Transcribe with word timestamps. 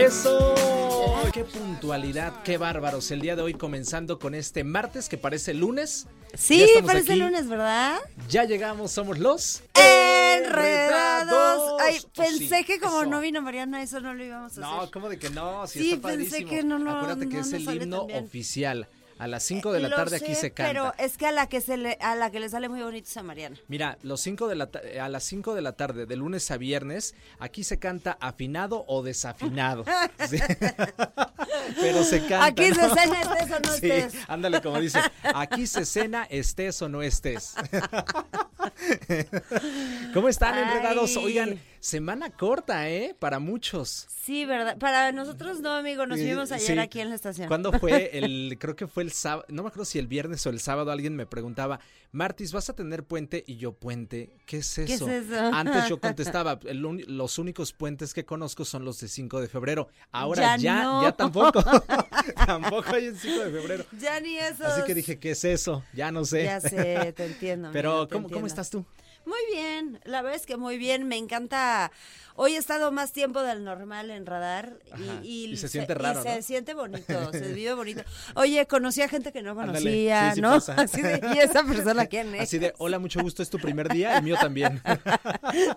Eso. 0.00 0.54
Qué 1.32 1.44
puntualidad, 1.44 2.42
qué 2.42 2.58
bárbaros. 2.58 3.10
El 3.10 3.20
día 3.20 3.36
de 3.36 3.42
hoy 3.42 3.54
comenzando 3.54 4.18
con 4.18 4.34
este 4.34 4.64
martes 4.64 5.08
que 5.08 5.16
parece 5.18 5.54
lunes. 5.54 6.06
Sí, 6.34 6.66
parece 6.84 7.12
aquí. 7.12 7.20
lunes, 7.20 7.48
¿verdad? 7.48 7.98
Ya 8.28 8.44
llegamos, 8.44 8.92
somos 8.92 9.18
los 9.18 9.62
Enredados. 9.74 11.80
Ay, 11.82 11.98
Oh, 12.02 12.08
pensé 12.16 12.58
sí, 12.58 12.64
que 12.64 12.80
como 12.80 13.02
eso. 13.02 13.10
no 13.10 13.20
vino 13.20 13.42
Mariana, 13.42 13.82
eso 13.82 14.00
no 14.00 14.14
lo 14.14 14.24
íbamos 14.24 14.56
a 14.58 14.60
No, 14.60 14.80
hacer. 14.80 14.90
¿cómo 14.90 15.08
de 15.08 15.18
que 15.18 15.30
no? 15.30 15.66
Sí, 15.66 15.80
Sí, 15.80 15.92
está 15.92 16.08
pensé 16.08 16.44
que 16.44 16.62
no, 16.62 16.78
no, 16.78 16.96
Acuérdate 16.96 17.28
que 17.28 17.36
no 17.36 17.40
es 17.42 17.52
el 17.52 17.82
himno 17.82 18.02
oficial. 18.04 18.88
A 19.20 19.26
las 19.26 19.42
5 19.44 19.72
de 19.72 19.80
la 19.80 19.88
Lo 19.90 19.96
tarde 19.96 20.16
aquí 20.16 20.34
se 20.34 20.50
canta. 20.52 20.72
Pero 20.72 20.94
es 20.96 21.18
que 21.18 21.26
a 21.26 21.30
la 21.32 21.46
que 21.46 21.60
se 21.60 21.76
le, 21.76 21.98
a 22.00 22.14
la 22.16 22.30
que 22.30 22.40
le 22.40 22.48
sale 22.48 22.70
muy 22.70 22.80
bonito 22.80 23.06
es 23.06 23.16
a 23.18 23.22
Mariana. 23.22 23.54
Mira, 23.68 23.98
los 24.02 24.22
cinco 24.22 24.48
de 24.48 24.54
la 24.54 24.70
ta- 24.70 24.80
a 24.98 25.08
las 25.10 25.24
5 25.24 25.54
de 25.54 25.60
la 25.60 25.72
tarde, 25.72 26.06
de 26.06 26.16
lunes 26.16 26.50
a 26.50 26.56
viernes, 26.56 27.14
aquí 27.38 27.62
se 27.62 27.78
canta 27.78 28.16
afinado 28.20 28.84
o 28.88 29.02
desafinado. 29.02 29.84
Sí. 30.28 30.38
Pero 31.80 32.02
se 32.04 32.20
canta. 32.20 32.44
Aquí 32.46 32.64
se 32.68 32.74
cena, 32.74 33.20
estés 33.20 33.50
o 33.50 33.60
no 33.60 33.72
Sí, 33.74 33.90
estés. 33.90 34.14
ándale, 34.28 34.60
como 34.62 34.80
dice, 34.80 35.00
aquí 35.34 35.66
se 35.66 35.84
cena, 35.84 36.24
estés 36.30 36.80
o 36.82 36.88
no 36.88 37.02
estés. 37.02 37.54
¿Cómo 40.14 40.28
están 40.28 40.54
Ay. 40.54 40.62
enredados? 40.62 41.16
Oigan, 41.16 41.60
semana 41.80 42.30
corta, 42.30 42.88
¿eh? 42.90 43.16
Para 43.18 43.38
muchos. 43.38 44.06
Sí, 44.22 44.44
¿verdad? 44.44 44.76
Para 44.78 45.12
nosotros 45.12 45.60
no, 45.60 45.70
amigo, 45.72 46.06
nos 46.06 46.18
vimos 46.18 46.52
ayer 46.52 46.74
sí. 46.74 46.78
aquí 46.78 47.00
en 47.00 47.08
la 47.08 47.14
estación. 47.16 47.48
¿Cuándo 47.48 47.72
fue 47.72 48.10
el, 48.18 48.56
creo 48.60 48.76
que 48.76 48.86
fue 48.86 49.02
el 49.02 49.12
sábado, 49.12 49.46
no 49.48 49.62
me 49.62 49.68
acuerdo 49.68 49.84
si 49.86 49.98
el 49.98 50.06
viernes 50.06 50.46
o 50.46 50.50
el 50.50 50.60
sábado 50.60 50.92
alguien 50.92 51.16
me 51.16 51.26
preguntaba, 51.26 51.80
Martis, 52.12 52.52
¿vas 52.52 52.68
a 52.68 52.74
tener 52.74 53.04
puente? 53.04 53.42
Y 53.46 53.56
yo, 53.56 53.72
puente, 53.72 54.36
¿qué 54.46 54.58
es 54.58 54.74
¿Qué 54.74 54.84
eso? 54.94 55.08
es 55.08 55.26
eso? 55.30 55.50
Antes 55.52 55.88
yo 55.88 56.00
contestaba, 56.00 56.58
"El 56.64 56.80
los 56.80 57.38
únicos 57.38 57.72
puentes 57.72 58.12
que 58.14 58.24
conozco 58.24 58.64
son 58.64 58.84
los 58.84 59.00
de 59.00 59.08
5 59.08 59.40
de 59.40 59.48
febrero. 59.48 59.88
Ahora 60.12 60.42
Ya 60.42 60.56
ya, 60.56 60.82
no. 60.82 61.02
ya 61.02 61.12
tampoco. 61.12 61.62
tampoco 62.46 62.94
hay 62.94 63.06
en 63.06 63.16
5 63.16 63.44
de 63.44 63.50
febrero. 63.50 63.84
Ya 63.98 64.20
ni 64.20 64.36
eso. 64.36 64.64
Así 64.66 64.82
que 64.84 64.94
dije, 64.94 65.18
¿qué 65.18 65.30
es 65.32 65.44
eso? 65.44 65.82
Ya 65.94 66.10
no 66.10 66.24
sé. 66.24 66.44
Ya 66.44 66.60
sé, 66.60 67.12
te 67.16 67.24
entiendo. 67.26 67.70
Pero, 67.72 67.90
amigo, 67.90 68.08
te 68.08 68.14
¿cómo, 68.14 68.22
¿cómo 68.24 68.46
entiendo. 68.46 68.46
estás 68.48 68.70
tú? 68.70 68.84
Muy 69.26 69.38
bien, 69.52 70.00
la 70.04 70.22
verdad 70.22 70.36
es 70.40 70.46
que 70.46 70.56
muy 70.56 70.78
bien, 70.78 71.06
me 71.06 71.16
encanta. 71.16 71.92
Hoy 72.36 72.54
he 72.54 72.56
estado 72.56 72.90
más 72.90 73.12
tiempo 73.12 73.42
del 73.42 73.64
normal 73.64 74.10
en 74.10 74.24
radar 74.24 74.78
y, 75.22 75.26
y 75.26 75.44
y 75.52 75.56
se 75.58 75.68
siente 75.68 75.94
raro, 75.94 76.20
y 76.20 76.22
se 76.22 76.42
siente 76.42 76.72
bonito, 76.74 77.30
se 77.32 77.52
vive 77.52 77.74
bonito. 77.74 78.02
Oye, 78.34 78.66
conocí 78.66 79.02
a 79.02 79.08
gente 79.08 79.30
que 79.32 79.42
no 79.42 79.54
conocía, 79.54 80.34
sí, 80.34 80.40
¿no? 80.40 80.54
Así 80.76 81.02
de, 81.02 81.20
¿y 81.34 81.38
esa 81.38 81.62
persona 81.64 82.06
quién 82.06 82.34
es? 82.34 82.40
Así 82.44 82.58
de, 82.58 82.72
hola, 82.78 82.98
mucho 82.98 83.20
gusto, 83.20 83.42
es 83.42 83.50
tu 83.50 83.58
primer 83.58 83.88
día, 83.90 84.16
el 84.16 84.22
mío 84.22 84.36
también. 84.40 84.80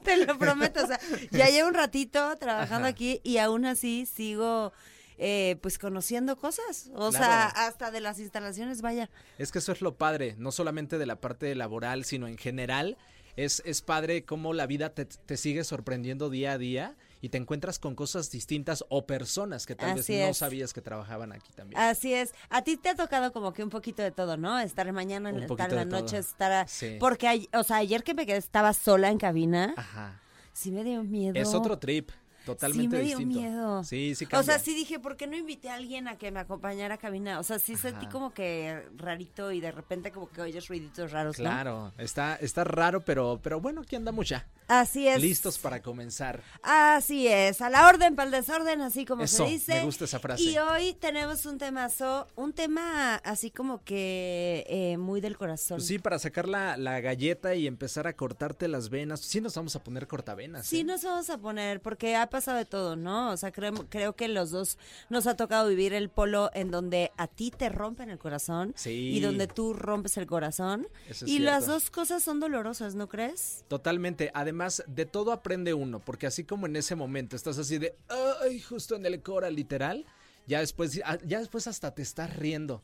Te 0.04 0.26
lo 0.26 0.38
prometo, 0.38 0.84
o 0.84 0.88
sea, 0.88 1.00
ya 1.32 1.50
llevo 1.50 1.68
un 1.68 1.74
ratito 1.74 2.36
trabajando 2.38 2.88
Ajá. 2.88 2.94
aquí 2.94 3.20
y 3.24 3.38
aún 3.38 3.66
así 3.66 4.06
sigo 4.06 4.72
eh, 5.18 5.58
pues 5.62 5.78
conociendo 5.78 6.38
cosas, 6.38 6.90
o 6.94 7.10
Claro. 7.10 7.12
sea, 7.12 7.46
hasta 7.48 7.92
de 7.92 8.00
las 8.00 8.20
instalaciones, 8.20 8.82
vaya. 8.82 9.10
Es 9.38 9.52
que 9.52 9.60
eso 9.60 9.72
es 9.74 9.82
lo 9.82 9.96
padre, 9.96 10.36
no 10.38 10.52
solamente 10.52 10.98
de 10.98 11.06
la 11.06 11.18
parte 11.20 11.54
laboral, 11.56 12.06
sino 12.06 12.28
en 12.28 12.38
general. 12.38 12.98
Es, 13.36 13.62
es 13.66 13.82
padre 13.82 14.26
cómo 14.26 14.54
la 14.54 14.68
vida 14.68 14.90
te, 14.94 15.06
te 15.06 15.38
sigue 15.38 15.64
sorprendiendo 15.64 16.30
día 16.30 16.54
a 16.54 16.58
día 16.58 16.96
y 17.20 17.30
te 17.30 17.38
encuentras 17.38 17.80
con 17.80 17.96
cosas 17.96 18.30
distintas 18.30 18.84
o 18.90 19.06
personas 19.08 19.66
que 19.66 19.76
tal 19.76 19.98
Así 19.98 20.14
vez 20.14 20.24
no 20.26 20.32
es. 20.32 20.38
sabías 20.38 20.74
que 20.74 20.82
trabajaban 20.82 21.32
aquí 21.32 21.52
también. 21.54 21.80
Así 21.82 22.14
es. 22.14 22.34
A 22.50 22.62
ti 22.64 22.78
te 22.78 22.90
ha 22.90 22.96
tocado 22.96 23.32
como 23.32 23.54
que 23.54 23.64
un 23.64 23.70
poquito 23.70 24.04
de 24.04 24.12
todo, 24.12 24.36
¿no? 24.38 24.60
Estar 24.60 24.92
mañana, 24.92 25.30
Un 25.32 25.42
estar 25.44 25.72
la 25.72 25.86
todo. 25.86 26.02
noche, 26.02 26.18
estar... 26.18 26.52
a- 26.52 26.68
Sí. 26.68 26.98
Porque, 27.00 27.28
ay- 27.28 27.50
o 27.54 27.64
sea, 27.64 27.78
ayer 27.78 28.04
que 28.04 28.14
me 28.14 28.26
quedé, 28.26 28.38
estaba 28.38 28.74
sola 28.74 29.10
en 29.10 29.18
cabina, 29.18 29.74
Ajá. 29.78 30.20
sí 30.52 30.72
me 30.72 30.84
dio 30.84 31.02
miedo. 31.04 31.34
Es 31.40 31.54
otro 31.54 31.80
trip, 31.80 32.12
totalmente 32.46 32.98
sí 32.98 33.02
me 33.02 33.08
dio 33.08 33.18
distinto. 33.18 33.40
miedo. 33.40 33.84
Sí, 33.84 34.16
sí 34.16 34.26
O 34.26 34.30
cambia. 34.30 34.44
sea, 34.54 34.60
sí 34.64 34.74
dije, 34.76 35.00
¿por 35.00 35.16
qué 35.18 35.28
no 35.28 35.36
invité 35.36 35.70
a 35.70 35.76
alguien 35.76 36.08
a 36.08 36.18
que 36.18 36.32
me 36.32 36.40
acompañara 36.40 36.96
a 36.96 36.98
cabina? 36.98 37.40
O 37.40 37.44
sea, 37.44 37.60
sí 37.60 37.76
sentí 37.76 38.08
como 38.08 38.34
que 38.34 38.84
rarito 38.98 39.52
y 39.52 39.60
de 39.62 39.72
repente 39.72 40.12
como 40.12 40.30
que 40.30 40.42
oyes 40.42 40.68
ruiditos 40.68 41.12
raros, 41.12 41.38
¿no? 41.40 41.44
Claro, 41.46 41.94
está, 41.98 42.36
está 42.36 42.64
raro, 42.64 43.04
pero, 43.06 43.40
pero 43.42 43.60
bueno, 43.60 43.82
aquí 43.82 43.96
andamos 43.96 44.30
ya. 44.30 44.48
Así 44.68 45.08
es. 45.08 45.22
Listos 45.22 45.58
para 45.60 45.82
comenzar. 45.82 46.42
Así 46.64 47.28
es, 47.28 47.62
a 47.62 47.70
la 47.70 47.88
orden, 47.88 48.16
para 48.16 48.28
el 48.28 48.32
desorden, 48.32 48.82
así 48.82 49.06
como 49.06 49.24
Eso, 49.24 49.46
se 49.46 49.52
dice. 49.52 49.74
me 49.76 49.84
gusta 49.86 50.06
esa 50.06 50.20
frase. 50.20 50.42
Y 50.44 50.58
hoy 50.58 50.94
tenemos 50.94 51.46
un 51.46 51.58
temazo, 51.58 52.28
un 52.36 52.54
tema 52.54 53.16
así 53.16 53.52
como 53.52 53.84
que 53.84 54.66
eh, 54.70 54.98
muy 54.98 55.20
del 55.22 55.38
corazón. 55.38 55.78
Pues 55.78 55.88
sí, 55.88 56.00
para 56.00 56.18
sacar 56.18 56.48
la, 56.48 56.78
la 56.78 57.02
galleta 57.02 57.56
y 57.56 57.68
empezar 57.68 58.08
a 58.08 58.14
cortarte 58.14 58.68
las 58.70 58.90
venas. 58.90 59.20
Sí 59.20 59.42
nos 59.42 59.54
vamos 59.56 59.76
a 59.76 59.84
poner 59.84 60.08
cortavenas. 60.08 60.66
Sí, 60.66 60.80
¿eh? 60.80 60.84
nos 60.86 61.04
vamos 61.04 61.30
a 61.30 61.38
poner, 61.38 61.82
porque 61.82 62.16
ha 62.16 62.30
pasado 62.34 62.58
de 62.58 62.66
todo, 62.66 62.96
¿no? 62.96 63.32
O 63.32 63.38
sea, 63.38 63.52
creo, 63.52 63.74
creo 63.90 64.14
que 64.16 64.28
los 64.28 64.50
dos 64.52 64.78
nos 65.10 65.28
ha 65.28 65.36
tocado 65.38 65.70
vivir 65.70 65.94
el 65.94 66.10
polo 66.10 66.50
en 66.54 66.72
donde 66.72 67.12
a 67.16 67.28
ti 67.28 67.52
te 67.52 67.70
rompen 67.70 68.10
el 68.10 68.18
corazón 68.18 68.74
Sí. 68.76 68.90
y 69.16 69.20
donde 69.22 69.48
tú 69.48 69.74
rompes 69.74 70.18
el 70.18 70.26
corazón. 70.28 70.88
Eso 71.08 71.26
es 71.26 71.32
y 71.32 71.40
las 71.40 71.68
dos 71.68 71.90
cosas 71.92 72.24
son 72.24 72.40
dolorosas, 72.40 72.96
¿no 72.96 73.08
crees? 73.08 73.64
Totalmente. 73.68 74.32
Además, 74.34 74.84
de 74.88 75.06
todo 75.06 75.32
aprende 75.32 75.74
uno, 75.74 76.00
porque 76.00 76.28
así 76.28 76.44
como 76.44 76.66
en 76.66 76.76
ese 76.76 76.96
momento 76.96 77.36
estás 77.36 77.58
así 77.60 77.78
de, 77.78 77.96
ay, 78.44 78.60
justo 78.60 78.96
en 78.96 79.06
el 79.06 79.22
cora, 79.22 79.50
literal, 79.52 80.06
ya 80.48 80.60
después, 80.60 81.00
ah, 81.06 81.18
ya 81.26 81.40
después 81.40 81.68
hasta 81.68 81.94
te 81.94 82.02
estás 82.02 82.36
riendo. 82.36 82.82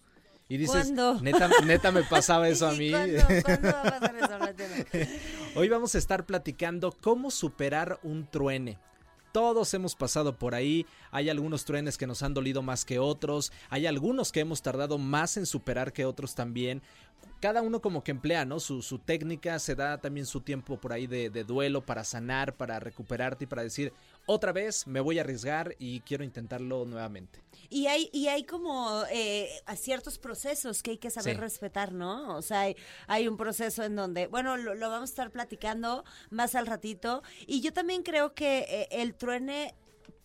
Y 0.48 0.58
dices, 0.58 0.86
¿Cuándo? 0.94 1.20
neta, 1.22 1.50
neta 1.66 1.92
me 1.92 2.04
pasaba 2.04 2.48
eso 2.50 2.68
a 2.68 2.74
¿Y 2.76 2.78
mí. 2.78 2.92
¿Cuándo, 2.92 3.18
cuándo 3.44 3.68
va 3.72 3.82
a 3.82 4.00
pasar 4.00 4.16
eso? 4.16 5.10
Hoy 5.56 5.70
vamos 5.70 5.96
a 5.96 5.98
estar 5.98 6.26
platicando 6.26 6.92
cómo 7.02 7.32
superar 7.32 8.00
un 8.04 8.26
truene. 8.30 8.78
Todos 9.32 9.74
hemos 9.74 9.96
pasado 9.96 10.38
por 10.38 10.56
ahí, 10.56 10.86
hay 11.12 11.30
algunos 11.30 11.66
truenes 11.66 11.98
que 11.98 12.08
nos 12.08 12.24
han 12.24 12.34
dolido 12.34 12.62
más 12.62 12.84
que 12.86 12.98
otros, 13.00 13.52
hay 13.70 13.86
algunos 13.86 14.32
que 14.32 14.40
hemos 14.40 14.62
tardado 14.62 14.98
más 14.98 15.38
en 15.38 15.46
superar 15.46 15.94
que 15.94 16.06
otros 16.06 16.34
también. 16.36 16.82
Cada 17.40 17.62
uno 17.62 17.82
como 17.82 18.04
que 18.04 18.12
emplea, 18.12 18.46
¿no? 18.46 18.60
Su, 18.60 18.82
su 18.82 19.00
técnica, 19.00 19.58
se 19.60 19.76
da 19.76 20.00
también 20.00 20.26
su 20.26 20.42
tiempo 20.42 20.80
por 20.80 20.92
ahí 20.94 21.08
de, 21.08 21.30
de 21.30 21.44
duelo 21.44 21.86
para 21.86 22.04
sanar, 22.04 22.56
para 22.58 22.80
recuperarte 22.80 23.46
y 23.46 23.48
para 23.48 23.64
decir, 23.64 23.94
otra 24.26 24.52
vez 24.52 24.86
me 24.88 25.00
voy 25.00 25.18
a 25.20 25.22
arriesgar 25.22 25.76
y 25.80 26.02
quiero 26.02 26.24
intentarlo 26.24 26.86
nuevamente. 26.86 27.42
Y 27.70 27.88
hay, 27.88 28.10
y 28.12 28.28
hay 28.28 28.44
como 28.44 29.04
eh, 29.12 29.50
a 29.66 29.76
ciertos 29.76 30.18
procesos 30.18 30.84
que 30.84 30.92
hay 30.92 30.98
que 30.98 31.10
saber 31.10 31.36
Sí. 31.36 31.42
respetar, 31.42 31.92
¿no? 31.94 32.36
O 32.36 32.42
sea, 32.42 32.62
hay, 32.62 32.76
hay 33.08 33.28
un 33.28 33.38
proceso 33.38 33.84
en 33.84 33.96
donde, 33.96 34.28
bueno, 34.28 34.58
lo, 34.58 34.76
lo 34.76 34.90
vamos 34.90 35.10
a 35.10 35.14
estar 35.14 35.32
platicando 35.32 36.04
más 36.32 36.56
al 36.56 36.68
ratito. 36.68 37.22
Y 37.48 37.62
yo 37.62 37.72
también 37.74 38.04
creo 38.04 38.34
que 38.34 38.66
eh, 38.68 38.88
el 38.92 39.16
truene 39.16 39.76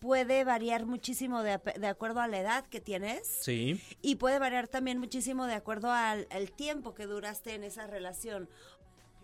puede 0.05 0.43
variar 0.43 0.85
muchísimo 0.85 1.41
de, 1.41 1.59
de 1.79 1.87
acuerdo 1.87 2.19
a 2.19 2.27
la 2.27 2.39
edad 2.39 2.65
que 2.67 2.79
tienes. 2.79 3.27
Sí. 3.41 3.81
Y 4.03 4.17
puede 4.17 4.37
variar 4.37 4.67
también 4.67 4.99
muchísimo 4.99 5.47
de 5.47 5.55
acuerdo 5.55 5.91
al, 5.91 6.27
al 6.29 6.51
tiempo 6.51 6.93
que 6.93 7.07
duraste 7.07 7.55
en 7.55 7.63
esa 7.63 7.87
relación. 7.87 8.47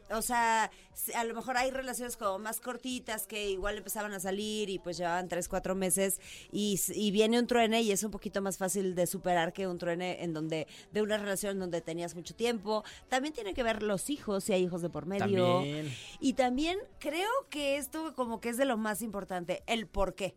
O 0.10 0.24
sea, 0.24 0.72
a 1.14 1.24
lo 1.24 1.36
mejor 1.36 1.56
hay 1.56 1.70
relaciones 1.70 2.18
como 2.18 2.40
más 2.40 2.60
cortitas 2.60 3.28
que 3.28 3.52
igual 3.52 3.78
empezaban 3.78 4.12
a 4.12 4.20
salir 4.20 4.72
y 4.72 4.80
pues 4.80 4.98
llevaban 4.98 5.30
tres, 5.30 5.48
cuatro 5.48 5.76
meses 5.76 6.20
y, 6.52 6.82
y 6.96 7.12
viene 7.12 7.40
un 7.40 7.46
truene 7.46 7.84
y 7.84 7.92
es 7.92 8.04
un 8.04 8.10
poquito 8.10 8.42
más 8.42 8.58
fácil 8.58 8.96
de 8.96 9.06
superar 9.06 9.54
que 9.54 9.68
un 9.68 9.78
truene 9.78 10.24
en 10.24 10.34
donde, 10.34 10.68
de 10.92 11.02
una 11.04 11.20
relación 11.20 11.60
donde 11.60 11.80
tenías 11.82 12.16
mucho 12.16 12.34
tiempo. 12.34 12.84
También 13.08 13.36
tiene 13.36 13.54
que 13.54 13.62
ver 13.62 13.84
los 13.84 14.10
hijos, 14.10 14.46
si 14.46 14.54
hay 14.54 14.64
hijos 14.64 14.82
de 14.82 14.90
por 14.90 15.06
medio. 15.06 15.58
También. 15.58 15.96
Y 16.20 16.34
también 16.34 16.80
creo 17.00 17.30
que 17.52 17.78
esto 17.78 18.16
como 18.16 18.42
que 18.42 18.50
es 18.50 18.58
de 18.58 18.66
lo 18.66 18.78
más 18.78 19.04
importante, 19.04 19.62
el 19.68 19.86
por 19.86 20.16
qué. 20.16 20.36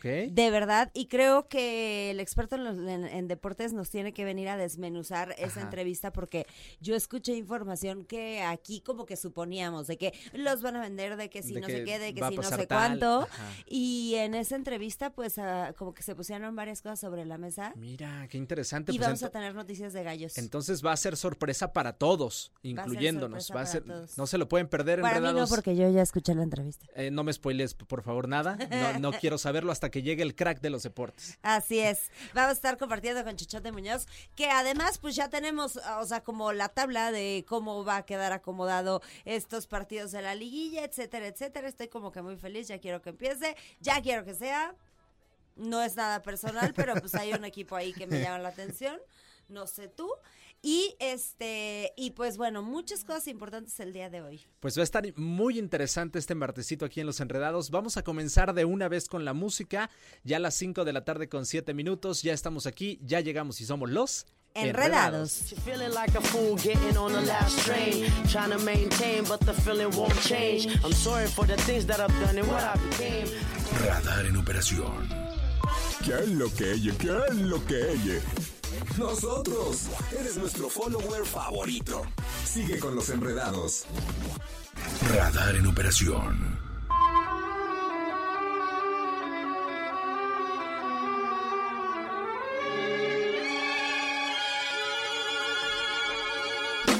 De 0.03 0.51
verdad, 0.51 0.91
y 0.95 1.07
creo 1.07 1.49
que 1.49 2.11
el 2.11 2.21
experto 2.21 2.57
en, 2.57 2.65
los- 2.65 2.79
en- 2.79 3.05
en 3.07 3.29
deportes 3.29 3.73
nos 3.73 3.91
tiene 3.91 4.13
que 4.13 4.25
venir 4.25 4.49
a 4.49 4.57
desmenuzar 4.57 5.33
esa 5.39 5.47
Ajá. 5.47 5.61
entrevista 5.63 6.13
porque 6.13 6.47
yo 6.81 6.95
escuché 6.97 7.35
información 7.35 8.05
que 8.05 8.43
aquí 8.43 8.81
como 8.81 9.05
que 9.07 9.17
suponíamos 9.17 9.87
de 9.87 9.99
que 9.99 10.15
los 10.33 10.63
van 10.63 10.77
a 10.77 10.81
vender, 10.81 11.17
de 11.17 11.29
que 11.31 11.43
si 11.43 11.55
De 11.55 11.61
no 11.61 11.67
que 11.67 11.73
sé 11.79 11.85
qué, 11.85 11.99
de 11.99 12.15
que 12.15 12.27
si 12.29 12.37
no 12.37 12.43
sé 12.43 12.67
tal, 12.67 12.99
cuánto. 12.99 13.23
ajá. 13.23 13.45
Y 13.67 14.15
en 14.17 14.35
esa 14.35 14.57
entrevista 14.57 15.11
pues 15.11 15.39
ah, 15.39 15.75
como 15.77 15.93
que 15.95 16.03
se 16.03 16.15
pusieron 16.15 16.55
varias 16.57 16.83
cosas 16.83 17.01
sobre 17.01 17.25
la 17.25 17.39
mesa 17.39 17.73
Mira, 17.77 18.27
qué 18.29 18.39
interesante. 18.39 18.93
y 18.93 18.97
pues 18.99 19.09
vamos 19.09 19.23
a 19.23 19.31
tener 19.31 19.55
noticias 19.55 19.93
de 19.93 20.03
gallos. 20.05 20.39
Entonces 20.39 20.85
va 20.85 20.93
a 20.93 20.97
ser 20.97 21.17
sorpresa 21.17 21.73
para 21.73 21.95
todos, 21.95 22.53
incluyéndonos. 22.63 23.51
Va 23.55 23.63
a 23.63 23.67
ser, 23.67 23.85
no 23.87 24.27
se 24.27 24.39
lo 24.39 24.49
pueden 24.49 24.69
perder. 24.69 25.01
Para 25.01 25.15
mí 25.17 25.21
no, 25.23 25.29
enredados. 25.31 25.51
porque 25.51 25.75
yo 25.77 25.91
ya 25.91 26.03
escuché 26.03 26.35
la 26.35 26.43
entrevista. 26.43 26.87
Eh, 26.95 27.11
no 27.11 27.25
me 27.25 27.33
spoiles, 27.33 27.75
por 27.75 28.03
favor, 28.03 28.29
nada. 28.29 28.57
No, 28.71 28.99
no 29.11 29.13
quiero 29.21 29.39
saberlo 29.39 29.73
hasta 29.73 29.80
que 29.89 30.03
llegue 30.03 30.23
el 30.23 30.35
crack 30.35 30.61
de 30.61 30.69
los 30.69 30.83
deportes. 30.83 31.39
Así 31.41 31.79
es. 31.79 32.11
Vamos 32.35 32.51
a 32.51 32.53
estar 32.53 32.77
compartiendo 32.77 33.25
con 33.25 33.37
Chichote 33.37 33.73
Muñoz, 33.73 34.07
que 34.37 34.51
además 34.51 34.99
pues 34.99 35.17
ya 35.17 35.31
tenemos, 35.31 35.77
o 35.77 36.05
sea, 36.05 36.23
como 36.23 36.53
la 36.53 36.69
tabla 36.69 37.13
de 37.13 37.47
cómo 37.49 37.85
va 37.85 37.97
a 37.97 38.05
quedar 38.05 38.33
acomodado 38.33 39.01
estos 39.25 39.67
partidos 39.67 40.13
de 40.13 40.21
la 40.21 40.35
liguilla, 40.35 40.85
etcétera, 40.85 41.29
etcétera. 41.29 41.69
Estoy 41.69 41.89
como 41.89 42.13
que 42.13 42.21
muy 42.21 42.37
feliz, 42.37 42.69
ya 42.69 42.79
quiero 42.79 43.01
que 43.01 43.11
empiece, 43.11 43.57
ya 43.81 44.03
quiero 44.03 44.25
que 44.25 44.35
sea. 44.35 44.75
No 45.57 45.83
es 45.83 45.97
nada 45.97 46.23
personal, 46.23 46.75
pero 46.75 46.95
pues 46.97 47.15
hay 47.15 47.33
un 47.33 47.45
equipo 47.45 47.77
ahí 47.77 47.93
que 47.93 48.07
me 48.07 48.21
llama 48.21 48.39
la 48.39 48.49
atención. 48.51 48.99
No 49.49 49.67
sé 49.67 49.89
tú. 49.89 50.09
Y 50.63 50.95
este, 50.99 51.93
y 51.97 52.11
pues 52.11 52.37
bueno, 52.37 52.63
muchas 52.63 53.03
cosas 53.03 53.29
importantes 53.29 53.81
el 53.81 53.95
día 53.95 54.11
de 54.11 54.21
hoy. 54.21 54.47
Pues 54.61 54.77
va 54.77 54.83
a 54.83 54.85
estar 54.85 55.05
muy 55.17 55.59
interesante 55.59 56.19
este 56.19 56.35
martesito 56.35 56.85
aquí 56.85 57.01
en 57.01 57.07
Los 57.07 57.21
Enredados. 57.21 57.71
Vamos 57.71 57.97
a 57.97 58.03
comenzar 58.03 58.53
de 58.53 58.67
una 58.67 58.89
vez 58.89 59.09
con 59.09 59.25
la 59.25 59.33
música. 59.33 59.91
Ya 60.23 60.37
a 60.37 60.41
las 60.41 60.55
5 60.55 60.85
de 60.85 60.93
la 60.93 61.05
tarde 61.05 61.29
con 61.29 61.47
7 61.47 61.73
minutos. 61.73 62.23
Ya 62.23 62.35
estamos 62.35 62.67
aquí, 62.67 63.01
ya 63.03 63.21
llegamos 63.21 63.61
y 63.61 63.65
somos 63.65 63.89
los 63.89 64.27
Enredados. 64.55 65.51
You're 65.51 65.61
feeling 65.63 65.95
like 65.95 66.15
a 66.19 66.21
fool 66.21 66.57
getting 66.57 66.97
on 66.97 67.13
the 67.13 67.23
last 67.23 67.65
train. 67.65 68.07
Trying 68.29 68.51
to 68.51 68.59
maintain, 68.59 69.25
but 69.25 69.41
the 69.41 69.53
feeling 69.53 69.91
won't 69.97 70.21
change. 70.23 70.67
I'm 70.85 70.93
sorry 70.93 71.29
for 71.29 71.47
the 71.47 71.57
things 71.57 71.87
that 71.87 72.01
I've 72.01 72.13
done 72.21 72.37
and 72.37 72.49
what 72.49 72.63
I 72.63 72.75
became. 72.91 73.29
Radar 73.87 74.27
en 74.27 74.37
operación. 74.37 75.09
¿Qué 76.05 76.15
es 76.15 76.29
lo 76.31 76.51
que 76.51 76.73
ella? 76.73 76.93
¿Qué 76.99 77.17
es 77.29 77.37
lo 77.37 77.65
que 77.65 77.93
ella? 77.93 78.21
Nosotros. 78.99 79.89
Eres 80.19 80.37
nuestro 80.37 80.69
follower 80.69 81.25
favorito. 81.25 82.03
Sigue 82.45 82.79
con 82.79 82.95
los 82.95 83.09
enredados. 83.11 83.87
Radar 85.15 85.57
en 85.57 85.67
operación. 85.67 86.59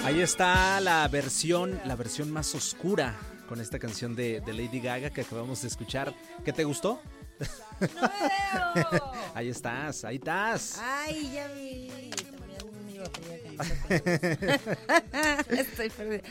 Ahí 0.05 0.21
está 0.23 0.81
la 0.81 1.07
versión, 1.09 1.79
la 1.85 1.95
versión 1.95 2.33
más 2.33 2.55
oscura 2.55 3.17
con 3.49 3.61
esta 3.61 3.79
canción 3.79 4.17
de, 4.17 4.41
de 4.41 4.53
Lady 4.53 4.81
Gaga 4.81 5.11
que 5.11 5.21
acabamos 5.21 5.63
de 5.63 5.69
escuchar. 5.69 6.15
¿Qué 6.45 6.53
te 6.53 6.65
gustó? 6.65 7.01
¡No 7.81 8.03
me 8.03 8.93
veo! 8.93 9.13
Ahí 9.35 9.49
estás, 9.49 10.05
ahí 10.05 10.17
estás. 10.17 10.79
Ay, 10.83 11.31
ya 11.33 11.47
vi. 11.49 12.11
Estoy 15.49 15.91
perdida. 15.91 16.23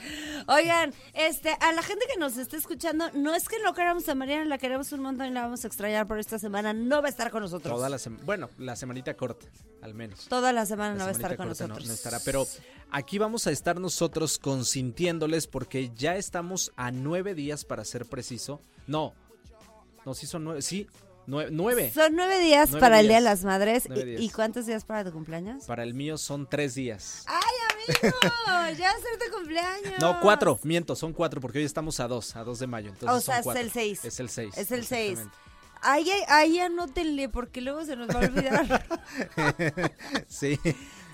Oigan, 0.47 0.94
este, 1.13 1.50
a 1.59 1.71
la 1.73 1.81
gente 1.81 2.06
que 2.11 2.19
nos 2.19 2.38
está 2.38 2.57
escuchando, 2.57 3.09
no 3.13 3.33
es 3.35 3.47
que 3.47 3.57
no 3.63 3.73
queramos 3.73 4.07
a 4.09 4.15
Mariana, 4.15 4.45
la 4.45 4.57
queremos 4.57 4.91
un 4.91 5.01
montón 5.01 5.27
y 5.27 5.31
la 5.31 5.41
vamos 5.44 5.63
a 5.63 5.67
extrañar 5.67 6.07
por 6.07 6.19
esta 6.19 6.39
semana. 6.39 6.73
No 6.73 7.01
va 7.01 7.07
a 7.07 7.09
estar 7.12 7.31
con 7.31 7.41
nosotros. 7.44 7.73
Toda 7.73 7.89
la 7.89 7.97
sema- 7.97 8.19
bueno, 8.25 8.50
la 8.57 8.75
semanita 8.75 9.13
corta, 9.15 9.47
al 9.81 9.94
menos. 9.94 10.27
Toda 10.27 10.53
la 10.53 10.65
semana 10.65 10.94
La 10.94 11.00
no 11.00 11.03
va 11.05 11.09
a 11.09 11.12
estar 11.13 11.35
con 11.38 11.47
corta 11.47 11.63
no- 11.63 11.67
nosotros. 11.69 11.88
no 11.88 11.94
estará, 11.94 12.19
pero 12.23 12.45
aquí 12.91 13.17
vamos 13.17 13.47
a 13.47 13.51
estar 13.51 13.79
nosotros 13.79 14.38
consintiéndoles 14.39 15.47
porque 15.47 15.91
ya 15.95 16.15
estamos 16.15 16.71
a 16.75 16.91
nueve 16.91 17.33
días 17.35 17.65
para 17.65 17.83
ser 17.85 18.05
preciso. 18.05 18.62
No, 18.88 19.13
no, 20.09 20.15
sí 20.15 20.25
son 20.25 20.44
nueve, 20.44 20.63
sí, 20.63 20.88
nueve, 21.27 21.51
nueve. 21.53 21.91
Son 21.94 22.15
nueve 22.15 22.39
días 22.39 22.69
Nueve 22.71 22.81
para 22.81 23.00
el 23.00 23.07
Día 23.07 23.17
de 23.17 23.21
las 23.21 23.44
Madres. 23.44 23.88
¿Y, 24.17 24.29
cuántos 24.31 24.65
días 24.65 24.83
para 24.83 25.06
tu 25.06 25.11
cumpleaños? 25.11 25.65
Para 25.65 25.83
el 25.83 25.94
mío 25.94 26.17
son 26.17 26.50
tres 26.50 26.73
días. 26.73 27.25
¡Ay, 27.27 28.01
amigo! 28.01 28.17
¡Ya 28.79 28.91
ser 28.94 29.19
tu 29.29 29.38
cumpleaños! 29.38 30.00
No, 30.00 30.19
cuatro, 30.19 30.59
miento, 30.63 30.95
son 30.95 31.13
cuatro 31.13 31.39
porque 31.39 31.59
hoy 31.59 31.65
estamos 31.65 32.00
a 32.00 32.07
dos, 32.07 32.35
a 32.35 32.44
dos 32.44 32.57
de 32.57 32.65
mayo. 32.65 32.89
Entonces 32.89 33.17
O 33.17 33.21
sea, 33.21 33.44
son 33.44 33.56
es 33.56 33.63
el 33.63 33.71
seis. 33.71 34.03
Es 34.03 34.19
el 34.19 34.29
seis. 34.29 34.57
Es 34.57 34.71
el 34.71 34.83
seis. 34.83 35.19
Ahí, 35.81 36.09
ahí 36.27 36.59
anótenle 36.59 37.29
porque 37.29 37.62
luego 37.62 37.85
se 37.85 37.95
nos 37.95 38.09
va 38.09 38.21
a 38.21 38.25
olvidar. 38.25 38.85
Sí. 40.27 40.59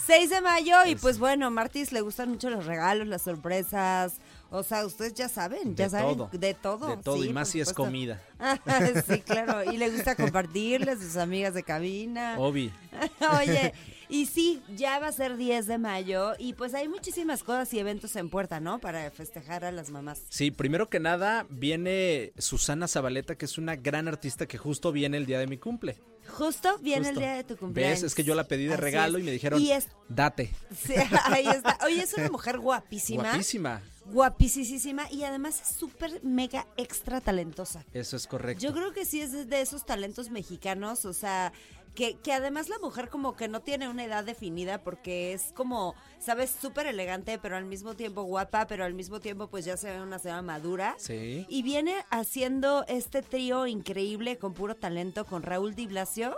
6 0.06 0.30
de 0.30 0.42
mayo 0.42 0.86
y 0.86 0.94
Es- 0.94 1.02
pues 1.02 1.18
bueno, 1.20 1.50
Martis 1.50 1.92
le 1.92 2.02
gustan 2.02 2.30
mucho 2.30 2.50
los 2.50 2.66
regalos, 2.66 3.08
las 3.08 3.24
sorpresas. 3.24 4.14
O 4.58 4.64
sea, 4.64 4.86
ustedes 4.86 5.14
ya 5.14 5.30
saben, 5.30 5.76
ya 5.76 5.86
De 5.86 5.90
saben 5.92 6.18
todo. 6.18 6.30
de 6.32 6.54
todo. 6.54 6.88
De 6.88 6.98
todo, 6.98 7.22
sí, 7.22 7.30
y 7.30 7.34
más 7.34 7.50
si 7.50 7.60
es 7.60 7.74
comida. 7.74 8.22
sí, 9.10 9.20
claro, 9.22 9.70
y 9.72 9.78
le 9.78 9.90
gusta 9.90 10.16
compartirle 10.16 10.92
a 10.92 10.96
sus 10.98 11.16
amigas 11.18 11.54
de 11.54 11.64
cabina. 11.64 12.36
Obi. 12.40 12.72
Oye, 13.40 13.74
y 14.10 14.26
sí, 14.28 14.62
ya 14.76 15.00
va 15.00 15.08
a 15.08 15.12
ser 15.12 15.36
10 15.38 15.68
de 15.68 15.78
mayo 15.78 16.34
y 16.38 16.54
pues 16.54 16.74
hay 16.74 16.88
muchísimas 16.88 17.44
cosas 17.44 17.74
y 17.74 17.80
eventos 17.80 18.16
en 18.16 18.30
puerta, 18.30 18.60
¿no? 18.60 18.80
Para 18.80 19.10
festejar 19.12 19.66
a 19.66 19.72
las 19.72 19.90
mamás. 19.90 20.22
Sí, 20.30 20.52
primero 20.52 20.90
que 20.90 21.00
nada 21.00 21.46
viene 21.50 22.32
Susana 22.38 22.88
Zabaleta, 22.88 23.36
que 23.36 23.46
es 23.46 23.58
una 23.58 23.76
gran 23.76 24.08
artista 24.08 24.46
que 24.46 24.58
justo 24.58 24.92
viene 24.92 25.18
el 25.18 25.26
día 25.26 25.40
de 25.40 25.48
mi 25.48 25.58
cumple. 25.58 25.98
Justo 26.28 26.78
viene 26.80 27.10
el 27.10 27.16
día 27.18 27.34
de 27.36 27.44
tu 27.44 27.56
cumpleaños. 27.56 28.02
¿Ves? 28.02 28.04
Es 28.12 28.16
que 28.16 28.24
yo 28.24 28.34
la 28.34 28.46
pedí 28.48 28.66
de 28.66 28.74
Así 28.74 28.82
regalo 28.82 29.18
es. 29.18 29.24
y 29.24 29.26
me 29.26 29.32
dijeron, 29.32 29.62
Y 29.62 29.72
es, 29.72 29.88
date. 30.10 30.52
sí, 30.76 30.94
ahí 31.26 31.48
está. 31.48 31.78
Oye, 31.86 32.02
es 32.02 32.14
una 32.16 32.30
mujer 32.30 32.58
guapísima. 32.60 33.24
Guapísima. 33.24 33.82
Guapísima 34.12 35.10
y 35.12 35.24
además 35.24 35.62
es 35.62 35.76
súper 35.76 36.24
mega 36.24 36.68
extra 36.78 37.22
talentosa. 37.22 37.84
Eso 37.94 38.16
es 38.16 38.28
correcto. 38.28 38.64
Yo 38.64 38.74
creo 38.74 38.92
que 38.94 39.06
sí 39.06 39.22
es 39.22 39.50
de- 39.50 39.62
esos 39.62 39.86
talentos 39.86 40.30
mexicanos, 40.30 41.06
o 41.06 41.14
sea, 41.14 41.52
que, 41.96 42.16
que 42.18 42.34
además 42.34 42.68
la 42.70 42.78
mujer 42.80 43.10
como 43.10 43.36
que 43.36 43.48
no 43.48 43.62
tiene 43.62 43.88
una 43.88 44.04
edad 44.04 44.24
definida 44.26 44.84
porque 44.84 45.32
es 45.34 45.54
como, 45.54 45.96
sabes, 46.20 46.54
súper 46.62 46.88
elegante, 46.88 47.40
pero 47.40 47.56
al 47.56 47.66
mismo 47.66 47.94
tiempo 47.96 48.24
guapa, 48.24 48.68
pero 48.68 48.84
al 48.84 48.94
mismo 48.94 49.20
tiempo 49.22 49.48
pues 49.48 49.64
ya 49.66 49.78
se 49.78 49.90
ve 49.92 50.02
una 50.02 50.20
señora 50.20 50.42
madura. 50.42 50.96
Sí. 50.98 51.46
Y 51.48 51.64
viene 51.64 51.96
haciendo 52.10 52.84
este 52.88 53.22
trío 53.22 53.66
increíble 53.66 54.38
con 54.38 54.54
puro 54.54 54.76
talento 54.76 55.26
con 55.26 55.42
Raúl 55.42 55.74
Di 55.74 55.88
Blasio 55.88 56.36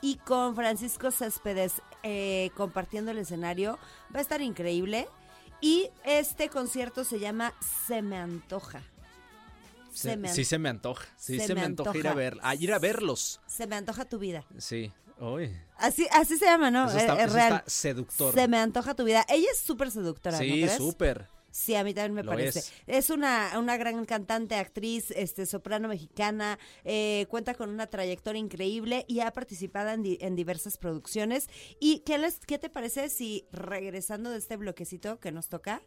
y 0.00 0.16
con 0.18 0.54
Francisco 0.54 1.10
Céspedes 1.10 1.74
eh, 2.04 2.50
compartiendo 2.56 3.10
el 3.10 3.18
escenario. 3.18 3.78
Va 4.14 4.18
a 4.20 4.22
estar 4.22 4.40
increíble. 4.40 5.08
Y 5.62 5.88
este 6.04 6.48
concierto 6.50 7.04
se 7.04 7.18
llama 7.18 7.54
Se 7.86 8.02
me 8.02 8.18
antoja. 8.18 8.82
Se- 9.92 10.10
Se 10.10 10.16
me 10.16 10.28
an- 10.28 10.34
sí 10.34 10.44
se 10.44 10.58
me 10.58 10.68
antoja. 10.68 11.06
Sí 11.16 11.38
se 11.38 11.46
se, 11.46 11.54
me 11.54 11.60
me 11.60 11.66
antoja, 11.66 11.96
ir 11.96 12.08
a 12.08 12.14
ver, 12.14 12.38
a 12.42 12.54
ir 12.54 12.72
a 12.72 12.78
verlos. 12.78 13.40
Se 13.46 13.66
me 13.66 13.76
antoja 13.76 14.04
tu 14.04 14.18
vida. 14.18 14.44
Sí. 14.58 14.92
Uy. 15.18 15.56
Así, 15.76 16.06
así 16.12 16.36
se 16.36 16.46
llama, 16.46 16.70
¿no? 16.70 16.86
eso 16.88 16.96
Es- 16.96 17.02
está, 17.04 17.14
es 17.20 17.26
eso 17.26 17.34
real. 17.34 17.52
está 17.54 17.70
seductor. 17.70 18.34
Se 18.34 18.48
me 18.48 18.58
antoja 18.58 18.94
tu 18.94 19.04
vida. 19.04 19.24
Ella 19.28 19.46
es 19.52 19.60
súper 19.60 19.90
seductora, 19.90 20.36
¿no 20.38 20.42
sí, 20.42 20.50
crees? 20.50 20.76
súper. 20.76 21.28
Sí, 21.52 21.74
a 21.74 21.84
mí 21.84 21.92
también 21.92 22.14
me 22.14 22.22
Lo 22.22 22.30
parece. 22.30 22.60
es. 22.60 22.72
Es, 22.86 23.10
una, 23.10 23.50
una 23.58 23.76
gran 23.76 24.04
cantante, 24.06 24.54
actriz, 24.56 25.10
este 25.10 25.44
soprano 25.44 25.86
mexicana, 25.86 26.58
eh, 26.82 27.26
cuenta 27.28 27.52
con 27.54 27.68
una 27.68 27.86
trayectoria 27.88 28.40
increíble 28.40 29.04
y 29.06 29.20
ha 29.20 29.30
participado 29.32 29.90
en, 29.90 30.02
di- 30.02 30.18
en 30.22 30.34
diversas 30.34 30.78
producciones. 30.78 31.48
¿Y 31.78 31.98
qué, 32.06 32.16
les, 32.16 32.38
qué 32.46 32.58
te 32.58 32.70
parece 32.70 33.10
si 33.10 33.46
regresando 33.52 34.30
de 34.30 34.38
este 34.38 34.56
bloquecito 34.56 35.20
que 35.20 35.30
nos 35.30 35.48
toca, 35.50 35.82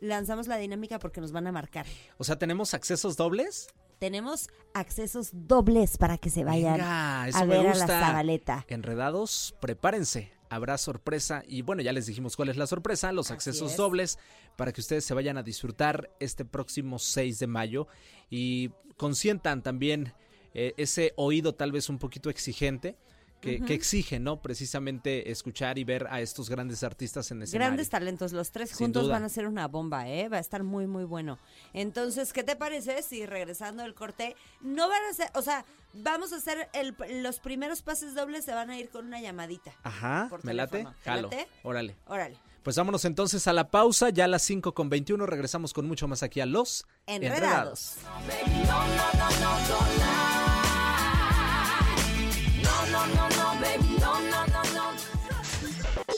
lanzamos 0.00 0.46
la 0.46 0.56
dinámica 0.58 1.00
porque 1.00 1.20
nos 1.20 1.32
van 1.32 1.48
a 1.48 1.52
marcar? 1.52 1.86
O 2.16 2.22
sea, 2.24 2.38
¿tenemos 2.38 2.72
accesos 2.72 3.16
dobles? 3.16 3.66
Tenemos 3.98 4.48
accesos 4.74 5.30
dobles 5.32 5.98
para 5.98 6.16
que 6.18 6.30
se 6.30 6.44
vayan 6.44 6.74
Venga, 6.74 7.22
a 7.24 7.44
ver 7.44 7.66
a 7.66 7.74
la. 7.74 7.86
Zabaleta. 7.86 8.64
Enredados, 8.68 9.54
prepárense. 9.60 10.32
Habrá 10.50 10.76
sorpresa 10.76 11.42
y 11.46 11.62
bueno, 11.62 11.80
ya 11.80 11.92
les 11.92 12.06
dijimos 12.06 12.36
cuál 12.36 12.50
es 12.50 12.56
la 12.56 12.66
sorpresa, 12.66 13.12
los 13.12 13.26
Así 13.28 13.34
accesos 13.34 13.70
es. 13.70 13.76
dobles 13.78 14.18
para 14.56 14.72
que 14.72 14.80
ustedes 14.80 15.04
se 15.04 15.14
vayan 15.14 15.38
a 15.38 15.42
disfrutar 15.42 16.10
este 16.20 16.44
próximo 16.44 16.98
6 16.98 17.38
de 17.38 17.46
mayo 17.46 17.86
y 18.28 18.70
consientan 18.96 19.62
también 19.62 20.12
eh, 20.52 20.74
ese 20.76 21.14
oído 21.16 21.54
tal 21.54 21.72
vez 21.72 21.88
un 21.88 21.98
poquito 21.98 22.28
exigente. 22.28 22.96
Que, 23.40 23.60
que 23.60 23.72
exige, 23.74 24.20
¿no? 24.20 24.42
Precisamente 24.42 25.30
escuchar 25.30 25.78
y 25.78 25.84
ver 25.84 26.06
a 26.10 26.20
estos 26.20 26.50
grandes 26.50 26.82
artistas 26.82 27.30
en 27.30 27.42
escenario. 27.42 27.66
Grandes 27.68 27.88
talentos, 27.88 28.32
los 28.32 28.50
tres 28.50 28.74
juntos 28.74 29.08
van 29.08 29.24
a 29.24 29.28
ser 29.30 29.46
una 29.46 29.66
bomba, 29.66 30.08
¿eh? 30.08 30.28
Va 30.28 30.36
a 30.36 30.40
estar 30.40 30.62
muy, 30.62 30.86
muy 30.86 31.04
bueno. 31.04 31.38
Entonces, 31.72 32.32
¿qué 32.34 32.44
te 32.44 32.54
parece 32.56 33.02
si 33.02 33.24
regresando 33.24 33.82
del 33.82 33.94
corte, 33.94 34.36
no 34.60 34.88
van 34.88 35.00
a 35.10 35.14
ser, 35.14 35.30
o 35.34 35.42
sea, 35.42 35.64
vamos 35.94 36.32
a 36.32 36.36
hacer 36.36 36.68
el- 36.74 36.94
los 37.22 37.40
primeros 37.40 37.82
pases 37.82 38.14
dobles, 38.14 38.44
se 38.44 38.52
van 38.52 38.68
a 38.70 38.78
ir 38.78 38.90
con 38.90 39.06
una 39.06 39.20
llamadita. 39.20 39.72
Ajá, 39.82 40.26
por 40.28 40.44
me 40.44 40.52
late. 40.52 40.72
teléfono. 40.72 40.94
¿Te 41.02 41.10
Jalo. 41.10 41.22
late? 41.30 41.48
Órale. 41.62 41.96
Órale. 42.06 42.36
Pues 42.62 42.76
vámonos 42.76 43.06
entonces 43.06 43.46
a 43.46 43.54
la 43.54 43.70
pausa, 43.70 44.10
ya 44.10 44.24
a 44.24 44.28
las 44.28 44.42
5 44.42 44.74
con 44.74 44.90
21 44.90 45.24
regresamos 45.24 45.72
con 45.72 45.86
mucho 45.88 46.06
más 46.08 46.22
aquí 46.22 46.40
a 46.40 46.46
los 46.46 46.84
Enredados. 47.06 47.94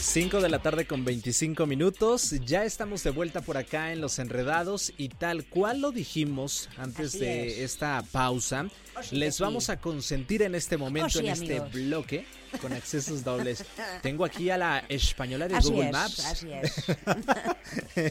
5 0.00 0.40
de 0.40 0.48
la 0.48 0.60
tarde 0.60 0.86
con 0.86 1.04
25 1.04 1.66
minutos. 1.66 2.30
Ya 2.44 2.64
estamos 2.64 3.02
de 3.04 3.10
vuelta 3.10 3.42
por 3.42 3.56
acá 3.58 3.92
en 3.92 4.00
Los 4.00 4.18
Enredados 4.18 4.92
y 4.96 5.08
tal 5.10 5.44
cual 5.44 5.80
lo 5.82 5.92
dijimos 5.92 6.68
antes 6.78 7.08
Así 7.08 7.18
de 7.20 7.48
es. 7.52 7.58
esta 7.72 8.02
pausa, 8.10 8.66
Oh, 8.96 9.00
les 9.12 9.38
vamos 9.38 9.70
a 9.70 9.78
consentir 9.80 10.42
en 10.42 10.54
este 10.56 10.76
momento, 10.76 11.18
Oh, 11.18 11.22
en 11.22 11.28
este 11.28 11.60
bloque, 11.60 12.26
con 12.60 12.72
accesos 12.72 13.22
dobles. 13.22 13.64
Tengo 14.02 14.24
aquí 14.24 14.50
a 14.50 14.58
la 14.58 14.84
española 14.88 15.46
de 15.48 15.56
Así 15.56 15.68
Google 15.70 15.86
es, 15.86 15.92
Maps. 15.92 16.24
así 16.26 16.48
es. 16.52 16.72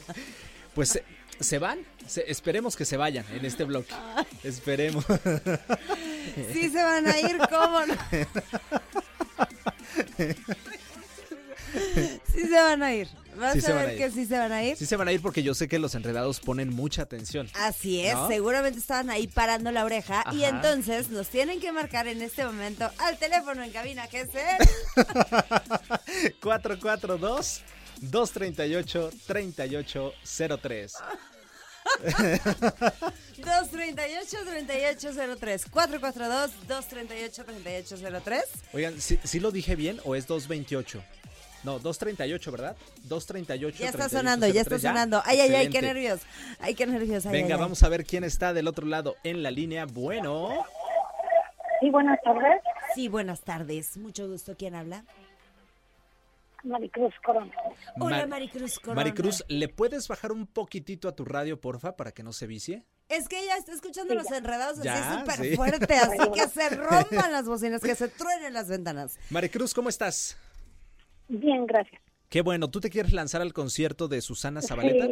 Pues 0.75 0.89
se, 0.89 1.03
se 1.39 1.57
van, 1.57 1.79
Se- 2.07 2.31
esperemos 2.31 2.75
que 2.77 2.85
se 2.85 2.95
vayan 2.95 3.25
en 3.33 3.43
este 3.43 3.63
bloque. 3.65 3.93
Esperemos. 4.43 5.03
Sí 6.53 6.69
se 6.69 6.81
van 6.83 7.07
a 7.07 7.19
ir, 7.19 7.37
¿cómo 7.49 7.85
no? 7.87 7.95
Sí 12.33 12.41
se 12.41 12.61
van 12.61 12.83
a 12.83 12.93
ir. 12.93 13.07
Vas 13.35 13.53
Sí 13.53 13.71
a 13.71 13.75
ver 13.75 13.89
a 13.89 13.95
que 13.95 14.11
sí 14.11 14.25
se 14.25 14.37
van 14.37 14.51
a 14.51 14.63
ir. 14.63 14.75
Sí 14.75 14.85
se 14.85 14.95
van 14.95 15.07
a 15.07 15.11
ir 15.11 15.21
porque 15.21 15.43
yo 15.43 15.53
sé 15.53 15.67
que 15.67 15.79
los 15.79 15.95
enredados 15.95 16.39
ponen 16.39 16.69
mucha 16.69 17.03
atención. 17.03 17.49
Así 17.53 18.01
es, 18.01 18.13
¿No? 18.13 18.27
seguramente 18.27 18.79
estaban 18.79 19.09
ahí 19.09 19.27
parando 19.27 19.71
la 19.71 19.85
oreja 19.85 20.23
y 20.33 20.43
entonces 20.43 21.09
nos 21.09 21.27
tienen 21.29 21.59
que 21.59 21.71
marcar 21.71 22.07
en 22.07 22.21
este 22.21 22.45
momento 22.45 22.89
al 22.97 23.17
teléfono 23.17 23.63
en 23.63 23.71
cabina 23.71 24.07
que 24.07 24.21
es 24.21 24.29
el 24.35 24.57
442 26.41 27.61
238 28.01 29.09
3803. 29.27 30.93
238-3803 33.37 35.69
442-238-3803 35.71 38.41
Oigan, 38.73 38.99
¿sí, 39.01 39.19
sí 39.23 39.39
lo 39.39 39.51
dije 39.51 39.75
bien 39.75 39.99
o 40.03 40.15
es 40.15 40.27
228? 40.27 41.01
No, 41.63 41.73
238, 41.79 42.51
¿verdad? 42.51 42.75
238. 43.03 43.77
Ya 43.79 43.85
está 43.87 43.97
38, 44.07 44.17
sonando, 44.17 44.47
ya 44.47 44.61
está 44.61 44.75
03, 44.77 44.81
sonando. 44.81 45.21
Ay, 45.25 45.39
ay, 45.41 45.55
ay, 45.55 45.69
qué 45.69 45.81
nervios. 45.81 46.21
Ay, 46.59 46.73
qué 46.75 46.85
nervios. 46.87 47.25
ay, 47.25 47.31
Venga, 47.33 47.47
ay, 47.47 47.53
ay. 47.53 47.59
vamos 47.59 47.83
a 47.83 47.89
ver 47.89 48.05
quién 48.05 48.23
está 48.23 48.53
del 48.53 48.67
otro 48.67 48.85
lado 48.85 49.15
en 49.23 49.43
la 49.43 49.51
línea. 49.51 49.85
Bueno, 49.85 50.65
Sí, 51.81 51.89
buenas 51.91 52.19
tardes. 52.23 52.61
Sí, 52.93 53.07
buenas 53.07 53.41
tardes. 53.41 53.95
Mucho 53.97 54.27
gusto. 54.27 54.55
¿Quién 54.57 54.75
habla? 54.75 55.05
Maricruz 56.63 57.13
Corona. 57.23 57.53
Hola, 57.99 58.17
Mar- 58.17 58.27
Maricruz 58.27 58.79
Corona. 58.79 58.95
Maricruz, 59.01 59.45
¿le 59.47 59.69
puedes 59.69 60.07
bajar 60.09 60.33
un 60.33 60.45
poquitito 60.45 61.07
a 61.07 61.15
tu 61.15 61.23
radio, 61.23 61.59
porfa, 61.61 61.95
para 61.95 62.11
que 62.11 62.21
no 62.21 62.33
se 62.33 62.47
vicie? 62.47 62.83
Es 63.07 63.29
que 63.29 63.39
ella 63.39 63.55
está 63.57 63.71
escuchando 63.71 64.13
los 64.13 64.29
enredados 64.29 64.77
así 64.79 64.85
Ya, 64.85 65.19
súper 65.19 65.35
sí. 65.37 65.55
fuerte, 65.55 65.95
así 65.95 66.17
que 66.33 66.47
se 66.49 66.69
rompan 66.75 67.31
las 67.31 67.45
bocinas, 67.45 67.81
que 67.81 67.95
se 67.95 68.09
truenen 68.09 68.53
las 68.53 68.67
ventanas. 68.67 69.17
Maricruz, 69.29 69.73
¿cómo 69.73 69.87
estás? 69.87 70.35
Bien, 71.29 71.65
gracias. 71.65 72.01
Qué 72.27 72.41
bueno, 72.41 72.69
¿tú 72.69 72.79
te 72.79 72.89
quieres 72.89 73.13
lanzar 73.13 73.41
al 73.41 73.53
concierto 73.53 74.07
de 74.07 74.21
Susana 74.21 74.61
Zabaleta? 74.61 75.07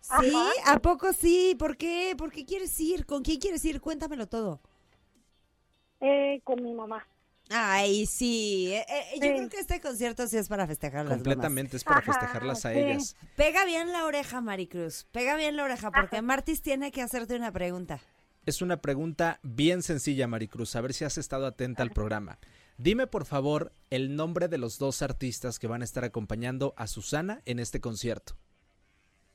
Sí. 0.00 0.32
¿A 0.64 0.78
poco 0.78 1.12
sí? 1.12 1.54
¿Por 1.58 1.76
qué? 1.76 2.14
¿Por 2.16 2.30
qué 2.32 2.46
quieres 2.46 2.78
ir? 2.80 3.04
¿Con 3.04 3.22
quién 3.22 3.38
quieres 3.38 3.64
ir? 3.64 3.80
Cuéntamelo 3.80 4.26
todo. 4.26 4.60
Eh, 6.00 6.40
con 6.44 6.62
mi 6.62 6.72
mamá. 6.72 7.06
Ay, 7.50 8.06
sí. 8.06 8.72
eh, 8.72 8.84
eh, 8.88 9.04
yo 9.16 9.22
Sí. 9.26 9.34
creo 9.34 9.48
que 9.50 9.56
este 9.58 9.80
concierto 9.80 10.26
sí 10.28 10.36
es 10.36 10.48
para 10.48 10.66
festejar 10.66 11.00
las 11.04 11.10
mamás. 11.10 11.18
Completamente, 11.22 11.76
es 11.76 11.84
para 11.84 11.98
Ajá, 11.98 12.12
festejarlas 12.12 12.64
a 12.64 12.72
sí. 12.72 12.78
ellas. 12.78 13.16
Pega 13.36 13.64
bien 13.64 13.92
la 13.92 14.04
oreja, 14.06 14.40
Maricruz. 14.40 15.04
Pega 15.10 15.36
bien 15.36 15.56
la 15.56 15.64
oreja, 15.64 15.90
porque 15.90 16.22
Martis 16.22 16.62
tiene 16.62 16.90
que 16.92 17.02
hacerte 17.02 17.34
una 17.36 17.52
pregunta. 17.52 18.00
Es 18.46 18.62
una 18.62 18.80
pregunta 18.80 19.40
bien 19.42 19.82
sencilla, 19.82 20.26
Maricruz, 20.26 20.74
a 20.76 20.80
ver 20.80 20.94
si 20.94 21.04
has 21.04 21.18
estado 21.18 21.44
atenta 21.46 21.82
al 21.82 21.90
programa. 21.90 22.38
Dime, 22.82 23.06
por 23.06 23.26
favor, 23.26 23.72
el 23.90 24.16
nombre 24.16 24.48
de 24.48 24.56
los 24.56 24.78
dos 24.78 25.02
artistas 25.02 25.58
que 25.58 25.66
van 25.66 25.82
a 25.82 25.84
estar 25.84 26.02
acompañando 26.02 26.72
a 26.78 26.86
Susana 26.86 27.42
en 27.44 27.58
este 27.58 27.78
concierto. 27.78 28.38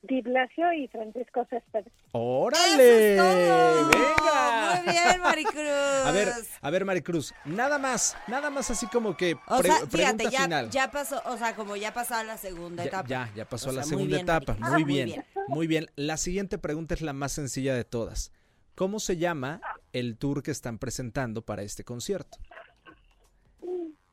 Di 0.02 0.22
Blasio 0.22 0.74
y 0.74 0.88
Francisco 0.88 1.46
Céspedes. 1.48 1.94
¡Órale! 2.12 3.14
¡Eso 3.14 3.24
es 3.24 3.38
todo! 3.38 3.90
¡Venga! 3.90 4.82
Muy 4.84 4.92
bien, 4.94 5.22
Maricruz. 5.22 6.06
A 6.06 6.12
ver, 6.12 6.30
a 6.62 6.70
ver, 6.72 6.86
Maricruz, 6.86 7.34
nada 7.46 7.78
más, 7.78 8.18
nada 8.28 8.50
más 8.50 8.72
así 8.72 8.88
como 8.88 9.16
que 9.16 9.36
O 9.48 9.58
pre- 9.60 9.70
sea, 9.72 9.88
fíjate, 9.88 10.30
ya, 10.32 10.42
final. 10.44 10.70
ya 10.72 10.90
pasó, 10.90 11.22
o 11.26 11.38
sea, 11.38 11.56
como 11.56 11.76
ya 11.76 11.94
pasó 11.94 12.16
a 12.16 12.24
la 12.24 12.38
segunda 12.38 12.84
Ya, 12.84 12.90
etapa. 12.90 13.08
ya, 13.08 13.32
ya 13.36 13.46
pasó 13.48 13.68
O 13.68 13.70
a 13.70 13.74
la 13.74 13.82
muy 13.82 13.90
segunda 13.90 14.16
bien, 14.18 14.24
etapa. 14.26 14.54
Maricruz. 14.54 14.72
Muy 14.74 14.84
bien, 14.86 15.06
bien. 15.08 15.26
muy 15.50 15.68
bien. 15.68 15.88
La 15.96 16.18
siguiente 16.18 16.58
pregunta 16.58 16.96
es 16.96 17.02
la 17.02 17.14
más 17.14 17.32
sencilla 17.32 17.76
de 17.76 17.84
todas. 17.84 18.32
¿Cómo 18.74 19.00
se 19.00 19.18
llama 19.18 19.62
el 19.94 20.18
tour 20.18 20.42
que 20.42 20.50
están 20.52 20.80
presentando 20.80 21.44
para 21.44 21.62
este 21.62 21.84
concierto? 21.84 22.38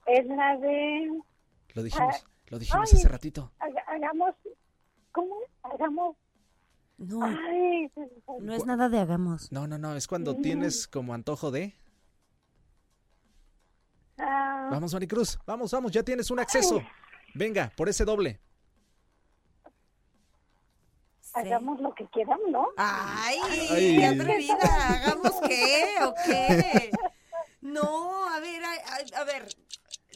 Es 0.06 0.26
la 0.26 0.56
de... 0.58 1.20
Lo 1.74 1.82
dijimos, 1.82 2.14
Ah, 2.24 2.28
lo 2.48 2.58
dijimos 2.58 2.92
Ay. 2.92 2.98
hace 2.98 3.08
ratito. 3.08 3.52
haga- 3.58 3.84
Hagamos... 3.86 4.34
¿Cómo? 5.12 5.36
Hagamos... 5.62 6.16
No, 6.98 7.24
Ay, 7.24 7.90
no 8.40 8.52
es 8.54 8.64
nada 8.64 8.88
de 8.88 8.98
hagamos. 9.00 9.50
No, 9.50 9.66
no, 9.66 9.76
no, 9.78 9.96
es 9.96 10.06
cuando 10.06 10.36
tienes 10.36 10.86
como 10.86 11.14
antojo 11.14 11.50
de... 11.50 11.74
ah, 14.18 14.68
Vamos, 14.70 14.92
Maricruz, 14.92 15.38
vamos, 15.46 15.72
vamos, 15.72 15.90
ya 15.92 16.02
tienes 16.04 16.30
un 16.30 16.38
acceso. 16.38 16.80
Venga, 17.34 17.72
por 17.76 17.88
ese 17.88 18.04
doble. 18.04 18.40
hagamos 21.34 21.80
lo 21.80 21.94
que 21.94 22.06
quieran, 22.08 22.38
¿no? 22.50 22.68
Ay, 22.76 23.38
Ay. 23.70 23.96
qué 23.96 24.06
atrevida. 24.06 24.58
¿Hagamos 24.88 25.32
qué 25.48 25.94
o 26.04 26.14
qué? 26.26 26.90
No, 27.62 28.28
a 28.28 28.40
ver, 28.40 28.62
a, 28.64 28.72
a- 28.72 29.20
a 29.20 29.24
ver. 29.24 29.46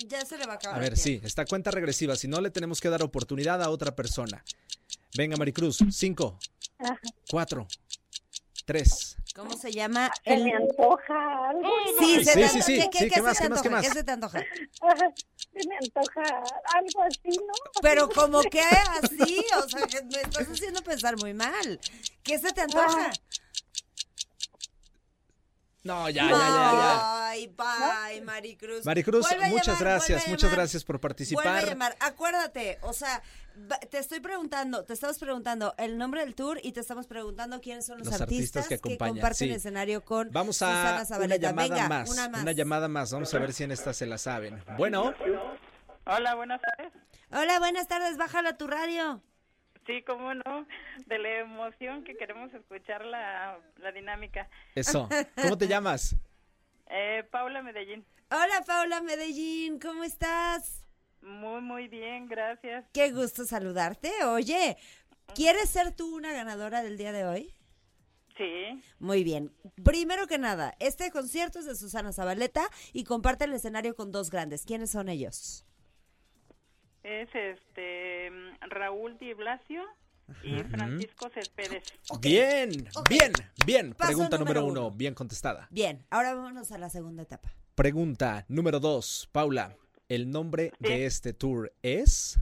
Ya 0.09 0.25
se 0.25 0.37
le 0.39 0.47
va 0.47 0.55
a 0.55 0.57
acabar. 0.57 0.77
A 0.79 0.81
ver, 0.81 0.97
sí, 0.97 1.21
está 1.25 1.45
cuenta 1.47 1.71
regresiva, 1.71 2.17
si 2.17 2.29
no 2.29 2.41
le 2.41 2.51
tenemos 2.51 2.81
que 2.81 2.89
dar 2.91 3.03
oportunidad 3.03 3.63
a 3.63 3.71
otra 3.71 3.95
persona. 3.97 4.45
Venga, 5.17 5.37
Maricruz, 5.37 5.79
cinco, 5.91 6.39
Ajá. 6.79 7.01
cuatro, 7.31 7.67
tres. 8.67 9.17
¿Cómo 9.35 9.57
se 9.57 9.73
llama? 9.73 10.13
Se 10.25 10.35
El... 10.35 10.45
me 10.45 10.55
antoja 10.55 11.49
algo. 11.49 11.69
Sí, 11.99 12.05
Sí, 12.19 12.25
se 12.25 12.33
sí, 12.33 12.39
te 12.41 12.49
sí, 12.49 12.61
¿Qué, 12.61 12.63
qué- 12.65 12.83
sí, 12.83 12.91
qué 12.91 13.09
¿qué 13.09 13.15
se 13.15 13.23
más, 13.23 13.37
te 13.39 13.43
qué 13.43 13.49
más, 13.49 13.63
qué 13.63 13.69
antoja? 13.69 13.71
más? 13.71 13.87
¿Qué 13.87 13.91
se 13.93 14.05
te 14.05 14.11
antoja? 14.13 14.45
Se 15.53 15.65
me 15.69 15.77
antoja 15.79 16.43
algo 16.75 17.03
así, 17.03 17.37
¿no? 17.39 17.55
Pero 17.81 18.09
como 18.11 18.43
que 18.43 18.61
así, 18.61 19.43
o 19.65 19.69
sea, 19.69 19.87
que 19.87 20.03
me 20.05 20.21
estás 20.21 20.49
haciendo 20.49 20.83
pensar 20.83 21.17
muy 21.17 21.33
mal. 21.35 21.81
¿Qué 22.23 22.39
se 22.39 22.53
te 22.53 22.61
antoja? 22.61 23.13
No, 25.87 26.09
ya, 26.11 26.25
ya, 26.25 26.31
ya, 26.31 26.73
ya. 26.73 27.29
Ay, 27.29 27.47
bye, 27.47 28.21
Maricruz. 28.23 28.85
Maricruz, 28.85 29.29
Vuelve 29.29 29.49
muchas 29.51 29.67
llamar, 29.79 29.81
gracias, 29.83 30.29
muchas 30.29 30.51
gracias 30.53 30.85
por 30.85 30.97
Vuelve 30.97 30.99
a 30.99 31.09
participar. 31.09 31.67
llamar. 31.67 31.97
Acuérdate, 32.01 32.79
o 32.83 32.93
sea, 32.93 33.23
te 33.91 33.99
estoy 33.99 34.21
preguntando, 34.21 34.85
te 34.85 34.93
estamos 34.93 35.19
preguntando 35.19 35.75
el 35.79 35.97
nombre 35.97 36.21
del 36.23 36.35
tour 36.35 36.59
y 36.63 36.73
te 36.73 36.81
estamos 36.81 37.07
preguntando 37.07 37.61
quiénes 37.61 37.87
son 37.87 37.99
los, 37.99 38.09
Los 38.09 38.21
artistas 38.21 38.69
que 38.69 38.75
acompañan, 38.75 39.15
comparten 39.15 39.49
sí. 39.49 39.55
escenario 39.55 40.05
con 40.05 40.31
Vamos 40.33 40.61
a 40.63 41.05
una 41.23 41.37
llamada 41.37 41.69
Venga, 41.69 41.89
más, 41.89 42.11
una 42.11 42.29
más. 42.29 42.43
una 42.43 42.53
llamada 42.53 42.89
más. 42.89 43.13
Vamos 43.13 43.33
a 43.33 43.39
ver 43.39 43.53
si 43.53 43.65
en 43.65 43.73
esta 43.73 43.95
se 43.95 44.07
la 44.07 44.19
saben. 44.19 44.63
Bueno, 44.77 45.15
Hola, 46.09 46.35
buenas 46.35 46.61
tardes. 46.61 46.93
Hola, 47.33 47.59
buenas 47.59 47.89
tardes, 47.89 48.17
bájalo 48.17 48.51
a 48.51 48.57
tu 48.57 48.67
radio. 48.67 49.23
Sí, 49.87 50.03
cómo 50.03 50.35
no, 50.35 50.67
de 51.07 51.19
la 51.19 51.39
emoción 51.39 52.03
que 52.03 52.17
queremos 52.17 52.53
escuchar 52.53 53.05
la, 53.05 53.59
la 53.79 53.93
dinámica. 53.93 54.49
eso. 54.75 55.09
¿Cómo 55.41 55.57
te 55.57 55.69
llamas? 55.69 56.17
Eh, 56.89 57.25
Paula 57.31 57.63
Medellín. 57.63 58.05
Hola 58.31 58.65
Paula 58.67 59.01
Medellín, 59.01 59.79
¿cómo 59.79 60.03
estás? 60.03 60.85
Muy, 61.23 61.61
muy 61.61 61.89
bien, 61.89 62.27
gracias. 62.29 62.85
Qué 62.93 63.13
gusto 63.13 63.45
saludarte. 63.45 64.11
Oye, 64.25 64.77
¿quieres 65.35 65.71
ser 65.71 65.95
tú 65.95 66.17
una 66.17 66.33
ganadora 66.33 66.83
del 66.83 66.99
día 66.99 67.13
de 67.13 67.25
hoy? 67.25 67.55
Sí. 68.37 68.83
Muy 68.99 69.25
bien. 69.25 69.53
Primero 69.85 70.27
que 70.27 70.39
nada, 70.39 70.75
este 70.81 71.11
concierto 71.11 71.59
es 71.61 71.67
de 71.67 71.75
Susana 71.75 72.13
Zabaleta 72.13 72.69
y 72.93 73.05
comparte 73.05 73.45
el 73.45 73.53
escenario 73.53 73.95
con 73.95 74.13
dos 74.13 74.31
grandes. 74.31 74.65
¿Quiénes 74.65 74.91
son 74.91 75.09
ellos? 75.09 75.65
Es 77.07 77.29
este 77.33 78.31
Raúl 78.69 79.17
Di 79.19 79.33
Blasio 79.33 79.81
y 80.43 80.57
Francisco 80.65 81.29
Céspedes. 81.33 81.85
Bien, 82.21 82.69
bien, 83.09 83.33
bien. 83.65 83.95
Paso 83.95 84.09
Pregunta 84.09 84.39
número 84.39 84.61
número 84.63 84.73
uno, 84.73 84.87
uno. 84.89 84.97
bien 84.97 85.15
contestada. 85.15 85.69
Bien, 85.71 86.05
ahora 86.11 86.35
vámonos 86.35 86.73
a 86.73 86.79
la 86.79 86.91
segunda 86.91 87.23
etapa. 87.23 87.53
Pregunta 87.77 88.45
número 88.49 88.81
dos, 88.81 89.29
Paula. 89.31 89.77
¿El 90.09 90.31
nombre 90.33 90.73
Sí. 90.81 90.89
de 90.89 91.07
este 91.07 91.33
tour 91.33 91.73
es? 91.83 92.41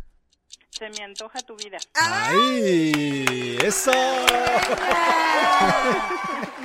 Se 0.77 0.91
me 0.91 1.05
antoja 1.05 1.41
tu 1.43 1.55
vida. 1.57 1.79
¡Ay! 1.95 3.57
¡Eso! 3.63 3.93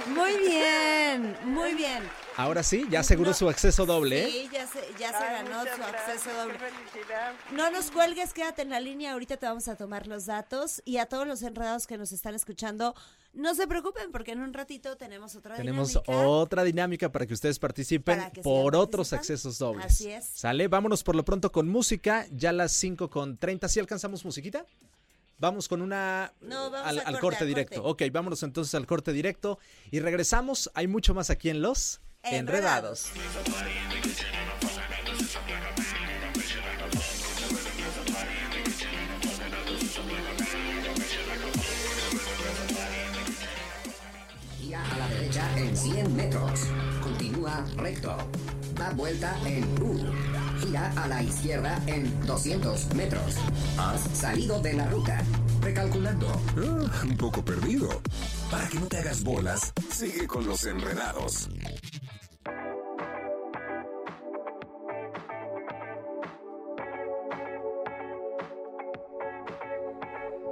Muy 0.08 0.38
bien, 0.48 1.38
muy 1.46 1.74
bien. 1.75 2.04
Ahora 2.36 2.63
sí, 2.63 2.86
ya 2.89 3.01
aseguró 3.01 3.32
No, 3.32 3.36
su 3.36 3.50
acceso 3.50 3.86
doble. 3.86 4.24
¿eh? 4.24 4.30
Sí, 4.32 4.50
ya 4.51 4.66
se, 4.66 4.80
ya 4.98 5.10
se 5.12 5.24
Ay, 5.25 5.44
ganó 5.44 5.62
su 5.63 5.84
acceso 5.84 6.34
doble. 6.34 6.54
Qué 6.58 6.60
felicidad. 6.72 7.34
No 7.51 7.70
nos 7.70 7.92
cuelgues, 7.92 8.34
quédate 8.34 8.62
en 8.62 8.70
la 8.70 8.80
línea, 8.80 9.12
ahorita 9.13 9.38
te 9.38 9.46
vamos 9.46 9.68
a 9.68 9.75
tomar 9.75 10.08
los 10.08 10.25
datos 10.25 10.82
y 10.86 10.98
a 10.98 11.06
todos 11.06 11.28
los 11.28 11.42
enredados 11.44 11.86
que 11.86 11.98
nos 11.98 12.13
están 12.13 12.36
escuchando, 12.36 12.96
no 13.34 13.54
se 13.56 13.68
preocupen 13.68 14.12
porque 14.13 14.32
en 14.32 14.39
un 14.42 14.54
ratito 14.54 14.96
tenemos 14.96 15.36
otra 15.36 15.56
Tenemos 15.56 15.89
dinámica. 15.89 16.12
otra 16.28 16.63
dinámica 16.63 17.12
para 17.12 17.25
que 17.28 17.34
ustedes 17.34 17.60
participen 17.60 18.32
que 18.32 18.42
por 18.42 18.74
otros 18.75 19.12
accesos 19.12 19.60
dobles. 19.60 19.86
Así 19.86 20.10
es. 20.10 20.25
Sale, 20.25 20.68
vámonos 20.70 21.04
por 21.04 21.16
lo 21.18 21.25
pronto 21.25 21.51
con 21.51 21.68
música, 21.68 22.25
ya 22.32 22.54
las 22.54 22.72
5 22.72 23.10
con 23.10 23.38
30. 23.38 23.68
¿Sí 23.68 23.80
alcanzamos 23.82 23.99
musiquita? 24.08 24.65
Vamos 25.38 25.68
con 25.68 25.82
una 25.82 26.34
No, 26.41 26.70
vamos 26.70 26.88
al, 26.88 27.00
al 27.00 27.06
al 27.08 27.13
corte, 27.13 27.20
corte 27.22 27.46
directo. 27.46 27.84
corte. 27.84 28.06
Ok, 28.06 28.13
vámonos 28.13 28.44
entonces 28.44 28.75
al 28.75 28.86
corte 28.86 29.13
directo 29.13 29.60
y 29.91 30.00
regresamos. 30.00 30.70
Hay 30.74 30.88
mucho 30.88 31.13
más 31.13 31.29
aquí 31.29 31.50
en 31.50 31.62
Los 31.62 32.01
Enredados. 32.24 33.12
Enredados. 33.15 34.20
Gira 44.60 44.84
a 44.84 44.98
la 44.98 45.08
derecha 45.10 45.58
en 45.58 45.75
100 45.75 46.15
metros. 46.15 46.62
Continúa 47.01 47.65
recto. 47.77 48.18
Da 48.75 48.91
vuelta 48.91 49.36
en 49.46 49.63
U. 49.82 49.98
Gira 50.62 50.92
a 50.96 51.08
la 51.08 51.24
izquierda 51.24 51.80
en 51.88 52.25
200 52.25 52.94
metros. 52.96 53.36
Has 53.78 54.01
salido 54.18 54.62
de 54.62 54.74
la 54.74 54.88
ruta. 54.89 55.22
Recalculando. 55.62 56.28
Ah, 56.58 57.01
un 57.04 57.18
poco 57.18 57.44
perdido. 57.44 57.89
Para 58.50 58.68
que 58.68 58.80
no 58.80 58.88
te 58.88 58.98
hagas 58.98 59.24
bolas, 59.24 59.74
sigue 59.92 60.28
con 60.28 60.46
los 60.46 60.63
enredados. 60.66 61.50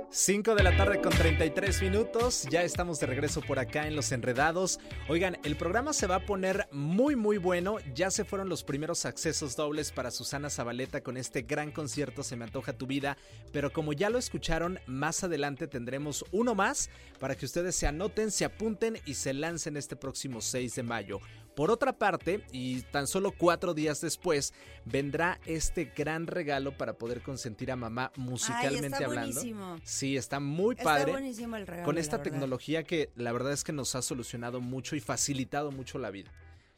5 0.10 0.56
de 0.56 0.64
la 0.64 0.76
tarde 0.78 1.02
con 1.02 1.12
33 1.12 1.82
minutos, 1.82 2.48
ya 2.50 2.64
estamos 2.64 2.98
de 3.00 3.08
regreso 3.08 3.42
por 3.42 3.60
acá 3.60 3.88
en 3.88 3.96
Los 3.96 4.14
Enredados. 4.14 4.80
Oigan, 5.10 5.38
el 5.44 5.58
programa 5.58 5.92
se 5.92 6.08
va 6.08 6.16
a 6.16 6.26
poner 6.26 6.66
muy 6.72 7.18
muy 7.18 7.38
bueno, 7.38 7.76
ya 7.94 8.10
se 8.10 8.24
fueron 8.24 8.48
los 8.48 8.64
primeros 8.64 9.06
accesos 9.06 9.58
dobles 9.58 9.92
para 9.92 10.10
Susana 10.10 10.50
Zabaleta 10.50 11.02
con 11.02 11.18
este 11.18 11.42
gran 11.42 11.72
concierto 11.72 12.24
Se 12.24 12.38
me 12.38 12.46
antoja 12.46 12.72
tu 12.72 12.88
vida, 12.88 13.18
pero 13.52 13.74
como 13.74 13.92
ya 13.92 14.10
lo 14.10 14.18
escucharon, 14.18 14.80
más 14.88 15.26
adelante 15.26 15.68
tendremos 15.68 16.24
uno 16.32 16.56
más 16.56 16.90
para 17.20 17.36
que 17.36 17.46
ustedes 17.46 17.76
se 17.76 17.88
anoten, 17.88 18.32
se 18.32 18.46
apunten 18.46 19.00
y 19.06 19.16
se 19.16 19.34
lancen 19.34 19.76
este 19.76 19.98
próximo 19.98 20.40
6 20.40 20.74
de 20.76 20.84
mayo. 20.84 21.20
Por 21.58 21.72
otra 21.72 21.92
parte, 21.98 22.46
y 22.52 22.84
tan 22.84 23.08
solo 23.08 23.32
cuatro 23.32 23.74
días 23.74 24.00
después, 24.00 24.54
vendrá 24.86 25.40
este 25.48 25.86
gran 25.98 26.28
regalo 26.28 26.78
para 26.78 26.94
poder 26.94 27.24
consentir 27.24 27.72
a 27.72 27.76
mamá 27.76 28.12
musicalmente 28.16 28.86
está 28.86 29.06
hablando. 29.06 29.34
buenísimo. 29.34 29.76
Sí, 29.84 30.18
está 30.18 30.40
muy 30.40 30.74
Está 30.76 30.84
padre. 30.84 31.12
buenísimo 31.14 31.56
el 31.56 31.66
regalo. 31.66 31.86
con 31.86 31.98
esta 31.98 32.22
tecnología 32.22 32.84
que 32.84 33.10
la 33.16 33.32
verdad 33.32 33.54
es 33.54 33.64
que 33.64 33.74
nos 33.74 33.96
ha 33.96 34.04
solucionado 34.04 34.62
mucho 34.62 34.96
y 34.96 35.00
facilitado 35.00 35.72
mucho 35.72 35.98
la 35.98 36.12
vida. 36.12 36.32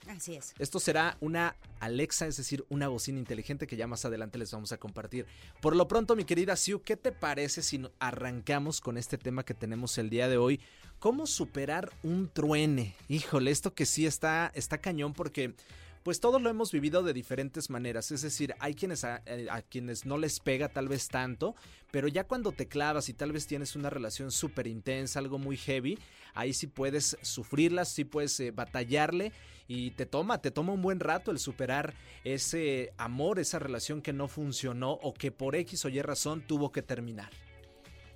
Así 0.07 0.35
es. 0.35 0.53
Esto 0.57 0.79
será 0.79 1.17
una 1.19 1.55
Alexa, 1.79 2.25
es 2.25 2.37
decir, 2.37 2.65
una 2.69 2.87
bocina 2.87 3.19
inteligente 3.19 3.67
que 3.67 3.75
ya 3.75 3.87
más 3.87 4.05
adelante 4.05 4.37
les 4.37 4.51
vamos 4.51 4.71
a 4.71 4.77
compartir. 4.77 5.25
Por 5.61 5.75
lo 5.75 5.87
pronto, 5.87 6.15
mi 6.15 6.25
querida 6.25 6.55
Siu, 6.55 6.81
¿qué 6.81 6.97
te 6.97 7.11
parece 7.11 7.61
si 7.61 7.81
arrancamos 7.99 8.81
con 8.81 8.97
este 8.97 9.17
tema 9.17 9.43
que 9.43 9.53
tenemos 9.53 9.97
el 9.97 10.09
día 10.09 10.27
de 10.27 10.37
hoy? 10.37 10.61
¿Cómo 10.99 11.27
superar 11.27 11.91
un 12.03 12.29
truene? 12.29 12.95
Híjole, 13.07 13.51
esto 13.51 13.73
que 13.73 13.85
sí 13.85 14.05
está, 14.05 14.51
está 14.55 14.79
cañón 14.79 15.13
porque 15.13 15.55
pues 16.03 16.19
todos 16.19 16.41
lo 16.41 16.49
hemos 16.49 16.71
vivido 16.71 17.03
de 17.03 17.13
diferentes 17.13 17.69
maneras. 17.69 18.11
Es 18.11 18.21
decir, 18.21 18.55
hay 18.59 18.73
quienes 18.73 19.03
a, 19.03 19.21
eh, 19.25 19.47
a 19.49 19.61
quienes 19.61 20.05
no 20.05 20.17
les 20.17 20.39
pega 20.39 20.69
tal 20.69 20.87
vez 20.87 21.07
tanto, 21.07 21.55
pero 21.91 22.07
ya 22.07 22.25
cuando 22.25 22.51
te 22.51 22.67
clavas 22.67 23.09
y 23.09 23.13
tal 23.13 23.31
vez 23.31 23.47
tienes 23.47 23.75
una 23.75 23.89
relación 23.89 24.31
súper 24.31 24.67
intensa, 24.67 25.19
algo 25.19 25.37
muy 25.37 25.57
heavy, 25.57 25.99
ahí 26.33 26.53
sí 26.53 26.67
puedes 26.67 27.17
sufrirlas, 27.21 27.89
sí 27.89 28.05
puedes 28.05 28.39
eh, 28.39 28.51
batallarle 28.51 29.31
y 29.67 29.91
te 29.91 30.05
toma, 30.05 30.41
te 30.41 30.51
toma 30.51 30.73
un 30.73 30.81
buen 30.81 30.99
rato 30.99 31.31
el 31.31 31.39
superar 31.39 31.93
ese 32.23 32.91
amor, 32.97 33.39
esa 33.39 33.59
relación 33.59 34.01
que 34.01 34.13
no 34.13 34.27
funcionó 34.27 34.93
o 34.93 35.13
que 35.13 35.31
por 35.31 35.55
X 35.55 35.85
o 35.85 35.89
Y 35.89 36.01
razón 36.01 36.41
tuvo 36.41 36.71
que 36.71 36.81
terminar. 36.81 37.29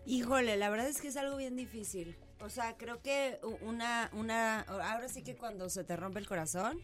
Híjole, 0.06 0.58
la 0.58 0.69
verdad 0.69 0.88
es 0.88 1.00
que 1.00 1.08
es 1.08 1.15
algo 1.15 1.38
bien 1.38 1.56
difícil. 1.56 2.17
O 2.41 2.50
sea, 2.50 2.76
creo 2.76 3.02
que 3.02 3.39
una, 3.62 4.10
una, 4.13 4.62
ahora 4.62 5.08
sí 5.08 5.24
que 5.24 5.36
cuando 5.36 5.69
se 5.69 5.84
te 5.84 5.96
rompe 5.96 6.19
el 6.19 6.28
corazón, 6.28 6.80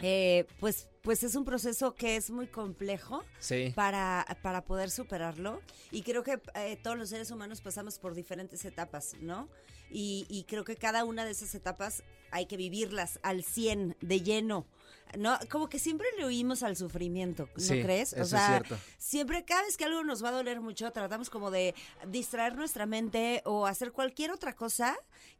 eh, 0.00 0.46
pues, 0.60 0.88
pues 1.02 1.22
es 1.22 1.34
un 1.34 1.44
proceso 1.44 1.94
que 1.94 2.16
es 2.16 2.30
muy 2.30 2.46
complejo 2.46 3.24
Sí. 3.40 3.72
para, 3.74 4.24
para 4.42 4.64
poder 4.64 4.90
superarlo. 4.90 5.60
Y 5.90 6.02
creo 6.02 6.22
que 6.22 6.40
eh, 6.54 6.78
todos 6.82 6.96
los 6.96 7.08
seres 7.08 7.30
humanos 7.30 7.60
pasamos 7.60 7.98
por 7.98 8.14
diferentes 8.14 8.64
etapas, 8.64 9.14
¿no? 9.20 9.48
Y, 9.90 10.26
y 10.28 10.44
creo 10.44 10.64
que 10.64 10.76
cada 10.76 11.04
una 11.04 11.24
de 11.24 11.30
esas 11.30 11.54
etapas 11.54 12.02
hay 12.30 12.46
que 12.46 12.56
vivirlas 12.58 13.18
al 13.22 13.42
100, 13.42 13.96
de 14.00 14.20
lleno. 14.20 14.66
¿No? 15.16 15.38
Como 15.50 15.70
que 15.70 15.78
siempre 15.78 16.06
le 16.18 16.26
oímos 16.26 16.62
al 16.62 16.76
sufrimiento, 16.76 17.48
¿no 17.56 17.60
Sí, 17.64 17.80
crees? 17.82 18.12
es 18.12 18.28
cierto. 18.28 18.76
siempre, 18.98 19.42
cada 19.46 19.62
vez 19.62 19.78
que 19.78 19.84
algo 19.86 20.04
nos 20.04 20.22
va 20.22 20.28
a 20.28 20.32
doler 20.32 20.60
mucho, 20.60 20.90
tratamos 20.92 21.30
como 21.30 21.50
de 21.50 21.74
distraer 22.08 22.56
nuestra 22.56 22.84
mente 22.84 23.40
o 23.46 23.64
hacer 23.66 23.92
cualquier 23.92 24.32
otra 24.32 24.54
cosa 24.54 24.98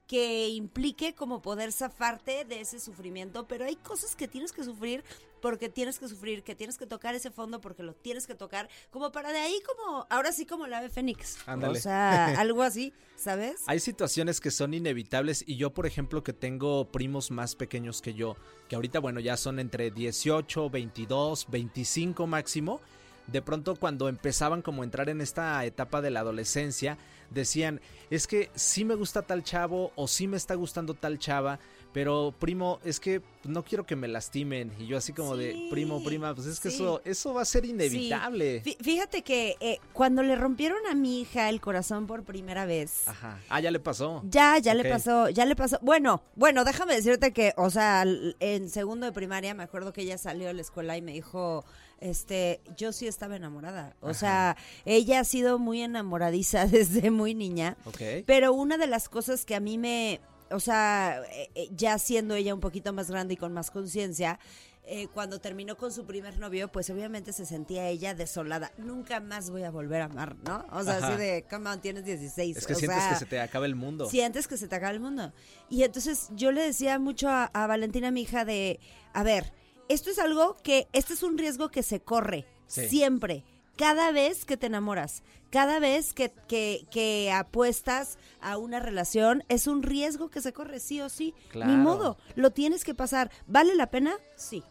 que 0.09 0.49
implique 0.49 1.15
como 1.15 1.43
poder 1.43 1.71
zafarte 1.71 2.45
de 2.47 2.61
ese 2.63 2.81
sufrimiento, 2.81 3.47
pero 3.47 3.67
hay 3.67 3.77
cosas 3.77 4.17
que 4.17 4.27
tienes 4.27 4.53
que 4.53 4.65
sufrir 4.65 5.05
porque 5.43 5.69
tienes 5.69 5.99
que 5.99 6.09
sufrir, 6.09 6.43
que 6.43 6.55
tienes 6.55 6.79
que 6.79 6.87
tocar 6.87 7.15
ese 7.15 7.31
fondo 7.31 7.61
porque 7.61 7.83
lo 7.83 7.95
tienes 7.95 8.27
que 8.27 8.35
tocar, 8.35 8.69
como 8.91 9.13
para 9.13 9.31
de 9.33 9.39
ahí 9.39 9.61
como, 9.67 10.07
ahora 10.11 10.33
sí 10.33 10.47
como 10.47 10.67
la 10.67 10.79
ave 10.79 10.89
fénix. 10.89 11.37
Ándale. 11.47 11.79
O 11.79 11.81
sea, 11.81 12.27
algo 12.41 12.63
así, 12.63 12.93
¿sabes? 13.17 13.63
Hay 13.67 13.81
situaciones 13.81 14.41
que 14.41 14.51
son 14.51 14.73
inevitables 14.75 15.45
y 15.47 15.57
yo, 15.57 15.75
por 15.75 15.87
ejemplo, 15.87 16.23
que 16.25 16.33
tengo 16.33 16.91
primos 16.91 17.31
más 17.31 17.55
pequeños 17.55 18.01
que 18.01 18.15
yo, 18.15 18.37
que 18.69 18.77
ahorita, 18.77 19.01
bueno, 19.01 19.21
ya 19.21 19.37
son 19.37 19.59
entre 19.59 19.91
18, 19.91 20.71
22, 20.71 21.47
25 21.51 22.27
máximo, 22.27 22.81
de 23.29 23.43
pronto 23.43 23.77
cuando 23.77 24.09
empezaban 24.09 24.63
como 24.63 24.83
a 24.83 24.85
entrar 24.85 25.09
en 25.09 25.21
esta 25.21 25.65
etapa 25.65 26.01
de 26.01 26.11
la 26.11 26.21
adolescencia, 26.21 26.99
decían, 27.31 27.81
es 28.11 28.27
que 28.27 28.51
sí 28.55 28.85
me 28.85 28.95
gusta 28.95 29.23
tal 29.23 29.45
chavo 29.45 29.93
o 29.97 30.09
sí 30.09 30.27
me 30.27 30.37
está 30.37 30.55
gustando 30.55 30.95
tal 30.95 31.19
chava, 31.19 31.59
pero 31.93 32.35
primo, 32.39 32.81
es 32.85 33.01
que 33.01 33.23
no 33.45 33.65
quiero 33.65 33.85
que 33.87 33.97
me 33.97 34.09
lastimen. 34.09 34.73
Y 34.79 34.87
yo 34.87 34.99
así 34.99 35.13
como 35.13 35.37
de, 35.37 35.69
primo, 35.71 36.03
prima, 36.05 36.35
pues 36.35 36.47
es 36.47 36.61
que 36.61 36.71
sí. 36.71 36.77
eso, 36.77 37.01
eso 37.05 37.33
va 37.35 37.43
a 37.43 37.45
ser 37.47 37.65
inevitable. 37.65 38.63
Fí- 38.63 38.77
Fíjate 38.81 39.23
que 39.23 39.57
eh, 39.61 39.79
cuando 39.93 40.23
le 40.23 40.37
rompieron 40.37 40.79
a 40.91 40.95
mi 40.95 41.21
hija 41.21 41.49
el 41.49 41.61
corazón 41.61 42.07
por 42.07 42.25
primera 42.25 42.67
vez, 42.67 43.09
Ajá. 43.09 43.39
Ah, 43.49 43.61
ya 43.61 43.71
le 43.71 43.81
pasó. 43.81 44.23
Ya, 44.29 44.59
ya 44.59 44.75
le 44.75 44.85
pasó, 44.89 45.29
ya 45.31 45.45
le 45.47 45.57
pasó. 45.57 45.79
Bueno, 45.83 46.23
bueno, 46.37 46.65
déjame 46.65 46.95
decirte 46.95 47.33
que, 47.33 47.53
o 47.57 47.71
sea, 47.71 48.05
en 48.41 48.69
segundo 48.71 49.07
de 49.07 49.13
primaria 49.13 49.55
me 49.55 49.63
acuerdo 49.63 49.93
que 49.93 50.03
ella 50.03 50.19
salió 50.19 50.47
de 50.49 50.55
la 50.55 50.61
escuela 50.63 50.97
y 50.97 51.03
me 51.03 51.13
dijo, 51.13 51.65
este, 52.01 52.61
yo 52.77 52.93
sí 52.93 53.07
estaba 53.07 53.37
enamorada. 53.37 53.97
O 54.01 54.15
sea, 54.15 54.57
ella 54.85 55.21
ha 55.21 55.25
sido 55.25 55.59
muy 55.59 55.83
enamoradiza 55.83 56.67
desde 56.67 57.11
muy 57.11 57.35
niña. 57.35 57.77
Ok. 57.85 58.01
Pero 58.27 58.53
una 58.53 58.77
de 58.77 58.87
las 58.87 59.09
cosas 59.09 59.45
que 59.45 59.55
a 59.55 59.61
mí 59.61 59.79
me, 59.79 60.21
o 60.51 60.61
sea, 60.61 61.23
eh, 61.33 61.51
eh, 61.55 61.69
ya 61.73 61.99
siendo 61.99 62.35
ella 62.35 62.55
un 62.55 62.61
poquito 62.61 62.93
más 62.93 63.11
grande 63.11 63.35
y 63.35 63.37
con 63.37 63.53
más 63.53 63.71
conciencia, 63.71 64.39
eh, 64.91 65.07
cuando 65.13 65.39
terminó 65.39 65.77
con 65.77 65.93
su 65.93 66.07
primer 66.07 66.39
novio, 66.39 66.69
pues 66.73 66.89
obviamente 66.89 67.35
se 67.35 67.45
sentía 67.45 67.89
ella 67.89 68.15
desolada. 68.15 68.73
Nunca 68.79 69.21
más 69.21 69.51
voy 69.51 69.65
a 69.65 69.71
volver 69.71 70.01
a 70.01 70.07
amar, 70.07 70.37
¿no? 70.47 70.65
O 70.73 70.83
sea, 70.83 70.97
Ajá. 70.97 71.09
así 71.09 71.19
de, 71.19 71.45
come 71.51 71.69
on, 71.69 71.81
tienes 71.83 72.07
16. 72.07 72.57
Es 72.57 72.67
que 72.67 72.73
o 72.73 72.77
sientes 72.77 73.03
sea, 73.03 73.11
que 73.11 73.19
se 73.19 73.27
te 73.27 73.39
acaba 73.39 73.67
el 73.67 73.75
mundo. 73.75 74.09
Sientes 74.09 74.49
que 74.49 74.57
se 74.57 74.67
te 74.67 74.75
acaba 74.75 74.93
el 74.93 75.01
mundo. 75.01 75.35
Y 75.69 75.83
entonces 75.83 76.29
yo 76.37 76.53
le 76.53 76.63
decía 76.63 76.99
mucho 76.99 77.29
a, 77.29 77.45
a 77.53 77.67
Valentina, 77.67 78.11
mi 78.11 78.23
hija, 78.23 78.47
de, 78.47 78.81
a 79.13 79.23
ver, 79.23 79.53
esto 79.89 80.11
es 80.11 80.19
algo 80.19 80.57
que, 80.63 80.89
este 80.93 81.15
es 81.15 81.23
un 81.23 81.39
riesgo 81.39 81.71
que 81.71 81.83
se 81.83 82.01
corre 82.01 82.47
Sí. 82.67 82.89
siempre, 82.89 83.45
cada 83.77 84.13
vez 84.13 84.45
que 84.45 84.57
te 84.57 84.67
enamoras, 84.67 85.23
cada 85.51 85.79
vez 85.79 86.13
que, 86.13 86.33
que, 86.49 86.87
que 86.91 87.31
apuestas 87.33 88.19
a 88.41 88.59
una 88.59 88.81
relación, 88.81 89.45
es 89.49 89.67
un 89.67 89.83
riesgo 89.83 90.29
que 90.29 90.43
se 90.43 90.53
corre 90.53 90.79
sí 90.81 91.01
o 91.01 91.09
sí. 91.09 91.33
Claro. 91.51 91.71
Ni 91.71 91.77
modo, 91.79 92.19
lo 92.35 92.51
tienes 92.51 92.85
que 92.85 92.95
pasar. 92.95 93.31
¿Vale 93.47 93.75
la 93.75 93.91
pena? 93.91 94.17
Sí. 94.37 94.63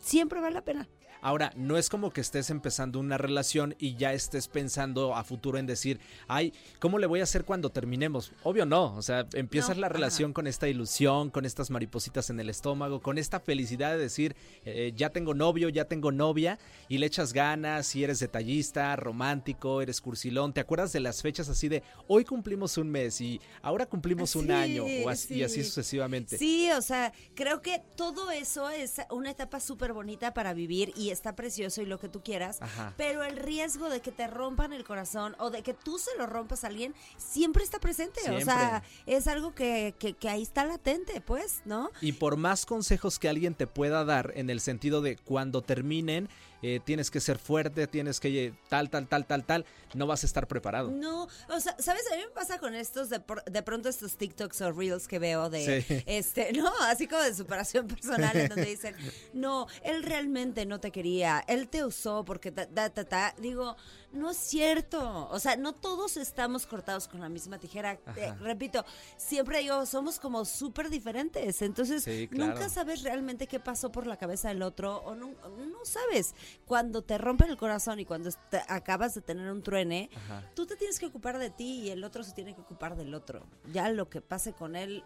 Siempre 0.00 0.40
vale 0.40 0.54
la 0.54 0.64
pena. 0.64 0.88
Ahora, 1.22 1.52
no 1.54 1.78
es 1.78 1.88
como 1.88 2.10
que 2.10 2.20
estés 2.20 2.50
empezando 2.50 2.98
una 2.98 3.16
relación 3.16 3.76
y 3.78 3.94
ya 3.94 4.12
estés 4.12 4.48
pensando 4.48 5.14
a 5.14 5.22
futuro 5.22 5.56
en 5.56 5.66
decir, 5.66 6.00
ay, 6.26 6.52
¿cómo 6.80 6.98
le 6.98 7.06
voy 7.06 7.20
a 7.20 7.22
hacer 7.22 7.44
cuando 7.44 7.70
terminemos? 7.70 8.32
Obvio 8.42 8.66
no, 8.66 8.94
o 8.96 9.02
sea, 9.02 9.24
empiezas 9.34 9.76
No, 9.76 9.82
la 9.82 9.86
ajá. 9.86 9.94
relación 9.94 10.32
con 10.32 10.48
esta 10.48 10.66
ilusión, 10.68 11.30
con 11.30 11.44
estas 11.44 11.70
maripositas 11.70 12.28
en 12.30 12.40
el 12.40 12.50
estómago, 12.50 13.00
con 13.00 13.18
esta 13.18 13.38
felicidad 13.38 13.92
de 13.92 13.98
decir, 13.98 14.34
eh, 14.64 14.92
ya 14.96 15.10
tengo 15.10 15.32
novio, 15.32 15.68
ya 15.68 15.84
tengo 15.84 16.10
novia, 16.10 16.58
y 16.88 16.98
le 16.98 17.06
echas 17.06 17.32
ganas, 17.32 17.94
y 17.94 18.02
eres 18.02 18.18
detallista, 18.18 18.96
romántico, 18.96 19.80
eres 19.80 20.00
cursilón, 20.00 20.52
¿te 20.52 20.60
acuerdas 20.60 20.92
de 20.92 20.98
las 20.98 21.22
fechas 21.22 21.48
así 21.48 21.68
de, 21.68 21.84
hoy 22.08 22.24
cumplimos 22.24 22.76
un 22.78 22.90
mes 22.90 23.20
y 23.20 23.40
ahora 23.62 23.86
cumplimos 23.86 24.34
un 24.34 24.46
Sí, 24.46 24.52
año, 24.52 24.84
o 25.04 25.08
así, 25.08 25.34
y 25.34 25.44
así 25.44 25.62
sí. 25.62 25.64
sucesivamente? 25.64 26.36
Sí, 26.36 26.68
o 26.76 26.82
sea, 26.82 27.12
creo 27.36 27.62
que 27.62 27.80
todo 27.96 28.32
eso 28.32 28.68
es 28.70 28.96
una 29.10 29.30
etapa 29.30 29.60
súper 29.60 29.92
bonita 29.92 30.34
para 30.34 30.52
vivir 30.52 30.92
y 30.96 31.11
está 31.12 31.36
precioso 31.36 31.82
y 31.82 31.86
lo 31.86 31.98
que 31.98 32.08
tú 32.08 32.22
quieras, 32.22 32.60
Ajá. 32.60 32.94
pero 32.96 33.22
el 33.22 33.36
riesgo 33.36 33.88
de 33.88 34.00
que 34.00 34.10
te 34.10 34.26
rompan 34.26 34.72
el 34.72 34.84
corazón 34.84 35.36
o 35.38 35.50
de 35.50 35.62
que 35.62 35.74
tú 35.74 35.98
se 35.98 36.10
lo 36.18 36.26
rompas 36.26 36.64
a 36.64 36.68
alguien 36.68 36.94
siempre 37.16 37.64
está 37.64 37.78
presente, 37.78 38.20
o 38.30 38.40
sea, 38.40 38.82
es 39.06 39.26
algo 39.26 39.54
que, 39.54 39.94
que, 39.98 40.14
que 40.14 40.28
ahí 40.28 40.42
está 40.42 40.64
latente, 40.64 41.20
pues, 41.20 41.62
¿no? 41.64 41.90
Y 42.00 42.12
por 42.12 42.36
más 42.36 42.66
consejos 42.66 43.18
que 43.18 43.28
alguien 43.28 43.54
te 43.54 43.66
pueda 43.66 44.04
dar 44.04 44.32
en 44.34 44.50
el 44.50 44.60
sentido 44.60 45.02
de 45.02 45.16
cuando 45.16 45.62
terminen, 45.62 46.28
eh, 46.62 46.80
tienes 46.84 47.10
que 47.10 47.20
ser 47.20 47.38
fuerte, 47.38 47.86
tienes 47.86 48.20
que 48.20 48.46
eh, 48.46 48.54
tal, 48.68 48.88
tal, 48.88 49.06
tal, 49.08 49.26
tal, 49.26 49.44
tal, 49.44 49.66
no 49.94 50.06
vas 50.06 50.22
a 50.22 50.26
estar 50.26 50.46
preparado. 50.46 50.90
No, 50.90 51.28
o 51.48 51.60
sea, 51.60 51.76
¿sabes? 51.78 52.02
A 52.12 52.16
mí 52.16 52.22
me 52.22 52.30
pasa 52.30 52.58
con 52.58 52.74
estos, 52.74 53.10
de, 53.10 53.20
por- 53.20 53.44
de 53.44 53.62
pronto 53.62 53.88
estos 53.88 54.16
TikToks 54.16 54.60
o 54.62 54.72
Reels 54.72 55.08
que 55.08 55.18
veo 55.18 55.50
de, 55.50 55.82
Sí. 55.82 56.02
este, 56.06 56.52
no, 56.54 56.72
así 56.82 57.06
como 57.08 57.22
de 57.22 57.34
superación 57.34 57.86
personal, 57.88 58.36
en 58.36 58.48
donde 58.48 58.64
dicen, 58.66 58.94
no, 59.32 59.66
él 59.82 60.02
realmente 60.02 60.64
no 60.66 60.80
te 60.80 60.90
quería, 60.90 61.44
él 61.48 61.68
te 61.68 61.84
usó 61.84 62.24
porque 62.24 62.50
ta, 62.52 62.66
ta, 62.66 62.90
ta, 62.90 63.04
ta". 63.04 63.34
Digo, 63.38 63.76
no 64.12 64.30
es 64.30 64.36
cierto, 64.36 65.28
o 65.30 65.38
sea, 65.38 65.56
no 65.56 65.72
todos 65.74 66.16
estamos 66.16 66.66
cortados 66.66 67.08
con 67.08 67.20
la 67.20 67.28
misma 67.28 67.58
tijera. 67.58 67.98
Eh, 68.16 68.32
repito, 68.40 68.84
siempre 69.16 69.60
digo, 69.60 69.86
somos 69.86 70.18
como 70.20 70.44
súper 70.44 70.90
diferentes, 70.90 71.62
entonces 71.62 72.04
Sí, 72.04 72.28
claro. 72.28 72.52
nunca 72.52 72.68
sabes 72.68 73.02
realmente 73.02 73.46
qué 73.46 73.58
pasó 73.60 73.90
por 73.90 74.06
la 74.06 74.16
cabeza 74.16 74.48
del 74.48 74.62
otro 74.62 74.98
o 74.98 75.14
no, 75.14 75.28
no 75.30 75.84
sabes. 75.84 76.34
Cuando 76.66 77.02
te 77.02 77.18
rompen 77.18 77.50
el 77.50 77.56
corazón 77.56 78.00
y 78.00 78.04
cuando 78.04 78.30
te- 78.50 78.62
acabas 78.68 79.14
de 79.14 79.20
tener 79.22 79.50
un 79.50 79.62
truene, 79.62 80.10
Ajá. 80.14 80.50
tú 80.54 80.66
te 80.66 80.76
tienes 80.76 80.98
que 80.98 81.06
ocupar 81.06 81.38
de 81.38 81.50
ti 81.50 81.80
y 81.84 81.90
el 81.90 82.04
otro 82.04 82.22
se 82.24 82.32
tiene 82.32 82.54
que 82.54 82.60
ocupar 82.60 82.96
del 82.96 83.14
otro. 83.14 83.44
Ya 83.72 83.88
lo 83.90 84.08
que 84.10 84.20
pase 84.20 84.52
con 84.52 84.76
él, 84.76 85.02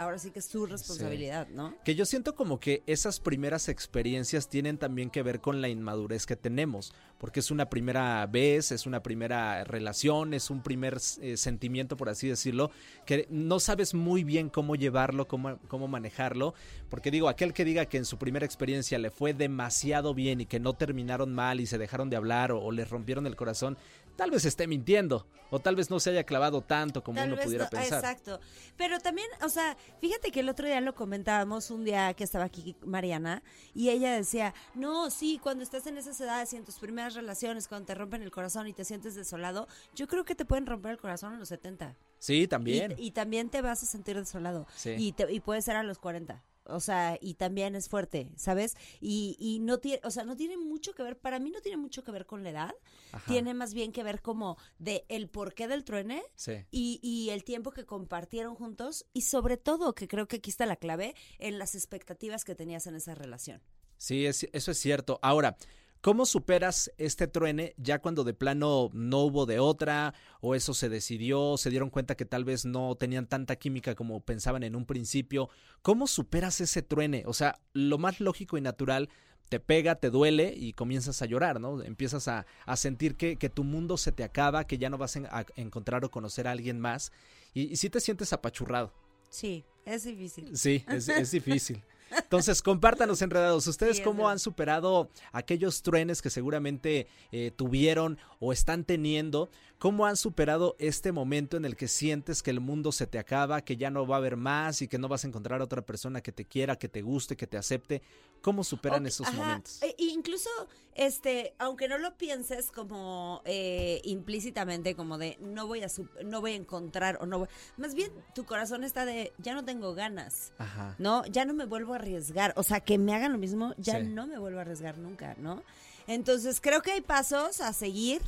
ahora 0.00 0.18
sí 0.18 0.30
que 0.30 0.38
es 0.38 0.46
su 0.46 0.64
responsabilidad, 0.64 1.48
¿no? 1.48 1.74
Que 1.84 1.94
yo 1.94 2.06
siento 2.06 2.34
como 2.34 2.58
que 2.58 2.82
esas 2.86 3.20
primeras 3.20 3.68
experiencias 3.68 4.48
tienen 4.48 4.78
también 4.78 5.10
que 5.10 5.22
ver 5.22 5.42
con 5.42 5.60
la 5.60 5.68
inmadurez 5.68 6.24
que 6.24 6.36
tenemos, 6.36 6.94
porque 7.18 7.40
es 7.40 7.50
una 7.50 7.68
primera 7.68 8.26
vez, 8.26 8.72
es 8.72 8.86
una 8.86 9.02
primera 9.02 9.62
relación, 9.64 10.32
es 10.32 10.48
un 10.48 10.62
primer 10.62 10.98
eh, 11.20 11.36
sentimiento, 11.36 11.98
por 11.98 12.08
así 12.08 12.28
decirlo, 12.28 12.70
que 13.04 13.26
no 13.28 13.60
sabes 13.60 13.92
muy 13.92 14.24
bien 14.24 14.48
cómo 14.48 14.74
llevarlo, 14.74 15.28
cómo, 15.28 15.58
cómo 15.68 15.86
manejarlo, 15.86 16.54
porque 16.88 17.10
digo, 17.10 17.28
aquel 17.28 17.52
que 17.52 17.66
diga 17.66 17.84
que 17.84 17.98
en 17.98 18.06
su 18.06 18.16
primera 18.16 18.46
experiencia 18.46 18.98
le 18.98 19.10
fue 19.10 19.34
demasiado 19.34 20.14
bien 20.14 20.40
y 20.40 20.46
que 20.46 20.60
no 20.60 20.72
terminaron 20.72 21.34
mal 21.34 21.60
y 21.60 21.66
se 21.66 21.76
dejaron 21.76 22.08
de 22.08 22.16
hablar 22.16 22.52
o, 22.52 22.62
o 22.62 22.72
les 22.72 22.88
rompieron 22.88 23.26
el 23.26 23.36
corazón, 23.36 23.76
tal 24.20 24.30
vez 24.30 24.44
esté 24.44 24.66
mintiendo, 24.66 25.26
o 25.48 25.60
tal 25.60 25.76
vez 25.76 25.88
no 25.88 25.98
se 25.98 26.10
haya 26.10 26.24
clavado 26.24 26.60
tanto 26.60 27.02
como 27.02 27.16
Tal 27.16 27.28
uno 27.28 27.36
vez 27.36 27.46
pudiera 27.46 27.64
no- 27.64 27.70
pensar. 27.70 27.98
Exacto. 28.04 28.38
Pero 28.76 28.98
también, 29.00 29.26
o 29.42 29.48
sea, 29.48 29.76
fíjate 29.98 30.30
que 30.30 30.40
el 30.40 30.48
otro 30.50 30.66
día 30.66 30.78
lo 30.82 30.94
comentábamos 30.94 31.70
un 31.70 31.84
día 31.84 32.12
que 32.12 32.24
estaba 32.24 32.44
aquí 32.44 32.76
Mariana 32.84 33.42
y 33.74 33.88
ella 33.88 34.12
decía, 34.14 34.52
no, 34.74 35.08
sí, 35.10 35.40
cuando 35.42 35.64
estás 35.64 35.86
en 35.86 35.96
esas 35.96 36.20
edades 36.20 36.52
y 36.52 36.56
en 36.56 36.64
tus 36.66 36.76
primeras 36.78 37.14
relaciones, 37.14 37.66
cuando 37.66 37.86
te 37.86 37.94
rompen 37.94 38.20
el 38.22 38.30
corazón 38.30 38.66
y 38.68 38.74
te 38.74 38.84
sientes 38.84 39.14
desolado, 39.14 39.66
yo 39.94 40.06
creo 40.06 40.24
que 40.24 40.34
te 40.34 40.44
pueden 40.44 40.66
romper 40.66 40.92
el 40.92 40.98
corazón 40.98 41.32
a 41.32 41.38
los 41.38 41.48
70. 41.48 41.96
Sí, 42.18 42.42
Y, 42.42 42.46
también. 42.48 42.94
y 42.98 43.12
también 43.12 43.48
te 43.48 43.62
vas 43.62 43.82
a 43.82 43.86
sentir 43.86 44.16
desolado. 44.18 44.66
Sí. 44.76 44.90
Y, 44.98 45.12
te- 45.12 45.32
y 45.32 45.40
puede 45.40 45.62
ser 45.62 45.76
a 45.76 45.82
los 45.82 45.98
40. 45.98 46.44
O 46.70 46.80
sea, 46.80 47.18
y 47.20 47.34
también 47.34 47.74
es 47.76 47.88
fuerte, 47.88 48.32
¿sabes? 48.36 48.76
Y, 49.00 49.36
y 49.38 49.58
no 49.60 49.78
tiene, 49.78 50.00
o 50.04 50.10
sea, 50.10 50.24
no 50.24 50.36
tiene 50.36 50.56
mucho 50.56 50.94
que 50.94 51.02
ver, 51.02 51.18
para 51.18 51.38
mí 51.38 51.50
no 51.50 51.60
tiene 51.60 51.76
mucho 51.76 52.02
que 52.04 52.12
ver 52.12 52.26
con 52.26 52.42
la 52.42 52.50
edad, 52.50 52.74
Ajá. 53.12 53.24
tiene 53.30 53.54
más 53.54 53.74
bien 53.74 53.92
que 53.92 54.02
ver 54.02 54.22
como 54.22 54.56
de 54.78 55.04
el 55.08 55.28
porqué 55.28 55.68
del 55.68 55.84
truene 55.84 56.22
Sí. 56.36 56.52
y, 56.70 56.98
y 57.02 57.30
el 57.30 57.44
tiempo 57.44 57.70
que 57.72 57.84
compartieron 57.84 58.54
juntos 58.54 59.06
y 59.12 59.22
sobre 59.22 59.56
todo, 59.56 59.94
que 59.94 60.08
creo 60.08 60.26
que 60.28 60.36
aquí 60.36 60.50
está 60.50 60.66
la 60.66 60.76
clave, 60.76 61.14
en 61.38 61.58
las 61.58 61.74
expectativas 61.74 62.44
que 62.44 62.54
tenías 62.54 62.86
en 62.86 62.94
esa 62.94 63.14
relación. 63.14 63.60
Sí, 63.96 64.24
es- 64.26 64.48
eso 64.52 64.70
es 64.70 64.78
cierto. 64.78 65.18
Ahora, 65.22 65.56
¿cómo 66.00 66.26
superas 66.26 66.92
este 66.98 67.26
truene 67.26 67.74
ya 67.76 68.00
cuando 68.00 68.24
de 68.24 68.34
plano 68.34 68.90
no 68.92 69.18
hubo 69.18 69.46
de 69.46 69.58
otra 69.58 70.14
o 70.40 70.54
eso 70.54 70.74
se 70.74 70.88
decidió, 70.88 71.56
se 71.56 71.70
dieron 71.70 71.90
cuenta 71.90 72.16
que 72.16 72.24
tal 72.24 72.44
vez 72.44 72.64
no 72.64 72.94
tenían 72.96 73.26
tanta 73.26 73.56
química 73.56 73.94
como 73.94 74.20
pensaban 74.20 74.62
en 74.62 74.76
un 74.76 74.86
principio? 74.86 75.48
¿Cómo 75.82 76.06
superas 76.06 76.60
ese 76.60 76.82
truene? 76.82 77.24
O 77.26 77.32
sea, 77.32 77.60
lo 77.72 77.98
más 77.98 78.20
lógico 78.20 78.58
y 78.58 78.60
natural 78.60 79.08
te 79.48 79.58
pega, 79.58 79.96
te 79.96 80.10
duele 80.10 80.54
y 80.56 80.72
comienzas 80.74 81.22
a 81.22 81.26
llorar, 81.26 81.60
¿no? 81.60 81.82
Empiezas 81.82 82.28
a, 82.28 82.46
a 82.66 82.76
sentir 82.76 83.16
que, 83.16 83.36
que 83.36 83.48
tu 83.48 83.64
mundo 83.64 83.96
se 83.96 84.12
te 84.12 84.22
acaba, 84.22 84.64
que 84.64 84.78
ya 84.78 84.90
no 84.90 84.96
vas 84.96 85.16
a 85.16 85.44
encontrar 85.56 86.04
o 86.04 86.10
conocer 86.10 86.46
a 86.46 86.52
alguien 86.52 86.78
más 86.78 87.12
y, 87.52 87.62
y 87.62 87.76
sí 87.76 87.90
te 87.90 88.00
sientes 88.00 88.32
apachurrado. 88.32 88.92
Sí, 89.28 89.64
es 89.84 90.04
difícil. 90.04 90.56
Sí, 90.56 90.84
es, 90.88 91.08
es 91.08 91.30
difícil. 91.32 91.82
Entonces, 92.16 92.62
compártanos 92.62 93.22
enredados. 93.22 93.66
¿Ustedes 93.66 93.98
Sí, 93.98 94.02
cómo 94.02 94.28
han 94.28 94.38
superado 94.38 95.10
aquellos 95.32 95.82
truenes 95.82 96.22
que 96.22 96.30
seguramente 96.30 97.06
eh, 97.32 97.52
tuvieron 97.54 98.18
o 98.38 98.52
están 98.52 98.84
teniendo? 98.84 99.50
¿Cómo 99.80 100.04
han 100.04 100.18
superado 100.18 100.76
este 100.78 101.10
momento 101.10 101.56
en 101.56 101.64
el 101.64 101.74
que 101.74 101.88
sientes 101.88 102.42
que 102.42 102.50
el 102.50 102.60
mundo 102.60 102.92
se 102.92 103.06
te 103.06 103.18
acaba, 103.18 103.62
que 103.62 103.78
ya 103.78 103.88
no 103.90 104.06
va 104.06 104.16
a 104.16 104.18
haber 104.18 104.36
más 104.36 104.82
y 104.82 104.88
que 104.88 104.98
no 104.98 105.08
vas 105.08 105.24
a 105.24 105.28
encontrar 105.28 105.62
a 105.62 105.64
otra 105.64 105.80
persona 105.80 106.20
que 106.20 106.32
te 106.32 106.44
quiera, 106.44 106.76
que 106.76 106.90
te 106.90 107.00
guste, 107.00 107.34
que 107.34 107.46
te 107.46 107.56
acepte? 107.56 108.02
¿Cómo 108.42 108.62
superan 108.62 109.06
esos 109.06 109.26
ajá, 109.26 109.38
momentos? 109.38 109.82
e- 109.82 109.94
incluso, 109.96 110.50
este, 110.94 111.54
aunque 111.58 111.88
no 111.88 111.96
lo 111.96 112.14
pienses 112.18 112.70
como 112.70 113.40
eh, 113.46 114.02
implícitamente, 114.04 114.94
como 114.94 115.16
de 115.16 115.38
no 115.40 115.66
voy 115.66 115.82
a 115.82 115.86
no 116.26 116.42
voy 116.42 116.52
a 116.52 116.56
encontrar 116.56 117.16
o 117.22 117.24
no 117.24 117.38
voy, 117.38 117.48
más 117.78 117.94
bien 117.94 118.12
tu 118.34 118.44
corazón 118.44 118.84
está 118.84 119.06
de 119.06 119.32
ya 119.38 119.54
no 119.54 119.64
tengo 119.64 119.94
ganas. 119.94 120.52
Ajá. 120.58 120.94
¿no? 120.98 121.24
Ya 121.24 121.46
no 121.46 121.54
me 121.54 121.64
vuelvo 121.64 121.94
a 121.94 121.96
arriesgar. 121.96 122.52
O 122.56 122.62
sea, 122.62 122.80
que 122.80 122.98
me 122.98 123.14
hagan 123.14 123.32
lo 123.32 123.38
mismo, 123.38 123.72
ya 123.78 123.98
Sí. 123.98 124.06
no 124.08 124.26
me 124.26 124.38
vuelvo 124.38 124.58
a 124.58 124.60
arriesgar 124.60 124.98
nunca, 124.98 125.36
¿no? 125.38 125.62
Entonces, 126.06 126.60
creo 126.60 126.82
que 126.82 126.92
hay 126.92 127.00
pasos 127.00 127.62
a 127.62 127.72
seguir 127.72 128.20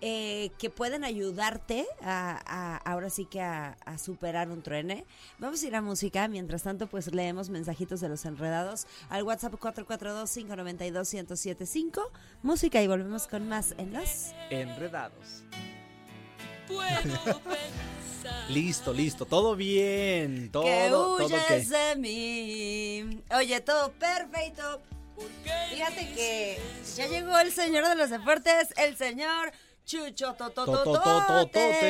eh, 0.00 0.50
que 0.58 0.70
pueden 0.70 1.04
ayudarte 1.04 1.86
a, 2.02 2.40
a- 2.46 2.76
ahora 2.78 3.10
sí 3.10 3.26
que 3.26 3.40
a, 3.40 3.76
a 3.84 3.98
superar 3.98 4.48
un 4.50 4.62
truene. 4.62 5.04
Vamos 5.38 5.62
a 5.62 5.66
ir 5.66 5.74
a 5.76 5.82
música. 5.82 6.26
Mientras 6.28 6.62
tanto, 6.62 6.86
pues 6.86 7.12
leemos 7.14 7.50
mensajitos 7.50 8.00
de 8.00 8.08
los 8.08 8.24
enredados 8.24 8.86
al 9.08 9.22
WhatsApp 9.24 9.54
442-592-1075. 9.54 12.02
Música 12.42 12.82
y 12.82 12.86
volvemos 12.88 13.26
con 13.26 13.48
más 13.48 13.74
en 13.78 13.92
los... 13.92 14.32
Enredados. 14.50 15.42
Listo, 18.48 18.92
listo. 18.92 19.26
Todo 19.26 19.56
bien. 19.56 20.50
Todo, 20.50 20.64
que 20.64 20.86
todo 20.90 21.16
huyes 21.26 21.44
que... 21.46 21.64
de 21.76 21.96
mí. 21.96 23.22
Oye, 23.36 23.60
todo 23.60 23.92
perfecto. 23.92 24.82
Fíjate 25.70 26.12
que 26.14 26.58
ya 26.96 27.06
llegó 27.06 27.38
el 27.38 27.52
señor 27.52 27.86
de 27.88 27.94
los 27.96 28.10
deportes, 28.10 28.68
el 28.76 28.96
señor 28.96 29.52
Chucho 29.90 30.34
Totototote. 30.34 31.88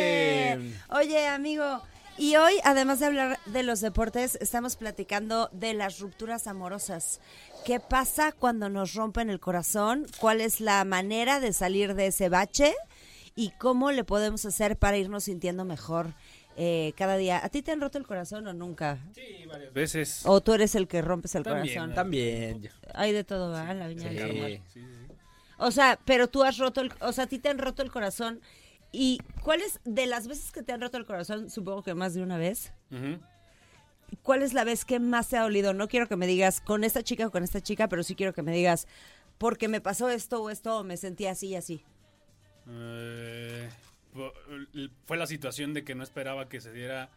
Oye, 0.88 1.26
amigo, 1.26 1.82
y 2.16 2.36
hoy, 2.36 2.54
además 2.64 2.98
de 2.98 3.04
hablar 3.06 3.38
de 3.44 3.62
los 3.62 3.82
deportes, 3.82 4.38
estamos 4.40 4.76
platicando 4.76 5.50
de 5.52 5.74
las 5.74 5.98
rupturas 5.98 6.46
amorosas. 6.46 7.20
¿Qué 7.66 7.78
pasa 7.78 8.32
cuando 8.32 8.70
nos 8.70 8.94
rompen 8.94 9.28
el 9.28 9.38
corazón? 9.38 10.06
¿Cuál 10.18 10.40
es 10.40 10.62
la 10.62 10.82
manera 10.86 11.40
de 11.40 11.52
salir 11.52 11.94
de 11.94 12.06
ese 12.06 12.30
bache? 12.30 12.74
¿Y 13.36 13.50
cómo 13.58 13.92
le 13.92 14.02
podemos 14.02 14.46
hacer 14.46 14.78
para 14.78 14.96
irnos 14.96 15.24
sintiendo 15.24 15.66
mejor? 15.66 16.14
eh, 16.56 16.92
cada 16.96 17.16
día. 17.16 17.42
¿A 17.42 17.48
ti 17.48 17.62
te 17.62 17.72
han 17.72 17.80
roto 17.80 17.96
el 17.96 18.06
corazón 18.06 18.46
o 18.46 18.52
nunca? 18.52 18.98
Sí, 19.14 19.46
varias 19.46 19.72
veces. 19.72 20.22
¿O 20.24 20.40
tú 20.42 20.52
eres 20.52 20.74
el 20.74 20.88
que 20.88 21.00
rompes 21.00 21.34
el 21.34 21.42
También, 21.42 21.74
corazón? 21.74 21.94
También. 21.94 22.68
Hay 22.92 23.12
de 23.12 23.24
todo, 23.24 23.52
¿verdad? 23.52 23.76
La 23.76 23.88
viña 23.88 24.10
sí, 24.10 24.60
sí. 24.74 24.82
O 25.60 25.70
sea, 25.70 25.98
pero 26.04 26.28
tú 26.28 26.42
has 26.42 26.56
roto, 26.58 26.80
el, 26.80 26.92
o 27.00 27.12
sea, 27.12 27.24
a 27.24 27.26
ti 27.26 27.38
te 27.38 27.48
han 27.50 27.58
roto 27.58 27.82
el 27.82 27.90
corazón. 27.92 28.40
¿Y 28.92 29.20
cuál 29.42 29.60
es, 29.60 29.78
de 29.84 30.06
las 30.06 30.26
veces 30.26 30.50
que 30.50 30.62
te 30.62 30.72
han 30.72 30.80
roto 30.80 30.96
el 30.96 31.04
corazón, 31.06 31.48
supongo 31.50 31.82
que 31.82 31.94
más 31.94 32.14
de 32.14 32.22
una 32.22 32.38
vez, 32.38 32.72
cuál 34.22 34.42
es 34.42 34.52
la 34.52 34.64
vez 34.64 34.84
que 34.84 34.98
más 34.98 35.28
te 35.28 35.36
ha 35.36 35.42
dolido? 35.42 35.72
No 35.74 35.86
quiero 35.86 36.08
que 36.08 36.16
me 36.16 36.26
digas 36.26 36.60
con 36.60 36.82
esta 36.82 37.02
chica 37.02 37.26
o 37.26 37.30
con 37.30 37.44
esta 37.44 37.60
chica, 37.60 37.88
pero 37.88 38.02
sí 38.02 38.14
quiero 38.16 38.32
que 38.32 38.42
me 38.42 38.52
digas, 38.52 38.88
porque 39.38 39.68
me 39.68 39.80
pasó 39.80 40.08
esto 40.08 40.42
o 40.42 40.50
esto, 40.50 40.78
o 40.78 40.82
me 40.84 40.96
sentí 40.96 41.26
así 41.26 41.48
y 41.48 41.54
así. 41.56 41.84
Eh, 42.68 43.68
fu- 44.12 44.32
fue 45.06 45.16
la 45.16 45.26
situación 45.26 45.72
de 45.74 45.84
que 45.84 45.94
no 45.94 46.02
esperaba 46.02 46.48
que 46.48 46.60
se 46.60 46.72
diera 46.72 47.10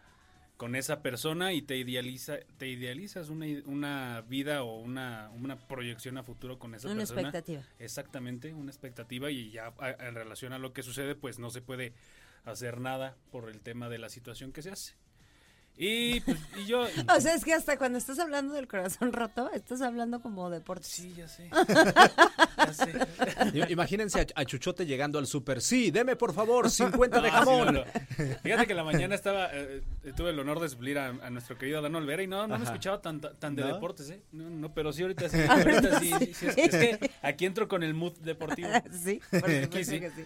con 0.63 0.78
esa 0.78 1.02
persona 1.02 1.52
y 1.52 1.62
te 1.62 1.76
idealiza 1.76 2.38
te 2.58 2.69
idealizas 2.69 3.28
una, 3.28 3.47
una 3.65 4.21
vida 4.30 4.63
o 4.63 4.80
una, 4.80 5.30
una 5.36 5.58
proyección 5.67 6.17
a 6.17 6.23
futuro 6.23 6.58
con 6.58 6.73
esa 6.73 6.88
Una 6.88 6.99
persona 6.99 7.19
expectativa. 7.23 7.63
exactamente 7.80 8.54
una 8.54 8.71
expectativa 8.71 9.30
y 9.30 9.52
ya 9.52 9.73
en 9.99 10.15
relación 10.15 10.54
a 10.54 10.60
lo 10.60 10.71
que 10.71 10.82
sucede 10.82 11.15
pues 11.15 11.38
no 11.38 11.49
se 11.49 11.62
puede 11.62 11.91
hacer 12.45 12.80
nada 12.80 13.17
por 13.30 13.49
el 13.49 13.60
tema 13.60 13.89
de 13.89 13.97
la 13.97 14.08
situación 14.08 14.54
que 14.54 14.62
se 14.62 14.71
hace 14.71 14.95
y, 15.77 16.19
pues, 16.21 16.38
y 16.62 16.65
yo 16.65 16.81
O 17.17 17.19
sea, 17.21 17.33
es 17.33 17.43
que 17.43 17.53
hasta 17.53 17.77
cuando 17.77 17.97
estás 17.97 18.19
hablando 18.19 18.53
del 18.53 18.67
corazón 18.67 19.12
roto, 19.12 19.49
estás 19.53 19.81
hablando 19.81 20.21
como 20.21 20.49
deportes. 20.49 20.88
sí 20.88 21.13
ya 21.17 21.27
sé 21.27 21.49
ya 22.57 22.73
sé 22.73 22.93
I- 23.53 23.71
Imagínense 23.73 24.27
a, 24.36 24.45
Chuchote 24.45 24.86
llegando 24.86 25.19
al 25.19 25.27
súper. 25.27 25.62
Sí, 25.62 25.91
deme 25.91 26.15
por 26.15 26.33
favor 26.33 26.69
50 26.69 27.21
de 27.21 27.29
sí, 27.29 27.36
jamón. 27.36 27.65
no, 27.65 27.71
no. 27.73 27.83
Fíjate 28.43 28.67
que 28.67 28.73
la 28.73 28.83
mañana 28.83 29.15
estaba, 29.15 29.49
eh, 29.51 29.81
eh, 30.03 30.13
tuve 30.15 30.29
el 30.29 30.39
honor 30.39 30.59
de 30.59 30.69
suplir 30.69 30.97
a, 30.99 31.07
a 31.09 31.29
nuestro 31.29 31.57
querido 31.57 31.81
Dan 31.81 31.95
Olvera 31.95 32.21
y 32.23 32.27
no, 32.27 32.45
no 32.47 32.57
me 32.57 32.65
escuchaba 32.65 33.01
tan, 33.01 33.19
tan 33.21 33.55
de 33.55 33.63
¿No? 33.63 33.73
deportes, 33.73 34.09
¿eh? 34.09 34.21
No, 34.31 34.49
no, 34.49 34.73
pero 34.73 34.93
sí 34.93 35.01
ahorita 35.01 35.27
sí, 35.29 35.38
ahorita 35.49 35.99
sí, 35.99 36.12
sí, 36.19 36.33
sí, 36.33 36.45
es, 36.47 36.57
es 36.57 36.69
que 36.71 37.12
aquí 37.21 37.45
entro 37.45 37.67
con 37.67 37.83
el 37.83 37.93
mood 37.93 38.13
deportivo. 38.19 38.69
Sí, 39.03 39.19
por 39.31 39.39
supuesto 39.41 39.77
Aquí 39.77 39.86
sí. 39.86 39.99
que 39.99 40.09
sí. 40.12 40.21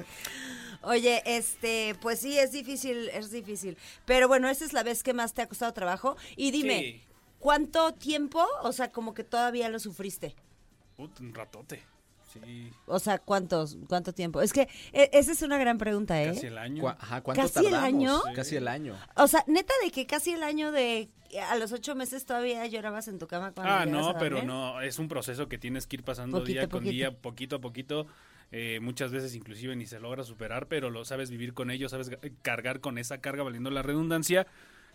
Oye, 0.88 1.22
este, 1.26 1.96
pues 2.02 2.20
sí, 2.20 2.38
es 2.40 2.52
difícil, 2.52 3.10
es 3.10 3.30
difícil. 3.32 3.78
Pero 4.06 4.28
bueno, 4.28 4.50
esa 4.50 4.66
es 4.66 4.74
la 4.74 4.84
vez 4.84 5.04
que 5.04 5.14
más 5.14 5.34
te 5.34 5.42
ha 5.42 5.48
costado 5.48 5.74
trabajo. 5.74 6.16
Y 6.36 6.52
dime, 6.52 6.80
Sí. 6.80 7.02
¿cuánto 7.40 7.94
tiempo? 7.94 8.46
O 8.64 8.72
sea, 8.72 8.92
como 8.92 9.14
que 9.14 9.24
todavía 9.24 9.70
lo 9.70 9.80
sufriste. 9.80 10.36
Put, 10.96 11.20
un 11.20 11.34
ratote. 11.34 11.84
Sí, 12.34 12.72
O 12.88 13.00
sea, 13.00 13.20
¿cuántos, 13.20 13.78
cuánto 13.88 14.14
tiempo? 14.14 14.42
Es 14.42 14.52
que 14.54 14.68
e- 14.92 15.10
esa 15.14 15.32
es 15.32 15.42
una 15.42 15.58
gran 15.58 15.78
pregunta, 15.78 16.22
¿eh? 16.22 16.28
casi 16.34 16.48
el 16.48 16.58
año. 16.58 16.82
Cu- 16.84 16.90
ajá, 16.90 17.22
¿Cuánto 17.22 17.42
¿Casi 17.42 17.66
el 17.66 17.72
tardamos? 17.72 17.88
año? 17.88 18.22
Casi 18.36 18.56
el 18.58 18.68
año. 18.68 18.98
O 19.16 19.28
sea, 19.28 19.44
neta 19.48 19.74
de 19.84 19.92
que 19.92 20.06
casi 20.06 20.32
el 20.34 20.44
año 20.44 20.72
de 20.72 21.10
a 21.50 21.56
los 21.58 21.72
ocho 21.72 21.96
meses 21.96 22.26
todavía 22.26 22.66
llorabas 22.68 23.08
en 23.08 23.18
tu 23.20 23.28
cama 23.28 23.52
cuando 23.54 23.74
Ah, 23.74 23.86
no, 23.86 24.10
a 24.10 24.18
pero 24.18 24.44
no, 24.44 24.82
es 24.82 25.00
un 25.00 25.08
proceso 25.08 25.48
que 25.50 25.58
tienes 25.58 25.88
que 25.88 25.98
ir 25.98 26.04
pasando 26.04 26.40
Poquito 26.40 26.54
día 26.60 26.62
con 26.70 26.80
poquito. 26.80 26.92
día, 26.92 27.12
poquito 27.18 27.56
a 27.58 27.60
poquito. 27.60 28.08
Eh, 28.52 28.80
muchas 28.82 29.12
veces 29.12 29.36
inclusive 29.36 29.76
ni 29.76 29.86
se 29.86 30.00
logra 30.00 30.24
superar, 30.24 30.68
pero 30.68 30.90
lo 30.90 31.04
sabes 31.06 31.30
vivir 31.30 31.54
con 31.54 31.70
ello, 31.72 31.90
sabes 31.90 32.10
ga- 32.10 32.32
cargar 32.42 32.80
con 32.80 32.98
esa 32.98 33.20
carga 33.20 33.44
valiendo 33.44 33.70
la 33.70 33.82
redundancia. 33.82 34.48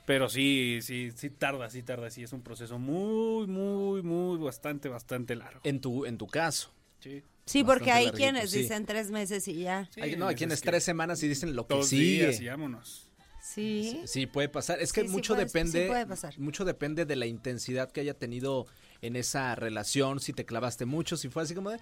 Pero 0.05 0.29
sí, 0.29 0.81
sí, 0.83 1.13
sí 1.15 1.31
tarda, 1.31 1.71
sí 1.71 1.83
tarda, 1.85 2.11
sí 2.11 2.25
es 2.25 2.33
un 2.33 2.43
proceso 2.43 2.77
muy, 2.79 3.47
muy, 3.47 4.03
muy, 4.03 4.37
bastante, 4.39 4.89
bastante 4.89 5.37
largo. 5.37 5.61
En 5.63 5.81
tu, 5.81 6.07
en 6.07 6.19
tu 6.19 6.27
caso. 6.27 6.73
Sí. 6.99 7.23
Sí, 7.45 7.63
porque 7.63 7.91
hay 7.93 8.07
larguito, 8.07 8.17
quienes 8.17 8.51
sí. 8.51 8.59
dicen 8.63 8.85
tres 8.87 9.11
meses 9.13 9.47
y 9.49 9.63
ya. 9.63 9.89
Sí, 9.93 10.01
Hay, 10.01 10.17
no, 10.17 10.27
hay 10.27 10.35
es 10.35 10.39
quienes 10.39 10.61
tres 10.61 10.83
semanas 10.83 11.23
y 11.23 11.29
dicen 11.29 11.55
lo 11.55 11.67
que 11.69 11.75
Dos 11.77 11.89
sigue. 11.89 12.27
días 12.27 12.41
y 12.41 12.47
vámonos. 12.49 13.09
Sí. 13.43 14.01
Sí, 14.07 14.27
puede 14.27 14.49
pasar. 14.49 14.81
Es 14.81 14.93
que 14.93 15.03
Sí, 15.03 15.09
sí 15.09 15.13
mucho 15.13 15.35
puede- 15.35 15.47
depende, 15.47 15.87
puede 15.87 16.07
pasar. 16.07 16.39
mucho 16.39 16.65
depende 16.65 17.05
de 17.05 17.17
la 17.17 17.27
intensidad 17.27 17.91
que 17.91 18.01
haya 18.01 18.15
tenido 18.15 18.67
en 19.03 19.17
esa 19.17 19.55
relación, 19.57 20.21
si 20.21 20.33
te 20.33 20.45
clavaste 20.45 20.85
mucho, 20.85 21.17
si 21.17 21.29
fue 21.29 21.43
así 21.43 21.55
como 21.55 21.71
de, 21.71 21.79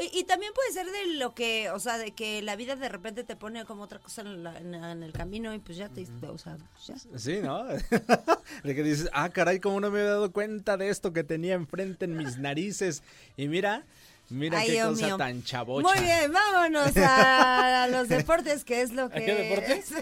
Y, 0.00 0.20
y 0.20 0.24
también 0.24 0.52
puede 0.54 0.72
ser 0.72 0.86
de 0.86 1.14
lo 1.14 1.34
que, 1.34 1.70
o 1.70 1.78
sea, 1.78 1.98
de 1.98 2.12
que 2.12 2.40
la 2.42 2.56
vida 2.56 2.76
de 2.76 2.88
repente 2.88 3.24
te 3.24 3.36
pone 3.36 3.64
como 3.64 3.82
otra 3.82 3.98
cosa 3.98 4.22
en, 4.22 4.42
la- 4.44 4.56
en- 4.58 4.74
en 4.74 5.02
el 5.02 5.12
camino 5.12 5.52
y 5.54 5.58
pues 5.58 5.76
ya 5.78 5.88
te, 5.88 6.06
o 6.28 6.38
sea, 6.38 6.56
pues 6.74 6.86
ya. 6.86 7.18
sí, 7.18 7.40
¿no? 7.42 7.64
de 8.64 8.74
que 8.74 8.82
dices, 8.82 9.08
ah, 9.12 9.28
caray, 9.30 9.60
cómo 9.60 9.80
no 9.80 9.90
me 9.90 9.98
había 10.00 10.10
dado 10.12 10.32
cuenta 10.32 10.76
de 10.76 10.88
esto 10.88 11.12
que 11.12 11.24
tenía 11.24 11.54
enfrente 11.54 12.04
en 12.04 12.16
mis 12.16 12.38
narices. 12.38 13.02
Y 13.36 13.48
mira, 13.48 13.84
mira 14.28 14.58
Ay, 14.58 14.66
qué 14.66 14.72
Dios 14.74 14.88
cosa 14.90 15.06
mío. 15.06 15.16
tan 15.16 15.42
chabocha. 15.42 15.88
Muy 15.88 16.04
bien, 16.04 16.32
vámonos 16.32 16.92
a, 16.96 17.88
los 17.90 18.08
deportes, 18.08 18.64
que 18.64 18.82
es 18.82 18.92
lo 18.92 19.08
que... 19.10 19.24
qué 19.24 19.34
deporte? 19.34 19.72
es- 19.78 19.94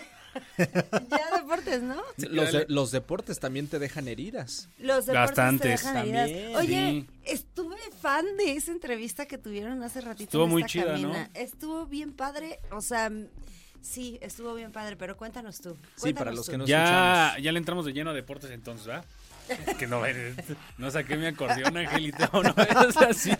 ya 0.58 1.36
deportes, 1.36 1.82
¿no? 1.82 2.02
Los, 2.30 2.52
de- 2.52 2.66
los 2.68 2.90
deportes 2.90 3.38
también 3.40 3.68
te 3.68 3.78
dejan 3.78 4.08
heridas. 4.08 4.68
Los 4.78 5.06
deportes 5.06 5.36
Bastantes. 5.36 5.60
te 5.62 5.68
dejan 5.88 5.96
heridas. 5.98 6.28
También. 6.30 6.56
Oye, 6.56 6.76
Sí. 6.92 7.06
estuve 7.24 7.76
fan 8.00 8.24
de 8.36 8.52
esa 8.52 8.72
entrevista 8.72 9.26
que 9.26 9.38
tuvieron 9.38 9.82
hace 9.82 10.00
ratito. 10.00 10.24
Estuvo 10.24 10.44
en 10.44 10.50
muy 10.50 10.62
esta 10.62 10.72
chida, 10.72 10.98
¿no? 10.98 11.14
Estuvo 11.34 11.86
bien 11.86 12.12
padre, 12.12 12.60
o 12.70 12.80
sea, 12.80 13.10
sí, 13.82 14.18
estuvo 14.20 14.54
bien 14.54 14.72
padre, 14.72 14.96
pero 14.96 15.16
cuéntanos 15.16 15.60
tú. 15.60 15.76
Sí, 15.96 16.12
para 16.12 16.32
los 16.32 16.46
tú. 16.46 16.52
que 16.52 16.58
no 16.58 16.66
Ya, 16.66 16.84
escuchamos. 17.28 17.42
ya 17.44 17.52
le 17.52 17.58
entramos 17.58 17.84
de 17.86 17.92
lleno 17.92 18.10
a 18.10 18.14
deportes 18.14 18.50
entonces, 18.50 18.86
¿verdad? 18.86 19.04
Que 19.78 19.86
no, 19.86 20.02
no 20.78 20.90
saqué 20.90 21.16
mi 21.16 21.26
acordeón, 21.26 21.76
Angelito, 21.76 22.28
no 22.42 22.54
es 22.88 22.96
así. 22.96 23.32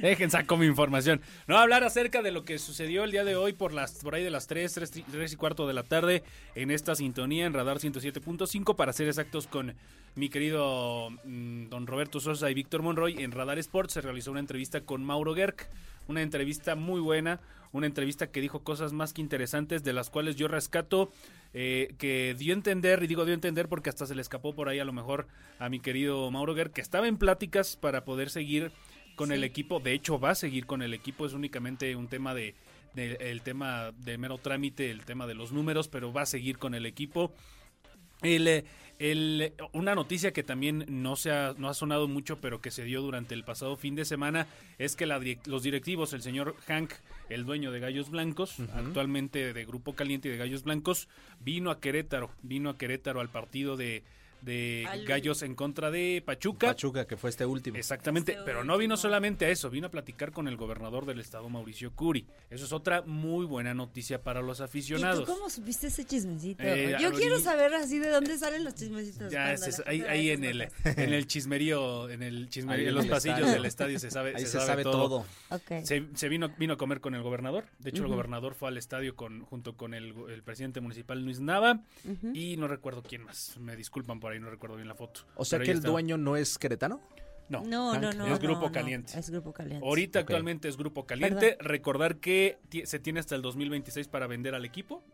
Dejen, 0.00 0.30
saco 0.30 0.56
mi 0.56 0.66
información. 0.66 1.20
No, 1.46 1.58
hablar 1.58 1.84
acerca 1.84 2.22
de 2.22 2.30
lo 2.30 2.44
que 2.44 2.58
sucedió 2.58 3.04
el 3.04 3.10
día 3.10 3.24
de 3.24 3.36
hoy 3.36 3.52
por 3.52 3.72
las 3.72 3.94
por 3.94 4.14
ahí 4.14 4.22
de 4.22 4.30
las 4.30 4.46
3, 4.46 4.72
3, 5.10 5.32
y 5.32 5.36
cuarto 5.36 5.66
de 5.66 5.74
la 5.74 5.82
tarde 5.82 6.22
en 6.54 6.70
esta 6.70 6.94
sintonía 6.94 7.46
en 7.46 7.52
Radar 7.52 7.78
107.5 7.78 8.76
para 8.76 8.92
ser 8.92 9.08
exactos 9.08 9.46
con 9.46 9.74
mi 10.14 10.28
querido 10.28 11.10
mm, 11.24 11.68
don 11.68 11.86
Roberto 11.86 12.20
Sosa 12.20 12.50
y 12.50 12.54
Víctor 12.54 12.82
Monroy 12.82 13.22
en 13.22 13.32
Radar 13.32 13.58
Sports 13.58 13.94
se 13.94 14.00
realizó 14.00 14.30
una 14.30 14.40
entrevista 14.40 14.80
con 14.80 15.04
Mauro 15.04 15.34
Gerg, 15.34 15.56
una 16.06 16.22
entrevista 16.22 16.76
muy 16.76 17.00
buena, 17.00 17.40
una 17.72 17.86
entrevista 17.86 18.28
que 18.28 18.40
dijo 18.40 18.62
cosas 18.62 18.92
más 18.92 19.12
que 19.12 19.20
interesantes 19.20 19.82
de 19.82 19.92
las 19.92 20.10
cuales 20.10 20.36
yo 20.36 20.46
rescato 20.46 21.10
eh, 21.54 21.94
que 21.98 22.34
dio 22.38 22.52
a 22.52 22.56
entender, 22.56 23.02
y 23.02 23.06
digo 23.06 23.24
dio 23.24 23.32
a 23.32 23.34
entender 23.34 23.68
porque 23.68 23.88
hasta 23.88 24.06
se 24.06 24.14
le 24.14 24.20
escapó 24.22 24.54
por 24.54 24.68
ahí 24.68 24.80
a 24.80 24.84
lo 24.84 24.92
mejor 24.92 25.26
a 25.58 25.68
mi 25.68 25.80
querido 25.80 26.30
Mauro 26.30 26.54
Gerg, 26.54 26.72
que 26.72 26.80
estaba 26.80 27.08
en 27.08 27.16
pláticas 27.16 27.76
para 27.76 28.04
poder 28.04 28.28
seguir 28.28 28.72
con 29.16 29.30
el 29.32 29.44
equipo, 29.44 29.78
de 29.80 29.92
hecho 29.92 30.18
va 30.18 30.30
a 30.30 30.34
seguir 30.34 30.66
con 30.66 30.82
el 30.82 30.92
equipo, 30.92 31.24
es 31.24 31.32
únicamente 31.32 31.94
un 31.94 32.08
tema 32.08 32.34
de, 32.34 32.54
de- 32.94 33.16
el 33.20 33.42
tema 33.42 33.92
de 33.98 34.18
mero 34.18 34.38
trámite, 34.38 34.90
el 34.90 35.04
tema 35.04 35.26
de 35.28 35.34
los 35.34 35.52
números, 35.52 35.86
pero 35.88 36.12
va 36.12 36.22
a 36.22 36.26
seguir 36.26 36.58
con 36.58 36.74
el 36.74 36.84
equipo. 36.84 37.32
El, 38.22 38.48
eh, 38.48 38.64
el- 38.98 39.52
una 39.72 39.94
noticia 39.94 40.32
que 40.32 40.42
también 40.42 40.84
no, 40.88 41.16
se 41.16 41.30
ha, 41.30 41.54
no 41.58 41.68
ha 41.68 41.74
sonado 41.74 42.08
mucho, 42.08 42.40
pero 42.40 42.60
que 42.60 42.70
se 42.70 42.84
dio 42.84 43.00
durante 43.02 43.34
el 43.34 43.44
pasado 43.44 43.76
fin 43.76 43.94
de 43.94 44.04
semana, 44.04 44.46
es 44.78 44.96
que 44.96 45.06
la 45.06 45.20
los 45.46 45.62
directivos, 45.62 46.12
el 46.12 46.22
señor 46.22 46.54
Hank, 46.66 46.92
el 47.28 47.44
dueño 47.44 47.72
de 47.72 47.80
Gallos 47.80 48.10
Blancos, 48.10 48.56
actualmente 48.74 49.52
de 49.52 49.64
Grupo 49.64 49.94
Caliente 49.94 50.28
y 50.28 50.32
de 50.32 50.38
Gallos 50.38 50.62
Blancos, 50.64 51.08
vino 51.40 51.70
a 51.70 51.80
Querétaro, 51.80 52.30
vino 52.42 52.70
a 52.70 52.78
Querétaro 52.78 53.20
al 53.20 53.28
partido 53.30 53.76
de, 53.76 54.02
de 54.44 54.84
Al- 54.88 55.04
Gallos 55.06 55.42
en 55.42 55.54
contra 55.54 55.90
de 55.90 56.22
Pachuca. 56.24 56.68
Pachuca, 56.68 57.06
que 57.06 57.16
fue 57.16 57.30
este 57.30 57.46
último. 57.46 57.76
Exactamente, 57.76 58.32
Este 58.32 58.44
pero 58.44 58.62
no 58.64 58.76
vino 58.78 58.96
solamente 58.96 59.46
a 59.46 59.48
eso, 59.48 59.70
vino 59.70 59.86
a 59.86 59.90
platicar 59.90 60.32
con 60.32 60.48
el 60.48 60.56
gobernador 60.56 61.06
del 61.06 61.20
estado, 61.20 61.48
Mauricio 61.48 61.92
Curi. 61.94 62.26
Eso 62.50 62.64
es 62.64 62.72
otra 62.72 63.02
muy 63.02 63.46
buena 63.46 63.74
noticia 63.74 64.22
para 64.22 64.42
los 64.42 64.58
¿Y 64.58 64.60
tú 64.60 64.64
aficionados. 64.64 65.26
cómo 65.28 65.48
supiste 65.50 65.86
ese 65.88 66.04
chismecito? 66.04 66.62
Eh, 66.62 66.96
Yo 67.00 67.12
quiero 67.12 67.38
saber 67.40 67.74
así 67.74 67.98
de 67.98 68.08
dónde 68.10 68.36
salen 68.38 68.64
los 68.64 68.74
chismecitos. 68.74 69.32
Ya, 69.32 69.52
es- 69.52 69.82
ahí, 69.86 70.02
ahí 70.02 70.30
en 70.30 70.44
el, 70.44 70.68
en 70.84 71.12
el 71.12 71.26
chismerío, 71.26 72.08
en 72.10 72.22
el 72.22 72.48
chismerío, 72.48 72.84
Ahí 72.84 72.88
en 72.88 72.94
los 72.94 73.06
pasillos 73.06 73.38
estadio. 73.38 73.54
del 73.54 73.64
estadio 73.64 73.98
se 73.98 74.10
sabe, 74.10 74.30
Ahí 74.36 74.40
se 74.42 74.46
se, 74.46 74.52
sabe, 74.52 74.66
sabe 74.66 74.82
todo. 74.84 75.24
Ok. 75.50 75.84
Se, 75.84 76.04
se 76.14 76.28
vino, 76.28 76.50
vino 76.58 76.74
a 76.74 76.76
comer 76.76 77.00
con 77.00 77.14
el 77.14 77.22
gobernador. 77.22 77.64
De 77.78 77.90
hecho, 77.90 78.02
el 78.02 78.08
gobernador 78.08 78.54
fue 78.54 78.68
al 78.68 78.76
estadio 78.76 79.16
con, 79.16 79.42
junto 79.44 79.76
con 79.76 79.94
el, 79.94 80.14
el 80.28 80.42
presidente 80.42 80.80
municipal 80.80 81.22
Luis 81.22 81.40
Nava 81.40 81.80
y 82.34 82.56
no 82.56 82.68
recuerdo 82.68 83.02
quién 83.02 83.22
más. 83.24 83.56
Me 83.58 83.76
disculpan 83.76 84.20
por 84.20 84.32
ahí, 84.32 84.33
no 84.40 84.50
recuerdo 84.50 84.76
bien 84.76 84.88
la 84.88 84.94
foto. 84.94 85.20
O 85.36 85.44
sea 85.44 85.58
Pero 85.58 85.66
que 85.66 85.70
ahí 85.72 85.76
el 85.78 85.82
dueño 85.82 86.16
no 86.16 86.36
es 86.36 86.58
queretano. 86.58 87.00
No, 87.48 87.62
No, 87.62 87.98
no, 88.00 88.10
no. 88.12 88.26
Es 88.26 88.38
Grupo 88.40 88.60
no, 88.62 88.66
no, 88.68 88.72
Caliente. 88.72 89.18
Es 89.18 89.28
Grupo 89.28 89.52
Caliente. 89.52 89.84
Ahorita 89.86 90.20
actualmente 90.20 90.66
es 90.68 90.76
Grupo 90.78 91.04
Caliente. 91.06 91.58
Recordar 91.60 92.16
que 92.16 92.58
se 92.84 92.98
tiene 92.98 93.20
hasta 93.20 93.34
el 93.34 93.42
2026 93.42 94.08
para 94.08 94.26
vender 94.26 94.54
al 94.54 94.64
equipo. 94.64 95.04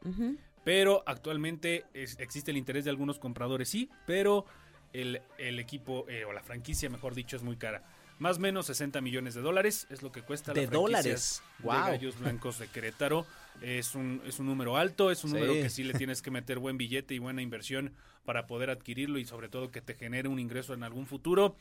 Pero 0.65 1.03
actualmente 1.07 1.85
es- 1.95 2.19
existe 2.21 2.51
el 2.51 2.57
interés 2.57 2.85
de 2.85 2.91
algunos 2.91 3.19
compradores, 3.19 3.69
sí, 3.69 3.89
pero 4.07 4.45
el, 4.93 5.23
el 5.39 5.59
equipo, 5.59 6.05
eh, 6.09 6.25
o 6.25 6.33
la 6.33 6.43
franquicia, 6.43 6.89
mejor 6.91 7.15
dicho, 7.15 7.37
es 7.37 7.43
muy 7.43 7.57
cara. 7.57 7.83
Más 8.19 8.37
o 8.37 8.41
menos 8.41 8.67
60 8.67 9.01
millones 9.01 9.35
de 9.35 9.41
dólares 9.41 9.87
es 9.91 10.03
lo 10.03 10.13
que 10.13 10.21
cuesta 10.23 10.53
De 10.53 10.63
la 10.63 10.69
franquicia 10.69 10.81
dólares. 10.99 11.43
de 11.59 11.65
Guau. 11.65 11.87
Gallos 11.93 12.19
Blancos 12.21 12.59
de 12.59 12.69
Querétaro. 12.69 13.27
Es 13.63 13.95
un, 13.95 14.23
es 14.27 14.39
un 14.39 14.47
número 14.47 14.77
alto, 14.77 15.11
es 15.11 15.23
un 15.25 15.31
Sí. 15.31 15.37
número 15.37 15.53
que 15.55 15.69
sí 15.71 15.83
le 15.85 15.95
tienes 15.95 16.23
que 16.23 16.31
meter 16.31 16.59
buen 16.59 16.79
billete 16.79 17.15
y 17.15 17.19
buena 17.19 17.43
inversión 17.43 17.93
para 18.25 18.47
poder 18.47 18.71
adquirirlo 18.71 19.19
y 19.19 19.25
sobre 19.25 19.49
todo 19.49 19.71
que 19.71 19.81
te 19.81 19.95
genere 19.95 20.29
un 20.29 20.39
ingreso 20.39 20.73
en 20.75 20.83
algún 20.83 21.07
futuro. 21.07 21.57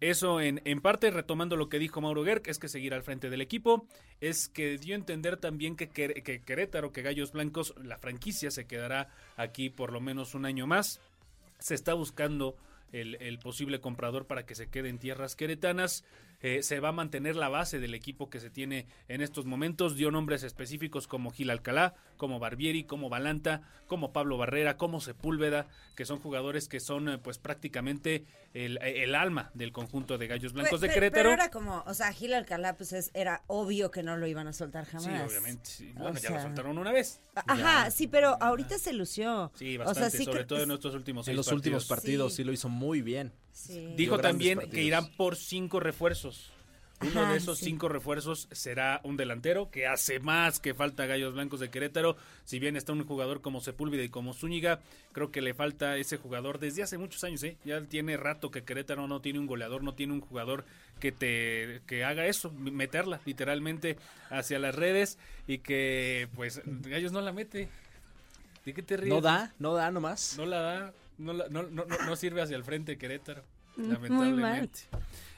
Eso 0.00 0.40
en, 0.42 0.60
en 0.66 0.80
parte, 0.82 1.10
retomando 1.10 1.56
lo 1.56 1.68
que 1.70 1.78
dijo 1.78 2.00
Mauro 2.02 2.22
Gerg, 2.24 2.42
es 2.46 2.58
que 2.58 2.68
seguir 2.68 2.92
al 2.92 3.02
frente 3.02 3.30
del 3.30 3.40
equipo, 3.40 3.86
es 4.20 4.48
que 4.48 4.76
dio 4.76 4.94
a 4.94 4.98
entender 4.98 5.38
también 5.38 5.74
que, 5.74 5.88
Quer- 5.90 6.22
que 6.22 6.42
Querétaro, 6.42 6.92
que 6.92 7.00
Gallos 7.02 7.32
Blancos, 7.32 7.74
la 7.82 7.96
franquicia 7.96 8.50
se 8.50 8.66
quedará 8.66 9.08
aquí 9.36 9.70
por 9.70 9.92
lo 9.92 10.00
menos 10.02 10.34
un 10.34 10.44
año 10.44 10.66
más. 10.66 11.00
Se 11.58 11.74
está 11.74 11.94
buscando 11.94 12.56
el, 12.92 13.14
el 13.22 13.38
posible 13.38 13.80
comprador 13.80 14.26
para 14.26 14.44
que 14.44 14.54
se 14.54 14.68
quede 14.68 14.90
en 14.90 14.98
tierras 14.98 15.34
queretanas. 15.34 16.04
Eh, 16.42 16.62
se 16.62 16.80
va 16.80 16.90
a 16.90 16.92
mantener 16.92 17.34
la 17.34 17.48
base 17.48 17.78
del 17.80 17.94
equipo 17.94 18.28
que 18.28 18.40
se 18.40 18.50
tiene 18.50 18.86
en 19.08 19.20
estos 19.22 19.46
momentos. 19.46 19.96
Dio 19.96 20.10
nombres 20.10 20.42
específicos 20.42 21.06
como 21.08 21.30
Gil 21.30 21.50
Alcalá, 21.50 21.94
como 22.18 22.38
Barbieri, 22.38 22.84
como 22.84 23.08
Balanta, 23.08 23.62
como 23.86 24.12
Pablo 24.12 24.36
Barrera, 24.36 24.76
como 24.76 25.00
Sepúlveda, 25.00 25.66
que 25.94 26.04
son 26.04 26.18
jugadores 26.18 26.68
que 26.68 26.78
son 26.80 27.08
eh, 27.08 27.18
pues 27.18 27.38
prácticamente 27.38 28.24
el, 28.52 28.78
el 28.82 29.14
alma 29.14 29.50
del 29.54 29.72
conjunto 29.72 30.18
de 30.18 30.26
Gallos 30.26 30.52
Blancos 30.52 30.80
de 30.82 30.88
Querétaro. 30.88 31.22
Pero 31.22 31.32
era 31.32 31.50
como, 31.50 31.82
o 31.86 31.94
sea, 31.94 32.12
Gil 32.12 32.34
Alcalá, 32.34 32.76
pues 32.76 32.92
es- 32.92 33.10
era 33.14 33.42
obvio 33.46 33.90
que 33.90 34.02
no 34.02 34.16
lo 34.16 34.26
iban 34.26 34.46
a 34.46 34.52
soltar 34.52 34.84
jamás. 34.84 35.04
Sí, 35.04 35.10
obviamente. 35.26 35.62
sí. 35.70 35.92
O 35.96 36.00
Bueno, 36.00 36.18
ya 36.20 36.30
lo 36.30 36.40
soltaron 36.42 36.76
una 36.78 36.92
vez. 36.92 37.20
Ajá, 37.34 37.90
sí, 37.90 38.06
pero 38.08 38.36
ahorita 38.42 38.78
se 38.78 38.92
lució. 38.92 39.50
Sí, 39.54 39.76
O 39.76 39.78
sea, 39.78 39.86
bastante, 39.86 40.18
sí 40.18 40.24
sobre 40.24 40.40
que- 40.40 40.46
todo 40.46 40.62
en 40.62 40.70
estos 40.70 40.94
últimos 40.94 41.26
En 41.28 41.36
los 41.36 41.50
últimos 41.50 41.86
partidos 41.86 42.32
Sí. 42.32 42.36
sí 42.38 42.44
lo 42.44 42.52
hizo 42.52 42.68
muy 42.68 43.00
bien. 43.02 43.32
Sí. 43.56 43.94
Dijo 43.96 44.18
también 44.18 44.58
partidos. 44.58 44.74
que 44.74 44.82
irán 44.82 45.08
por 45.16 45.34
cinco 45.34 45.80
refuerzos. 45.80 46.52
Uno 47.00 47.22
Ajá, 47.22 47.32
de 47.32 47.38
esos 47.38 47.58
sí. 47.58 47.66
cinco 47.66 47.88
refuerzos 47.88 48.48
será 48.52 49.00
un 49.02 49.16
delantero 49.16 49.70
que 49.70 49.86
hace 49.86 50.18
más 50.18 50.60
que 50.60 50.72
falta 50.72 51.02
a 51.02 51.06
Gallos 51.06 51.32
Blancos 51.34 51.60
de 51.60 51.70
Querétaro. 51.70 52.16
Si 52.44 52.58
bien 52.58 52.76
está 52.76 52.92
un 52.92 53.04
jugador 53.06 53.40
como 53.40 53.60
Sepúlveda 53.60 54.02
y 54.02 54.08
como 54.10 54.34
Zúñiga, 54.34 54.80
creo 55.12 55.30
que 55.30 55.40
le 55.42 55.52
falta 55.54 55.96
ese 55.96 56.16
jugador 56.18 56.58
desde 56.58 56.82
hace 56.82 56.96
muchos 56.96 57.24
años. 57.24 57.42
¿eh? 57.44 57.56
Ya 57.64 57.82
tiene 57.82 58.16
rato 58.16 58.50
que 58.50 58.62
Querétaro 58.62 59.08
no 59.08 59.20
tiene 59.20 59.38
un 59.38 59.46
goleador, 59.46 59.82
no 59.82 59.94
tiene 59.94 60.12
un 60.14 60.20
jugador 60.20 60.64
que 61.00 61.12
te 61.12 61.80
que 61.86 62.04
haga 62.04 62.26
eso, 62.26 62.50
meterla 62.52 63.20
literalmente 63.24 63.96
hacia 64.30 64.58
las 64.58 64.74
redes 64.74 65.18
y 65.46 65.58
que 65.58 66.28
pues 66.34 66.60
Gallos 66.64 67.12
no 67.12 67.20
la 67.22 67.32
mete. 67.32 67.68
¿De 68.64 68.74
qué 68.74 68.82
te 68.82 68.96
ríes? 68.96 69.14
No 69.14 69.20
da, 69.20 69.54
no 69.58 69.74
da 69.74 69.90
nomás. 69.90 70.34
No 70.38 70.44
la 70.46 70.60
da, 70.60 70.92
no, 71.18 71.32
no, 71.32 71.62
no, 71.64 71.84
no- 71.84 72.16
sirve 72.16 72.42
hacia 72.42 72.56
el 72.56 72.64
frente 72.64 72.98
Querétaro, 72.98 73.42
Muy 73.76 73.88
lamentablemente. 73.88 74.80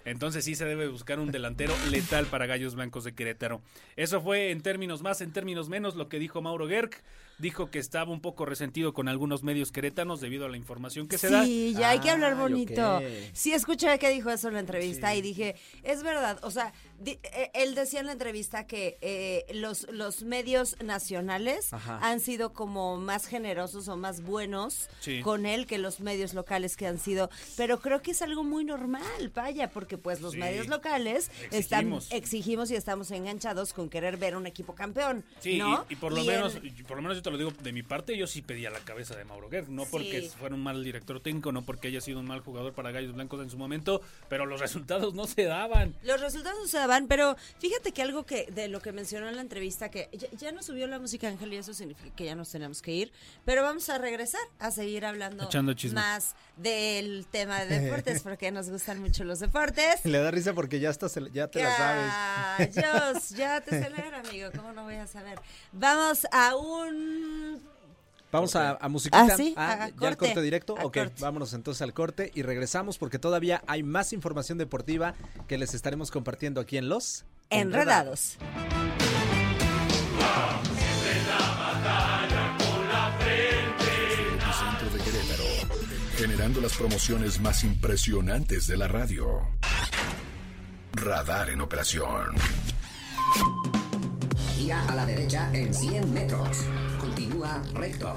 Entonces 0.04 0.44
sí 0.44 0.54
se 0.54 0.64
debe 0.64 0.88
buscar 0.88 1.18
un 1.20 1.30
delantero 1.30 1.74
letal 1.90 2.26
para 2.26 2.46
Gallos 2.46 2.74
Blancos 2.74 3.04
de 3.04 3.12
Querétaro. 3.14 3.60
Eso 3.96 4.20
fue 4.20 4.50
en 4.50 4.62
términos 4.62 5.02
más, 5.02 5.20
en 5.20 5.32
términos 5.32 5.68
menos 5.68 5.96
lo 5.96 6.08
que 6.08 6.18
dijo 6.18 6.40
Mauro 6.40 6.66
Gerg. 6.68 6.90
Dijo 7.38 7.70
que 7.70 7.78
estaba 7.78 8.10
un 8.10 8.20
poco 8.20 8.44
resentido 8.46 8.92
con 8.92 9.06
algunos 9.08 9.44
medios 9.44 9.70
querétanos 9.70 10.20
debido 10.20 10.44
a 10.46 10.48
la 10.48 10.56
información 10.56 11.06
que 11.06 11.18
se 11.18 11.30
da. 11.30 11.44
Sí, 11.44 11.72
ya 11.78 11.90
hay 11.90 12.00
que 12.00 12.10
hablar 12.10 12.32
Ay, 12.32 12.38
bonito. 12.38 13.00
Sí, 13.32 13.52
escuché 13.52 13.96
que 14.00 14.08
dijo 14.10 14.28
eso 14.30 14.48
en 14.48 14.54
la 14.54 14.60
entrevista 14.60 15.14
y 15.14 15.22
dije, 15.22 15.54
es 15.84 16.02
verdad, 16.02 16.38
o 16.42 16.50
sea, 16.50 16.72
di- 16.98 17.20
eh, 17.22 17.50
él 17.54 17.76
decía 17.76 18.00
en 18.00 18.06
la 18.06 18.12
entrevista 18.12 18.66
que 18.66 18.98
eh, 19.02 19.46
los, 19.54 19.86
los 19.92 20.24
medios 20.24 20.76
nacionales 20.82 21.72
Ajá. 21.72 22.00
han 22.02 22.18
sido 22.18 22.52
como 22.52 22.96
más 22.96 23.26
generosos 23.26 23.86
o 23.86 23.96
más 23.96 24.20
buenos 24.22 24.88
Sí. 24.98 25.20
con 25.20 25.46
él 25.46 25.66
que 25.66 25.78
los 25.78 26.00
medios 26.00 26.34
locales 26.34 26.76
que 26.76 26.86
han 26.88 26.98
sido, 26.98 27.30
pero 27.56 27.78
creo 27.80 28.02
que 28.02 28.10
es 28.10 28.20
algo 28.22 28.42
muy 28.42 28.64
normal, 28.64 29.30
vaya, 29.32 29.70
porque 29.70 29.96
pues 29.96 30.20
los 30.20 30.32
Sí. 30.32 30.38
medios 30.38 30.66
locales 30.66 31.30
están 31.52 31.92
Exigimos. 31.92 32.08
exigimos 32.10 32.70
y 32.72 32.74
estamos 32.74 33.10
enganchados 33.12 33.72
con 33.72 33.88
querer 33.88 34.16
ver 34.16 34.34
un 34.36 34.46
equipo 34.48 34.74
campeón, 34.74 35.24
Sí, 35.38 35.58
¿no? 35.58 35.86
y, 35.88 35.92
y 35.92 35.96
por 35.96 36.12
lo 36.12 36.24
Y 36.24 36.26
menos, 36.26 36.54
por 36.88 36.96
lo 36.96 37.02
menos 37.02 37.16
yo 37.16 37.22
te 37.28 37.32
lo 37.32 37.38
digo 37.38 37.52
de 37.62 37.72
mi 37.72 37.82
parte, 37.82 38.16
yo 38.16 38.26
sí 38.26 38.40
pedía 38.40 38.70
la 38.70 38.78
cabeza 38.80 39.14
de 39.14 39.24
Mauro 39.24 39.50
Gerg, 39.50 39.68
no 39.68 39.84
porque 39.84 40.22
Sí. 40.22 40.30
fuera 40.38 40.54
un 40.54 40.62
mal 40.62 40.82
director 40.82 41.20
técnico, 41.20 41.52
no 41.52 41.62
porque 41.62 41.88
haya 41.88 42.00
sido 42.00 42.20
un 42.20 42.26
mal 42.26 42.40
jugador 42.40 42.72
para 42.72 42.90
Gallos 42.90 43.12
Blancos 43.12 43.42
en 43.42 43.50
su 43.50 43.58
momento, 43.58 44.00
pero 44.30 44.46
los 44.46 44.60
resultados 44.60 45.12
no 45.12 45.26
se 45.26 45.44
daban. 45.44 45.94
Los 46.02 46.20
resultados 46.22 46.58
no 46.58 46.66
se 46.68 46.78
daban, 46.78 47.06
pero 47.06 47.36
fíjate 47.58 47.92
que 47.92 48.00
algo 48.00 48.24
que 48.24 48.46
de 48.50 48.68
lo 48.68 48.80
que 48.80 48.92
mencionó 48.92 49.28
en 49.28 49.36
la 49.36 49.42
entrevista, 49.42 49.90
que 49.90 50.08
ya, 50.12 50.28
ya 50.38 50.52
nos 50.52 50.64
subió 50.66 50.86
la 50.86 50.98
música 50.98 51.28
Ángel 51.28 51.52
y 51.52 51.56
eso 51.56 51.74
significa 51.74 52.14
que 52.16 52.24
ya 52.24 52.34
nos 52.34 52.50
tenemos 52.50 52.80
que 52.80 52.92
ir, 52.92 53.12
pero 53.44 53.62
vamos 53.62 53.88
a 53.90 53.98
regresar 53.98 54.40
a 54.58 54.70
seguir 54.70 55.04
hablando 55.04 55.48
más 55.92 56.34
del 56.56 57.26
tema 57.30 57.62
de 57.64 57.78
deportes, 57.80 58.22
porque 58.22 58.50
nos 58.50 58.70
gustan 58.70 59.00
mucho 59.00 59.24
los 59.24 59.40
deportes. 59.40 60.02
Le 60.04 60.18
da 60.18 60.30
risa 60.30 60.54
porque 60.54 60.80
ya, 60.80 60.88
estás, 60.88 61.18
ya 61.34 61.48
te 61.48 61.62
la 61.62 61.76
sabes. 61.76 62.74
Callos, 62.74 63.28
ya 63.30 63.60
te 63.60 63.70
sé 63.82 63.90
leer, 63.90 64.14
amigo, 64.14 64.48
¿cómo 64.56 64.72
no 64.72 64.84
voy 64.84 64.94
a 64.94 65.06
saber? 65.06 65.38
Vamos 65.72 66.26
a 66.32 66.56
un... 66.56 67.17
Vamos 68.30 68.54
a, 68.56 68.72
a 68.76 68.88
musiquita. 68.90 69.26
Ah, 69.32 69.36
sí, 69.36 69.54
a 69.56 69.76
¿ya 69.78 69.84
el 69.86 69.94
corte, 69.94 70.16
corte 70.26 70.42
directo? 70.42 70.76
a 70.78 70.84
ok, 70.84 70.94
corte. 70.98 71.14
vámonos 71.22 71.54
entonces 71.54 71.80
al 71.80 71.94
corte 71.94 72.30
y 72.34 72.42
regresamos 72.42 72.98
porque 72.98 73.18
todavía 73.18 73.62
hay 73.66 73.82
más 73.82 74.12
información 74.12 74.58
deportiva 74.58 75.14
que 75.46 75.56
les 75.56 75.72
estaremos 75.72 76.10
compartiendo 76.10 76.60
aquí 76.60 76.76
en 76.76 76.90
Los 76.90 77.24
Enredados. 77.48 78.36
Epicentro 83.60 84.90
de 84.90 84.98
Querétaro, 85.02 85.44
generando 86.16 86.60
las 86.60 86.76
promociones 86.76 87.40
más 87.40 87.64
impresionantes 87.64 88.66
de 88.66 88.76
la 88.76 88.88
radio. 88.88 89.48
Radar 90.92 91.50
en 91.50 91.60
operación. 91.60 92.34
Gira 94.58 94.84
a 94.88 94.94
la 94.96 95.06
derecha 95.06 95.48
en 95.52 95.72
100 95.72 96.12
metros. 96.12 96.64
Continúa 96.98 97.62
recto. 97.74 98.12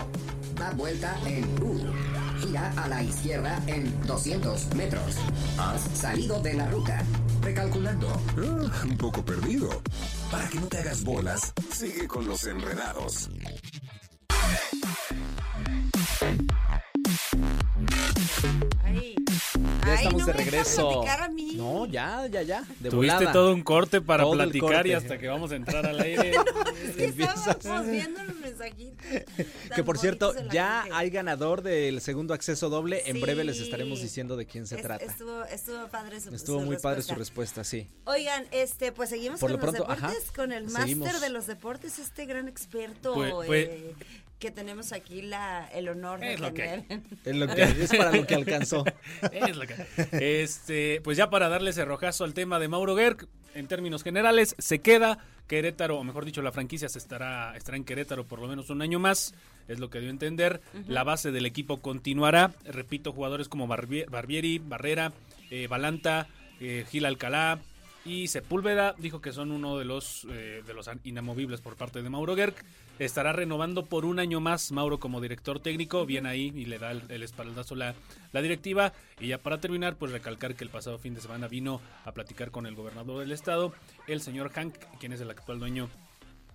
Da 0.56 0.71
vuelta 0.71 1.15
en 1.27 1.43
U. 1.62 1.80
Gira 2.39 2.73
a 2.77 2.88
la 2.88 3.04
izquierda 3.04 3.62
en 3.67 3.95
200 4.08 4.73
metros. 4.73 5.17
Has 5.60 5.82
salido 5.93 6.41
de 6.41 6.56
la 6.56 6.67
ruta. 6.67 7.04
Recalculando. 7.43 8.08
Ah, 8.38 8.84
un 8.84 8.97
poco 8.97 9.23
perdido. 9.23 9.69
Para 10.32 10.49
que 10.49 10.60
no 10.60 10.65
te 10.65 10.80
hagas 10.80 11.04
bolas, 11.04 11.54
sigue 11.71 12.08
con 12.08 12.27
los 12.27 12.43
enredados. 12.45 13.30
Ya 19.91 19.97
Ay, 19.99 20.06
estamos 20.06 20.21
no 20.21 20.25
de 20.27 20.34
regreso. 20.34 20.89
platicar 20.89 21.21
a 21.21 21.27
mí. 21.30 21.54
No, 21.56 21.86
ya, 21.86 22.27
ya, 22.27 22.41
ya. 22.43 22.62
De 22.80 22.89
Tuviste 22.89 23.15
volada. 23.15 23.32
todo 23.34 23.54
un 23.54 23.62
corte 23.63 24.01
para 24.01 24.23
Todo 24.23 24.34
platicar 24.34 24.88
y 24.88 24.93
hasta 24.93 25.17
que 25.17 25.27
vamos 25.27 25.51
a 25.51 25.56
entrar 25.56 25.86
al 25.86 25.99
aire. 26.01 26.32
Es 26.97 27.13
que 27.13 27.23
estábamos 27.23 27.88
viendo 27.88 28.23
los 28.23 28.36
mensajitos. 28.36 29.06
Que 29.75 29.84
por 29.84 29.97
cierto, 29.97 30.34
ya 30.51 30.82
gente. 30.84 30.95
hay 30.97 31.10
ganador 31.10 31.62
del 31.62 31.99
segundo 32.01 32.34
acceso 32.34 32.69
doble. 32.69 33.04
En 33.06 33.19
breve 33.21 33.43
les 33.43 33.60
estaremos 33.60 34.01
diciendo 34.01 34.38
de 34.38 34.45
quién 34.45 34.65
se 34.67 34.75
Es- 34.75 34.82
trata. 34.82 35.04
Estuvo, 35.04 35.43
estuvo 35.45 35.88
padre 35.88 36.19
su 36.21 36.34
Estuvo 36.34 36.60
su 36.60 36.65
muy 36.65 36.77
padre 36.77 37.01
su 37.01 37.15
respuesta. 37.15 37.63
sí. 37.63 37.88
Oigan, 38.06 38.45
este, 38.51 38.91
pues 38.91 39.10
seguimos 39.10 39.39
Por 39.39 39.51
con 39.51 39.60
lo 39.60 39.65
los 39.65 39.75
pronto, 39.75 39.93
deportes, 39.93 40.23
ajá, 40.23 40.34
con 40.36 40.51
el 40.51 40.67
máster 40.69 41.19
de 41.19 41.30
los 41.30 41.47
deportes, 41.47 41.99
este 41.99 42.25
gran 42.25 42.47
experto 42.47 43.13
Pues- 43.13 43.34
pues- 43.45 43.67
eh, 43.69 43.95
que 44.41 44.51
tenemos 44.51 44.91
aquí 44.91 45.21
la, 45.21 45.69
el 45.73 45.88
honor 45.88 46.19
de 46.19 46.34
Es 46.34 46.39
lo 46.41 46.54
que. 46.54 46.84
Es, 47.23 47.36
lo 47.36 47.47
que, 47.47 47.62
es 47.62 47.95
para 47.95 48.12
lo 48.12 48.25
que 48.27 48.36
alcanzó. 48.36 48.84
Es 49.32 49.56
lo 49.56 49.63
que- 49.65 50.41
Este, 50.43 50.99
pues 51.04 51.15
ya 51.17 51.30
para 51.30 51.47
darle 51.47 51.69
ese 51.69 51.86
rojazo 51.86 52.23
al 52.25 52.34
tema 52.34 52.60
de 52.60 52.67
Mauro 52.67 52.97
Gerg, 52.97 53.27
en 53.54 53.67
términos 53.67 54.04
generales, 54.04 54.56
se 54.58 54.80
queda 54.80 55.19
Querétaro, 55.47 55.99
o 55.99 56.04
mejor 56.04 56.25
dicho, 56.25 56.41
la 56.41 56.51
franquicia 56.51 56.89
se 56.89 56.97
estará, 56.97 57.56
estará 57.56 57.77
en 57.77 57.84
Querétaro 57.84 58.25
por 58.25 58.39
lo 58.39 58.47
menos 58.47 58.69
un 58.69 58.82
año 58.82 58.99
más, 58.99 59.34
es 59.67 59.80
lo 59.80 59.89
que 59.89 59.99
dio 59.99 60.08
a 60.10 60.12
entender. 60.12 60.62
La 60.88 61.04
base 61.04 61.32
del 61.32 61.45
equipo 61.45 61.82
continuará, 61.82 62.51
repito, 62.65 63.12
jugadores 63.13 63.47
como 63.47 63.67
Barbie- 63.67 64.06
Barbieri, 64.10 64.60
Barrera, 64.60 65.13
eh, 65.49 65.67
Balanta, 65.67 66.27
eh, 66.60 66.86
Gil 66.89 67.06
Alcalá 67.06 67.60
y 68.03 68.27
Sepúlveda, 68.27 68.95
dijo 68.97 69.21
que 69.21 69.31
son 69.31 69.51
uno 69.51 69.77
de 69.77 69.85
los, 69.85 70.25
eh, 70.29 70.63
de 70.65 70.73
los 70.73 70.89
inamovibles 71.03 71.61
por 71.61 71.75
parte 71.75 72.01
de 72.01 72.09
Mauro 72.09 72.35
Gerg. 72.35 72.55
Estará 72.99 73.31
renovando 73.33 73.85
por 73.85 74.05
un 74.05 74.19
año 74.19 74.39
más 74.39 74.71
Mauro 74.71 74.99
como 74.99 75.21
director 75.21 75.59
técnico, 75.59 76.05
bien 76.05 76.25
ahí 76.25 76.51
y 76.55 76.65
le 76.65 76.77
da 76.79 76.91
el, 76.91 77.23
espaldazo 77.23 77.75
la, 77.75 77.95
la 78.31 78.41
directiva. 78.41 78.93
Y 79.19 79.27
ya 79.27 79.37
para 79.37 79.59
terminar, 79.59 79.95
pues 79.97 80.11
recalcar 80.11 80.55
que 80.55 80.63
el 80.63 80.69
pasado 80.69 80.97
fin 80.99 81.13
de 81.13 81.21
semana 81.21 81.47
vino 81.47 81.81
a 82.05 82.11
platicar 82.11 82.51
con 82.51 82.65
el 82.65 82.75
gobernador 82.75 83.19
del 83.19 83.31
estado, 83.31 83.73
el 84.07 84.21
señor 84.21 84.51
Hank, 84.51 84.75
quien 84.99 85.13
es 85.13 85.21
el 85.21 85.29
actual 85.29 85.59
dueño 85.59 85.89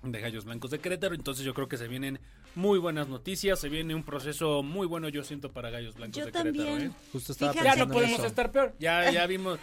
de 0.03 0.21
Gallos 0.21 0.45
Blancos 0.45 0.71
de 0.71 0.79
Querétaro. 0.79 1.15
Entonces 1.15 1.45
yo 1.45 1.55
creo 1.55 1.69
que 1.69 1.77
se 1.77 1.89
vienen 1.89 2.19
muy 2.57 2.79
buenas 2.79 3.07
noticias, 3.09 3.61
se 3.61 3.69
viene 3.69 3.95
un 3.95 4.03
proceso 4.03 4.63
muy 4.63 4.87
bueno, 4.87 5.09
yo 5.09 5.23
siento, 5.23 5.53
para 5.53 5.71
Gallos 5.71 5.95
Blancos 5.95 6.17
Yo 6.17 6.25
de 6.27 6.33
Querétaro. 6.33 6.65
también. 6.65 6.91
¿eh? 6.91 6.95
Justo 7.13 7.33
estaba 7.33 7.53
Fíjate 7.53 7.69
Ya 7.69 7.77
no 7.85 7.93
podemos 7.93 8.19
eso. 8.19 8.27
estar 8.27 8.51
peor, 8.51 8.75
ya, 8.81 9.11
ya 9.11 9.27
vimos, 9.29 9.59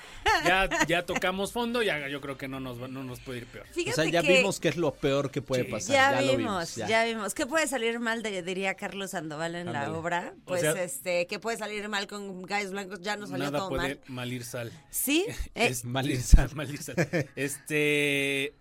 ya, 0.46 0.70
ya 0.88 1.06
tocamos 1.06 1.52
fondo, 1.52 1.82
ya 1.84 2.08
yo 2.08 2.22
creo 2.22 2.38
que 2.38 2.48
no 2.48 2.60
nos, 2.60 2.82
va- 2.82 2.88
no 2.88 3.04
nos 3.04 3.20
puede 3.20 3.40
ir 3.40 3.48
peor. 3.48 3.66
O 3.90 3.92
sea, 3.92 4.06
ya 4.06 4.22
que 4.22 4.38
vimos 4.38 4.60
qué 4.60 4.70
es 4.70 4.78
lo 4.78 4.94
peor 4.94 5.32
que 5.32 5.42
puede 5.42 5.66
Sí. 5.66 5.72
pasar. 5.72 5.92
ya, 5.96 6.12
Ya, 6.12 6.22
lo 6.32 6.38
vimos, 6.38 6.76
ya. 6.76 7.04
vimos. 7.06 7.34
¿Qué 7.34 7.46
puede 7.46 7.68
salir 7.68 8.00
mal, 8.00 8.22
de- 8.24 8.44
diría 8.44 8.76
Carlos 8.76 9.12
Sandoval 9.12 9.56
en 9.56 9.74
la 9.74 9.92
obra? 9.92 10.34
O 10.44 10.46
Pues, 10.46 10.62
sea- 10.62 10.72
este, 10.84 11.28
¿qué 11.28 11.40
puede 11.40 11.58
salir 11.58 11.90
mal 11.90 12.08
con 12.08 12.44
Gallos 12.44 12.72
Blancos? 12.72 13.02
Ya 13.02 13.18
nos 13.18 13.30
salió 13.30 13.46
Nada 13.46 13.58
todo 13.60 13.70
puede 13.70 13.82
mal. 13.96 14.00
mal 14.08 14.32
ir 14.34 14.44
sal. 14.44 14.72
¿Sí? 14.90 15.26
Eh, 15.56 15.68
Es- 15.68 15.84
mal 15.86 16.10
ir 16.10 16.22
sal. 16.22 16.50
mal 16.54 16.70
ir 16.72 16.82
sal. 16.82 16.96
Este, 17.36 18.54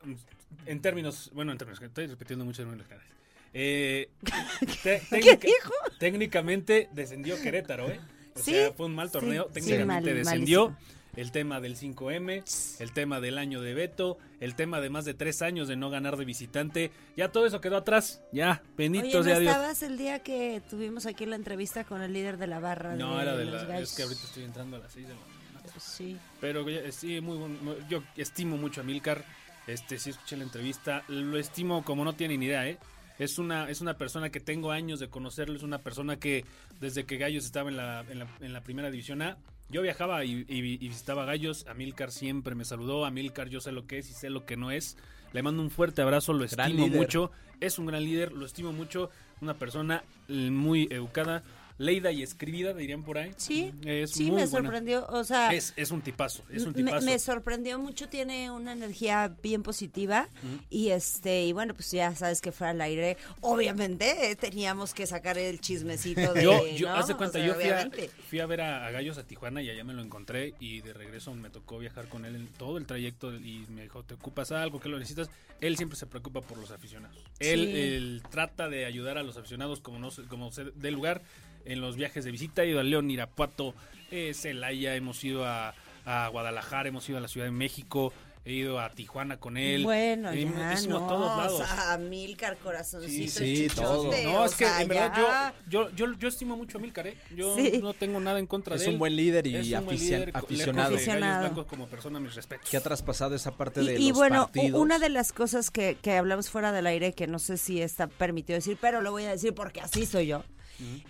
en 0.67 0.81
términos, 0.81 1.31
bueno, 1.35 1.53
en 1.53 1.59
términos, 1.59 1.83
estoy 1.83 2.07
repitiendo 2.07 2.45
mucho 2.45 2.63
en 2.63 2.69
términos 2.69 2.87
generales. 2.89 3.13
Eh, 3.55 4.09
técnica- 4.83 5.37
dijo? 5.47 5.73
Técnicamente 5.99 6.89
descendió 6.93 7.41
Querétaro, 7.41 7.89
¿eh? 7.91 8.01
O 8.35 8.39
Sí, 8.41 8.53
sea, 8.53 8.73
fue 8.73 8.87
un 8.87 8.95
mal 8.95 9.11
torneo. 9.11 9.45
sí, 9.49 9.55
técnicamente 9.55 10.11
mal- 10.11 10.19
descendió. 10.25 10.71
malísimo. 10.71 10.93
el 11.15 11.31
tema 11.33 11.61
del 11.61 11.77
5M, 11.77 12.43
el 12.81 12.93
tema 12.93 13.21
del 13.21 13.37
año 13.37 13.61
de 13.61 13.75
Beto, 13.75 14.17
el 14.41 14.55
tema 14.55 14.81
de 14.81 14.89
más 14.89 15.05
de 15.05 15.13
tres 15.13 15.43
años 15.43 15.69
de 15.69 15.77
no 15.77 15.91
ganar 15.91 16.17
de 16.17 16.25
visitante. 16.25 16.91
Ya 17.19 17.29
todo 17.29 17.45
eso 17.45 17.61
quedó 17.61 17.77
atrás. 17.77 18.23
Ya, 18.33 18.63
bendito 18.79 19.19
Oye, 19.21 19.35
¿no 19.35 19.41
Dios. 19.41 19.53
estabas 19.55 19.83
el 19.83 19.99
día 19.99 20.21
que 20.21 20.63
tuvimos 20.71 21.05
aquí 21.05 21.27
la 21.27 21.37
entrevista 21.37 21.85
con 21.85 22.01
el 22.01 22.15
líder 22.15 22.39
de 22.39 22.47
la 22.47 22.61
barra? 22.61 22.95
No, 22.97 23.17
de 23.17 23.23
era 23.23 23.37
de 23.37 23.45
los 23.45 23.55
la. 23.63 23.65
gallos? 23.69 23.91
Es 23.91 23.97
que 23.97 24.03
ahorita 24.05 24.23
estoy 24.25 24.45
entrando 24.45 24.77
a 24.79 24.81
las 24.81 24.93
6 24.93 25.09
de 25.09 25.15
la 25.15 25.21
mañana. 25.21 25.39
Sí. 25.79 26.17
Pero 26.41 26.67
ya- 26.69 26.91
sí, 26.91 27.21
muy 27.21 27.37
muy- 27.37 27.77
yo 27.91 28.03
estimo 28.17 28.57
mucho 28.57 28.81
a 28.81 28.85
Milcar. 28.85 29.23
Este, 29.67 29.99
sí 29.99 30.09
escuché 30.11 30.39
la 30.39 30.45
entrevista. 30.45 31.05
Lo 31.09 31.37
estimo 31.37 31.85
como 31.85 32.05
no 32.07 32.15
tiene 32.15 32.39
ni 32.39 32.47
idea, 32.47 32.67
¿eh? 32.67 32.79
Es 33.23 33.39
una, 33.39 33.69
es 33.71 33.81
una 33.81 33.95
persona 33.97 34.31
que 34.31 34.41
tengo 34.41 34.71
años 34.71 35.01
de 35.01 35.09
conocerlo. 35.09 35.57
Es 35.57 35.63
una 35.63 35.79
persona 35.79 36.17
que 36.19 36.45
desde 36.81 37.05
que 37.05 37.17
Gallos 37.19 37.45
estaba 37.45 37.69
en 37.71 37.77
la, 37.77 38.05
en 38.09 38.19
la, 38.21 38.27
en 38.41 38.53
la 38.53 38.61
primera 38.63 38.91
división 38.91 39.23
A, 39.23 39.37
yo 39.69 39.81
viajaba 39.83 40.25
y, 40.25 40.45
y- 40.49 40.59
y 40.75 40.89
visitaba 40.89 41.25
Gallos. 41.25 41.67
A 41.67 41.75
Milcar 41.75 42.11
siempre 42.13 42.55
me 42.55 42.65
saludó. 42.65 43.05
A 43.07 43.11
Milcar 43.11 43.49
yo 43.49 43.61
sé 43.61 43.73
lo 43.73 43.87
que 43.87 43.99
es 43.99 44.11
y 44.11 44.13
sé 44.13 44.29
lo 44.31 44.45
que 44.45 44.57
no 44.57 44.71
es. 44.71 44.97
Le 45.33 45.43
mando 45.43 45.63
un 45.63 45.71
fuerte 45.71 46.03
abrazo, 46.03 46.33
lo 46.35 46.47
Gran 46.47 46.71
estimo 46.71 46.87
líder. 46.87 47.01
mucho. 47.01 47.31
Es 47.61 47.79
un 47.79 47.87
gran 47.87 48.05
líder, 48.05 48.33
lo 48.33 48.45
estimo 48.45 48.73
mucho. 48.73 49.09
Una 49.41 49.55
persona 49.55 50.03
eh, 50.29 50.51
muy 50.51 50.89
educada, 50.91 51.43
leída 51.79 52.11
y 52.13 52.23
escribida, 52.23 52.73
dirían 52.75 53.03
por 53.03 53.19
ahí. 53.19 53.33
Sí, 53.37 53.73
Es 53.85 54.13
sí, 54.13 54.25
muy 54.31 54.43
me 54.43 54.47
buena. 54.47 54.51
sorprendió. 54.69 55.07
O 55.09 55.25
sea, 55.25 55.53
Es, 55.53 55.73
es 55.77 55.91
un 55.91 56.01
tipazo, 56.03 56.45
es 56.51 56.63
un 56.65 56.73
me, 56.73 56.85
tipazo. 56.85 57.07
me 57.07 57.19
sorprendió 57.19 57.79
mucho, 57.79 58.09
tiene 58.09 58.51
una 58.51 58.73
energía 58.73 59.35
bien 59.43 59.63
positiva 59.63 60.29
y 60.71 60.91
este 60.91 61.45
y 61.47 61.53
bueno, 61.53 61.75
pues 61.75 61.91
ya 61.91 62.15
sabes 62.15 62.41
que 62.41 62.53
fue 62.53 62.69
al 62.69 62.81
aire. 62.81 63.17
Obviamente 63.41 64.31
eh, 64.31 64.37
teníamos 64.37 64.95
que 64.95 65.07
sacar 65.07 65.39
el 65.39 65.61
chismecito 65.61 66.33
de 66.35 66.43
Yo, 66.45 66.67
yo 66.69 66.89
¿no? 66.95 67.01
O 67.03 67.17
cuenta, 67.17 67.39
sea, 67.39 67.47
yo 67.47 67.55
fui 67.55 67.65
a, 67.65 67.75
obviamente. 67.75 68.11
fui 68.29 68.41
a 68.41 68.47
ver 68.47 68.61
a, 68.61 68.87
a 68.87 68.91
Gallos 68.91 69.19
a 69.19 69.25
Tijuana 69.27 69.63
y 69.63 69.71
allá 69.71 69.85
me 69.85 69.93
lo 69.93 70.03
encontré 70.03 70.55
y 70.61 70.81
de 70.81 70.93
regreso 70.93 71.35
me 71.35 71.51
tocó 71.51 71.79
viajar 71.79 72.09
con 72.09 72.25
él 72.25 72.37
en 72.37 72.47
todo 72.49 72.79
el 72.79 72.87
trayecto 72.87 73.35
y 73.35 73.67
me 73.69 73.83
dijo, 73.83 74.03
¿te 74.05 74.15
ocupas 74.15 74.53
algo? 74.53 74.81
¿Qué 74.81 74.89
lo 74.89 74.99
necesitas? 74.99 75.31
Él 75.61 75.77
siempre 75.77 75.97
se 75.99 76.07
preocupa 76.07 76.41
por 76.41 76.59
los 76.59 76.71
aficionados. 76.71 77.17
Él, 77.39 77.61
Sí. 77.67 77.81
él 77.81 78.23
trata 78.31 78.69
de 78.69 78.85
ayudar 78.85 79.19
a 79.19 79.23
los 79.23 79.37
aficionados 79.37 79.81
como 79.81 79.99
no 79.99 80.11
se- 80.11 80.23
como 80.25 80.51
se 80.53 80.65
dé 80.75 80.91
lugar 80.91 81.23
en 81.65 81.81
los 81.81 81.97
viajes 81.97 82.25
de 82.25 82.31
visita. 82.31 82.63
He 82.63 82.69
ido 82.69 82.81
a 82.81 82.83
León, 82.83 83.11
Irapuato, 83.11 83.75
eh, 84.11 84.33
Celaya, 84.35 84.95
hemos 84.97 85.23
ido 85.25 85.45
a, 85.47 85.75
a 86.05 86.29
Guadalajara, 86.29 86.89
hemos 86.89 87.09
ido 87.09 87.19
a 87.19 87.21
la 87.21 87.29
Ciudad 87.29 87.47
de 87.47 87.53
México, 87.53 88.13
he 88.45 88.55
ido 88.55 88.81
a 88.81 88.91
Tijuana 88.91 89.37
con 89.39 89.57
él. 89.57 89.85
Bueno, 89.85 90.33
Eh, 90.33 90.45
ya 90.45 90.73
hemos 90.73 90.87
no, 90.89 91.05
a 91.05 91.09
todos 91.09 91.37
lados. 91.39 91.61
o 91.61 91.65
sea, 91.65 91.97
Milcar, 91.99 92.57
corazoncito, 92.59 93.39
Sí, 93.39 93.69
sí, 93.69 93.75
todo. 93.75 94.11
No, 94.25 94.45
es 94.45 94.55
que 94.57 94.65
sea, 94.65 94.83
en 94.83 94.89
verdad 94.89 95.13
ya. 95.17 95.55
yo, 95.71 95.89
yo, 95.91 95.95
yo, 96.09 96.19
yo 96.19 96.29
estimo 96.29 96.57
mucho 96.57 96.79
a 96.79 96.81
Milcar, 96.81 97.07
¿eh? 97.07 97.17
Yo 97.37 97.55
Sí. 97.55 97.79
no 97.81 97.95
tengo 97.95 98.19
nada 98.19 98.41
en 98.41 98.49
contra 98.49 98.75
Es 98.75 98.81
de 98.83 98.89
él. 98.89 98.93
un 98.95 98.99
buen 98.99 99.15
líder 99.15 99.47
y 99.47 99.55
Es 99.55 99.73
un 99.73 99.85
buen 99.85 99.97
líder, 99.97 100.31
aficionado. 100.35 100.89
Gallos 100.91 100.95
Aficionado. 101.03 101.41
Blancos 101.45 101.67
como 101.67 101.87
persona, 101.87 102.19
mis 102.19 102.35
respetos. 102.35 102.69
que 102.69 102.77
ha 102.77 102.81
traspasado 102.81 103.37
esa 103.37 103.53
parte 103.53 103.81
Y, 103.81 103.87
de 103.87 103.95
y 104.01 104.09
los 104.09 104.19
bueno, 104.19 104.47
partidos. 104.53 104.81
una 104.81 104.99
de 104.99 105.09
las 105.09 105.33
cosas 105.33 105.71
que, 105.71 105.97
que 106.03 106.17
hablamos 106.17 106.51
fuera 106.51 106.73
del 106.73 106.89
aire, 106.89 107.13
que 107.13 107.29
no 107.29 107.39
sé 107.39 107.57
si 107.57 107.81
está 107.81 108.09
permitido 108.09 108.57
decir, 108.57 108.77
pero 108.81 109.03
lo 109.03 109.13
voy 109.13 109.23
a 109.23 109.31
decir 109.31 109.55
porque 109.55 109.81
así 109.81 110.05
soy 110.05 110.27
yo. 110.27 110.43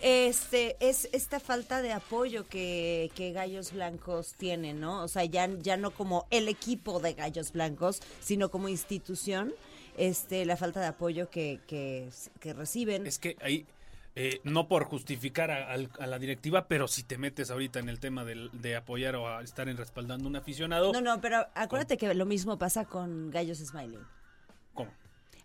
Este 0.01 0.77
es 0.81 1.09
esta 1.13 1.41
falta 1.41 1.83
de 1.83 1.93
apoyo 1.93 2.47
que, 2.47 3.11
que 3.15 3.33
Gallos 3.33 3.73
Blancos 3.73 4.35
tiene, 4.35 4.75
¿no? 4.75 5.03
O 5.03 5.09
sea, 5.09 5.25
ya, 5.25 5.49
ya 5.59 5.77
no 5.77 5.91
como 5.93 6.27
el 6.31 6.49
equipo 6.49 7.01
de 7.01 7.15
Gallos 7.15 7.53
Blancos, 7.53 8.01
sino 8.21 8.51
como 8.51 8.69
institución, 8.69 9.53
este, 9.97 10.45
la 10.45 10.57
falta 10.57 10.81
de 10.81 10.87
apoyo 10.87 11.31
que, 11.31 11.61
que, 11.67 12.09
que 12.41 12.53
reciben. 12.53 13.07
Es 13.07 13.19
que 13.19 13.37
ahí, 13.41 13.67
eh, 14.15 14.41
no 14.45 14.69
por 14.69 14.85
justificar 14.85 15.51
a, 15.51 15.77
la 15.77 16.19
directiva, 16.19 16.67
pero 16.69 16.87
si 16.89 17.03
te 17.03 17.17
metes 17.17 17.51
ahorita 17.51 17.79
en 17.79 17.89
el 17.89 17.99
tema 18.01 18.25
del- 18.25 18.51
de, 18.53 18.77
apoyar 18.77 19.17
o 19.17 19.29
a 19.29 19.43
estar 19.43 19.69
en 19.69 19.77
respaldando 19.77 20.27
a 20.27 20.29
un 20.29 20.37
aficionado, 20.37 20.93
No, 20.93 21.01
no, 21.01 21.21
pero 21.21 21.47
acuérdate 21.55 21.97
que 21.97 22.13
lo 22.15 22.27
mismo 22.27 22.59
pasa 22.59 22.85
con 22.85 23.31
Gallos 23.31 23.59
Smiling. 23.59 24.05
¿cómo? 24.75 24.91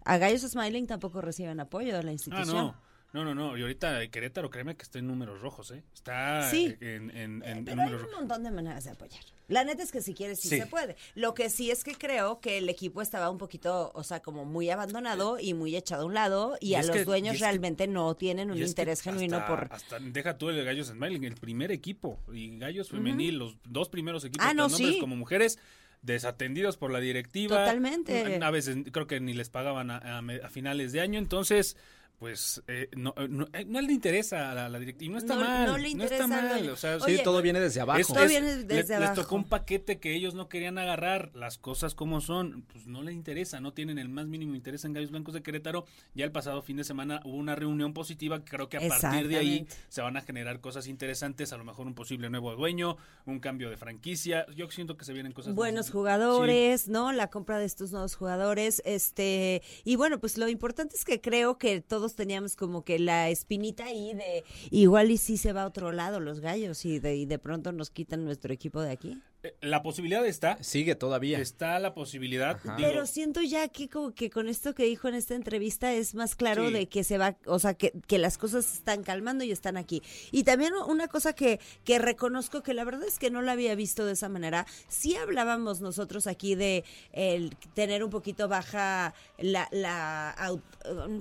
A 0.04 0.18
Gallos 0.18 0.42
Smiling 0.42 0.88
tampoco 0.88 1.22
reciben 1.22 1.60
apoyo 1.60 1.96
de 1.96 2.04
la 2.04 2.10
Ah, 2.10 2.14
institución. 2.14 2.56
no. 2.58 2.87
No, 3.14 3.24
no, 3.24 3.34
no. 3.34 3.58
Y 3.58 3.62
ahorita 3.62 4.06
Querétaro, 4.10 4.50
créeme 4.50 4.76
que 4.76 4.84
está 4.84 5.00
en 5.00 5.08
números 5.08 5.42
rojos, 5.42 5.72
¿eh? 5.72 5.82
Está 5.94 6.50
Sí. 6.52 6.76
en, 6.82 7.10
en- 7.16 7.42
en- 7.44 7.64
Pero 7.66 7.82
hay 7.82 7.94
un 7.94 8.12
montón 8.14 8.44
de 8.44 8.52
maneras 8.52 8.84
de 8.84 8.92
apoyar. 8.92 9.22
La 9.48 9.64
neta 9.64 9.82
es 9.82 9.94
que 9.94 10.02
si 10.02 10.14
quieres 10.14 10.42
sí, 10.42 10.50
Sí. 10.50 10.60
se 10.60 10.66
puede. 10.68 10.98
Lo 11.16 11.34
que 11.34 11.50
sí 11.50 11.72
es 11.72 11.86
que 11.86 11.94
creo 11.96 12.42
que 12.42 12.58
el 12.58 12.68
equipo 12.68 13.02
estaba 13.02 13.30
un 13.30 13.38
poquito, 13.38 13.92
o 13.96 14.04
sea, 14.04 14.20
como 14.20 14.44
muy 14.44 14.70
abandonado 14.70 15.40
y 15.40 15.54
muy 15.54 15.76
echado 15.78 16.04
a 16.04 16.06
un 16.06 16.14
lado 16.16 16.58
y, 16.60 16.72
Y 16.72 16.76
a 16.76 16.82
los 16.84 16.92
que- 16.92 17.06
dueños 17.06 17.36
que- 17.36 17.40
realmente 17.40 17.88
no 17.88 18.14
tienen 18.16 18.52
un 18.52 18.58
interés 18.62 19.02
genuino 19.02 19.38
hasta- 19.38 19.48
por... 19.48 19.68
hasta- 19.72 20.00
deja 20.00 20.38
tú 20.38 20.50
el 20.50 20.58
de 20.58 20.66
Gallos 20.66 20.88
Smiling, 20.88 21.24
el 21.24 21.36
primer 21.36 21.72
equipo. 21.72 22.20
Y 22.34 22.58
Gallos 22.60 22.90
Femenil, 22.90 23.38
los 23.40 23.56
dos 23.64 23.88
primeros 23.88 24.26
equipos, 24.26 24.46
Ah, 24.46 24.54
no, 24.54 24.64
tanto 24.68 24.84
hombres 24.84 24.98
como 25.00 25.16
mujeres, 25.16 25.58
desatendidos 26.02 26.78
por 26.78 26.92
la 26.92 27.00
directiva. 27.00 27.58
Totalmente. 27.58 28.40
A 28.44 28.52
veces 28.52 28.78
creo 28.92 29.08
que 29.08 29.20
ni 29.20 29.34
les 29.34 29.50
pagaban 29.50 29.92
a, 29.92 30.18
a 30.18 30.22
me- 30.22 30.42
a 30.42 30.50
finales 30.50 30.92
de 30.92 31.02
año. 31.02 31.20
Entonces, 31.20 31.78
pues, 32.18 32.64
eh, 32.68 32.90
no, 32.96 33.14
no, 33.30 33.46
eh, 33.54 33.64
no 33.66 33.80
le 33.80 33.94
interesa 33.94 34.52
a 34.52 34.56
la, 34.56 34.70
la 34.70 34.80
directiva. 34.80 35.08
Y 35.08 35.12
no 35.12 35.18
está 35.20 35.36
No- 35.36 35.42
mal. 35.42 35.68
no 35.68 35.78
le 35.78 35.88
está 35.90 36.04
interesa 36.04 36.24
al 36.24 36.30
mal. 36.30 36.50
dueño. 36.50 36.74
O 36.74 36.76
sea, 36.76 36.98
Oye, 36.98 37.18
sí, 37.18 37.24
todo 37.24 37.42
viene 37.44 37.60
desde 37.60 37.80
abajo. 37.82 38.00
es- 38.00 38.08
Todo 38.08 38.24
es- 38.24 38.30
viene 38.30 38.56
le- 38.56 38.64
desde 38.64 38.96
les 39.00 39.08
abajo. 39.10 39.22
tocó 39.22 39.36
un 39.36 39.44
paquete 39.44 40.00
que 40.00 40.16
ellos 40.16 40.34
no 40.34 40.50
querían 40.50 40.78
agarrar, 40.80 41.30
las 41.36 41.60
cosas 41.60 41.94
como 41.94 42.20
son, 42.20 42.64
pues 42.74 42.88
no 42.88 43.04
les 43.04 43.14
interesa, 43.14 43.60
no 43.60 43.72
tienen 43.74 44.00
el 44.00 44.10
más 44.10 44.26
mínimo 44.26 44.56
interés 44.56 44.84
en 44.86 44.94
Gallos 44.94 45.12
Blancos 45.12 45.36
de 45.36 45.44
Querétaro. 45.44 45.86
Ya 46.16 46.26
el 46.26 46.32
pasado 46.32 46.62
fin 46.64 46.78
de 46.78 46.84
semana 46.84 47.22
hubo 47.24 47.36
una 47.38 47.56
reunión 47.56 47.94
positiva, 47.94 48.40
que 48.44 48.50
creo 48.50 48.68
que 48.68 48.78
a 48.78 48.88
partir 48.88 49.28
de 49.28 49.38
ahí 49.38 49.68
se 49.88 50.02
van 50.02 50.18
a 50.18 50.22
generar 50.22 50.60
cosas 50.60 50.88
interesantes, 50.88 51.54
a 51.54 51.58
lo 51.58 51.66
mejor 51.66 51.86
un 51.86 51.94
posible 51.94 52.32
nuevo 52.32 52.56
dueño, 52.56 52.98
un 53.26 53.40
cambio 53.40 53.70
de 53.70 53.78
franquicia. 53.78 54.46
Yo 54.56 54.68
siento 54.72 54.98
que 54.98 55.06
se 55.06 55.14
vienen 55.14 55.34
cosas 55.34 55.54
buenos 55.54 55.86
Sí. 55.88 55.92
jugadores, 55.92 56.88
¿no? 56.88 57.12
La 57.12 57.30
compra 57.30 57.60
de 57.60 57.66
estos 57.66 57.92
nuevos 57.92 58.16
jugadores, 58.16 58.82
este, 58.86 59.62
y 59.84 59.96
bueno, 59.98 60.20
pues 60.20 60.38
lo 60.40 60.48
importante 60.50 60.96
es 60.96 61.06
que 61.06 61.22
creo 61.22 61.58
que 61.60 61.82
todos 61.82 62.07
teníamos 62.16 62.56
como 62.56 62.84
que 62.84 63.00
la 63.00 63.30
espinita 63.30 63.86
ahí 63.86 64.14
de 64.14 64.44
igual 64.72 65.12
y 65.12 65.18
si 65.18 65.38
se 65.38 65.54
va 65.54 65.64
a 65.64 65.68
otro 65.68 65.92
lado 65.92 66.20
los 66.20 66.40
gallos 66.40 66.86
y 66.86 67.00
de, 67.00 67.16
y 67.16 67.26
de 67.26 67.40
pronto 67.40 67.72
nos 67.72 67.90
quitan 67.90 68.26
nuestro 68.26 68.54
equipo 68.54 68.82
de 68.82 68.92
aquí. 68.92 69.22
La 69.62 69.84
posibilidad 69.84 70.26
está, 70.26 70.62
Sigue 70.64 70.96
todavía. 70.96 71.40
está 71.40 71.80
la 71.80 71.94
posibilidad. 71.94 72.60
Digo, 72.64 72.76
Pero 72.78 73.06
siento 73.06 73.42
ya 73.42 73.68
que 73.68 73.90
como 73.90 74.14
que 74.14 74.30
con 74.30 74.48
esto 74.48 74.74
que 74.74 74.84
dijo 74.84 75.08
en 75.08 75.16
esta 75.16 75.36
entrevista 75.36 75.94
es 75.94 76.16
más 76.16 76.36
claro 76.36 76.68
Sí. 76.68 76.74
de 76.74 76.88
que 76.90 77.04
se 77.04 77.18
va, 77.18 77.38
o 77.46 77.60
sea, 77.60 77.74
que, 77.74 77.94
que 78.08 78.18
las 78.18 78.38
cosas 78.38 78.66
se 78.66 78.78
están 78.78 79.04
calmando 79.04 79.44
y 79.44 79.52
están 79.52 79.78
aquí. 79.78 80.02
Y 80.32 80.44
también 80.44 80.74
una 80.88 81.08
cosa 81.08 81.34
que, 81.34 81.60
que 81.84 82.00
reconozco 82.00 82.64
que 82.64 82.74
la 82.74 82.84
verdad 82.84 83.04
es 83.08 83.20
que 83.20 83.30
no 83.32 83.42
la 83.42 83.54
había 83.54 83.76
visto 83.76 84.06
de 84.06 84.14
esa 84.14 84.30
manera. 84.30 84.66
Sí 84.88 85.16
hablábamos 85.16 85.82
nosotros 85.82 86.28
aquí 86.28 86.56
de 86.56 86.84
el 87.12 87.56
tener 87.74 88.04
un 88.04 88.10
poquito 88.10 88.48
baja 88.48 89.14
la, 89.38 89.68
la 89.72 90.36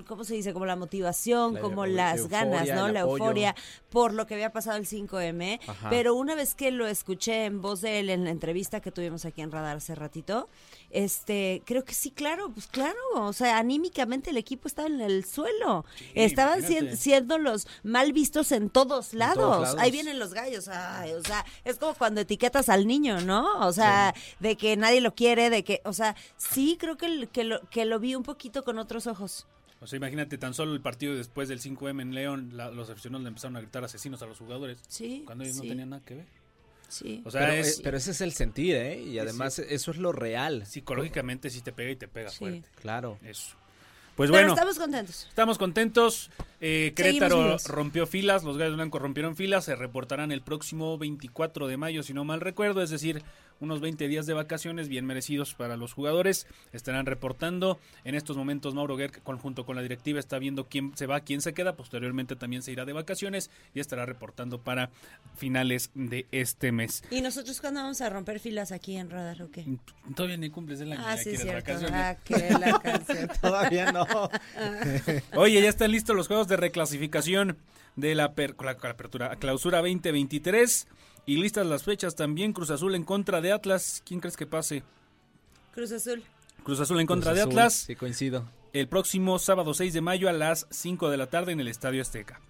¿cómo 0.07 0.25
se 0.25 0.35
dice? 0.35 0.53
Como 0.53 0.67
la 0.67 0.77
motivación, 0.77 1.55
La 1.55 1.61
como 1.61 1.87
las 1.87 2.19
euforia, 2.19 2.39
ganas, 2.45 2.69
¿no? 2.69 2.89
La 2.89 3.01
apoyo. 3.03 3.17
euforia 3.25 3.55
por 3.91 4.13
lo 4.15 4.27
que 4.27 4.35
había 4.35 4.53
pasado 4.53 4.77
el 4.77 4.87
5M. 4.87 5.61
Ajá. 5.67 5.91
Pero 5.91 6.15
una 6.15 6.35
vez 6.35 6.55
que 6.55 6.71
lo 6.71 6.87
escuché 6.87 7.45
en 7.47 7.61
voz 7.61 7.81
de 7.81 8.01
él 8.01 8.11
en 8.17 8.25
la 8.25 8.31
entrevista 8.31 8.81
que 8.81 8.91
tuvimos 8.91 9.25
aquí 9.25 9.41
en 9.43 9.53
Radar 9.53 9.77
hace 9.77 9.95
ratito, 9.95 10.49
este, 10.91 11.63
creo 11.65 11.85
que 11.85 11.95
sí, 11.95 12.11
claro, 12.11 12.51
pues 12.53 12.67
claro, 12.67 12.99
o 13.15 13.33
sea, 13.33 13.59
anímicamente 13.59 14.31
el 14.31 14.37
equipo 14.37 14.67
estaba 14.67 14.89
en 14.89 15.01
el 15.01 15.25
suelo. 15.25 15.85
Estaban 16.15 16.63
siendo 16.97 17.39
los 17.39 17.69
mal 17.85 18.13
vistos 18.13 18.51
en 18.53 18.71
todos 18.71 19.15
lados. 19.15 19.37
todos 19.37 19.63
lados. 19.63 19.81
Ahí 19.81 19.91
vienen 19.91 20.19
los 20.19 20.35
gallos, 20.35 20.69
ay, 20.69 21.13
o 21.13 21.23
sea, 21.23 21.45
es 21.65 21.79
como 21.79 21.95
cuando 21.95 22.21
etiquetas 22.23 22.69
al 22.69 22.87
niño, 22.87 23.21
¿no? 23.21 23.67
O 23.67 23.73
sea, 23.73 24.15
de 24.41 24.57
que 24.57 24.77
nadie 24.77 25.01
lo 25.01 25.15
quiere, 25.15 25.51
de 25.51 25.63
que, 25.65 25.81
o 25.85 25.93
sea, 25.93 26.17
sí 26.37 26.77
creo 26.81 26.97
que, 26.97 27.29
que, 27.31 27.45
lo, 27.45 27.61
que 27.71 27.85
lo 27.85 28.01
vi 28.01 28.15
un 28.15 28.23
poquito 28.23 28.65
con 28.65 28.79
otros 28.79 29.07
ojos. 29.07 29.47
O 29.81 29.87
sea, 29.87 29.99
imagínate 29.99 30.39
tan 30.39 30.55
solo 30.55 30.73
el 30.73 30.81
partido 30.81 31.15
después 31.15 31.49
del 31.51 31.61
5M 31.61 32.01
en 32.01 32.15
León, 32.15 32.51
la- 32.55 32.71
los 32.71 32.89
aficionados 32.89 33.23
le 33.25 33.29
empezaron 33.29 33.57
a 33.57 33.61
gritar 33.61 33.85
asesinos 33.85 34.23
a 34.23 34.27
los 34.27 34.39
jugadores. 34.39 34.79
Sí, 34.89 35.23
Cuando 35.27 35.45
ellos 35.45 35.57
sí. 35.59 35.63
no 35.65 35.69
tenían 35.69 35.91
nada 35.91 36.03
que 36.05 36.15
ver. 36.15 36.27
Sí. 36.89 37.23
O 37.25 37.31
sea, 37.31 37.41
pero, 37.43 37.53
es, 37.53 37.81
pero 37.83 37.97
ese 37.97 38.13
es 38.13 38.21
el 38.21 38.33
sentir, 38.33 38.77
¿eh? 38.77 39.01
Y 39.03 39.19
además 39.19 39.59
eso 39.59 39.91
es 39.91 39.97
lo 39.97 40.13
real. 40.13 40.65
psicológicamente 40.67 41.51
sí 41.51 41.61
te 41.61 41.73
pega 41.73 41.91
y 41.91 41.97
te 41.97 42.09
pega 42.09 42.31
Sí. 42.31 42.39
fuerte. 42.39 42.69
Claro. 42.81 43.19
Eso. 43.25 43.57
Pues 44.15 44.31
Pero 44.31 44.41
bueno, 44.45 44.55
estamos 44.55 44.79
contentos. 44.79 45.27
estamos 45.29 45.59
contentos. 45.59 46.31
Eh, 46.63 46.95
Querétaro 46.97 47.59
rompió 47.67 48.07
filas, 48.07 48.45
los 48.45 48.57
Gallos 48.57 48.77
Blancos 48.77 49.03
rompieron 49.03 49.37
filas, 49.37 49.67
se 49.67 49.77
reportarán 49.77 50.33
el 50.33 50.41
próximo 50.41 50.97
24 50.97 51.67
de 51.67 51.77
mayo, 51.77 52.03
si 52.03 52.15
no 52.15 52.25
mal 52.25 52.41
recuerdo, 52.41 52.83
es 52.83 52.89
decir, 52.89 53.23
unos 53.61 53.81
20 53.81 54.09
días 54.09 54.27
de 54.27 54.35
vacaciones 54.35 54.89
bien 54.89 55.07
merecidos 55.07 55.55
para 55.55 55.77
los 55.77 55.93
jugadores. 55.93 56.47
Estarán 56.73 57.07
reportando. 57.07 57.79
En 58.05 58.15
estos 58.15 58.37
momentos 58.37 58.75
Mauro 58.75 58.97
Gerg, 58.97 59.21
junto 59.41 59.65
con 59.67 59.77
la 59.77 59.83
directiva, 59.83 60.19
está 60.21 60.39
viendo 60.39 60.67
quién 60.69 60.97
se 60.97 61.07
va, 61.07 61.21
quién 61.21 61.41
se 61.41 61.55
queda. 61.55 61.77
Posteriormente 61.77 62.37
también 62.37 62.63
se 62.63 62.73
irá 62.73 62.85
de 62.85 62.93
vacaciones 62.93 63.51
y 63.75 63.81
estará 63.81 64.05
reportando 64.07 64.61
para 64.61 64.91
finales 65.37 65.91
de 65.95 66.27
este 66.33 66.73
mes. 66.73 67.03
¿Y 67.11 67.21
nosotros 67.21 67.61
cuándo 67.61 67.81
vamos 67.81 68.01
a 68.01 68.09
romper 68.11 68.41
filas 68.41 68.73
aquí 68.73 68.97
en 68.97 69.11
Radar 69.11 69.43
o 69.43 69.51
qué? 69.51 69.65
Todavía 70.15 70.37
ni 70.37 70.51
cumples 70.51 70.81
el 70.81 70.93
año. 70.93 71.03
Ah, 71.05 71.17
sí, 71.17 71.37
cierto. 71.37 71.73
vacaciones. 71.73 71.93
Ah, 71.93 72.59
la 72.59 72.79
canción. 72.83 73.29
Todavía 73.41 73.93
no. 73.93 74.07
Oye, 75.37 75.63
ya 75.63 75.69
están 75.69 75.91
listos 75.91 76.15
los 76.17 76.27
juegos 76.27 76.49
de 76.49 76.57
reclasificación 76.57 77.57
de 77.97 78.15
la, 78.15 78.35
per- 78.35 78.57
la 78.63 78.73
apertura, 78.73 79.37
clausura 79.37 79.79
2023. 79.79 80.87
Y 81.27 81.37
listas 81.39 81.67
las 81.67 81.83
fechas 81.83 82.15
también. 82.15 82.53
Cruz 82.53 82.71
Azul 82.71 82.95
en 82.95 83.03
contra 83.05 83.41
de 83.41 83.53
Atlas. 83.53 84.03
¿Quién 84.07 84.21
crees 84.21 84.37
que 84.37 84.47
pase? 84.47 84.85
Cruz 85.75 85.91
Azul. 85.91 86.23
Cruz 86.63 86.81
Azul 86.81 87.01
en 87.01 87.07
contra 87.07 87.33
Cruz 87.33 87.37
de 87.37 87.43
Azul, 87.43 87.53
Atlas. 87.53 87.75
Sí, 87.75 87.97
coincido. 87.97 88.45
El 88.73 88.89
próximo 88.89 89.39
sábado 89.39 89.75
6 89.75 89.93
de 89.93 90.01
mayo 90.01 90.29
a 90.29 90.33
las 90.33 90.67
5 90.71 91.11
de 91.11 91.17
la 91.17 91.27
tarde 91.27 91.53
en 91.53 91.61
el 91.61 91.69
Estadio 91.69 92.01
Azteca. 92.01 92.41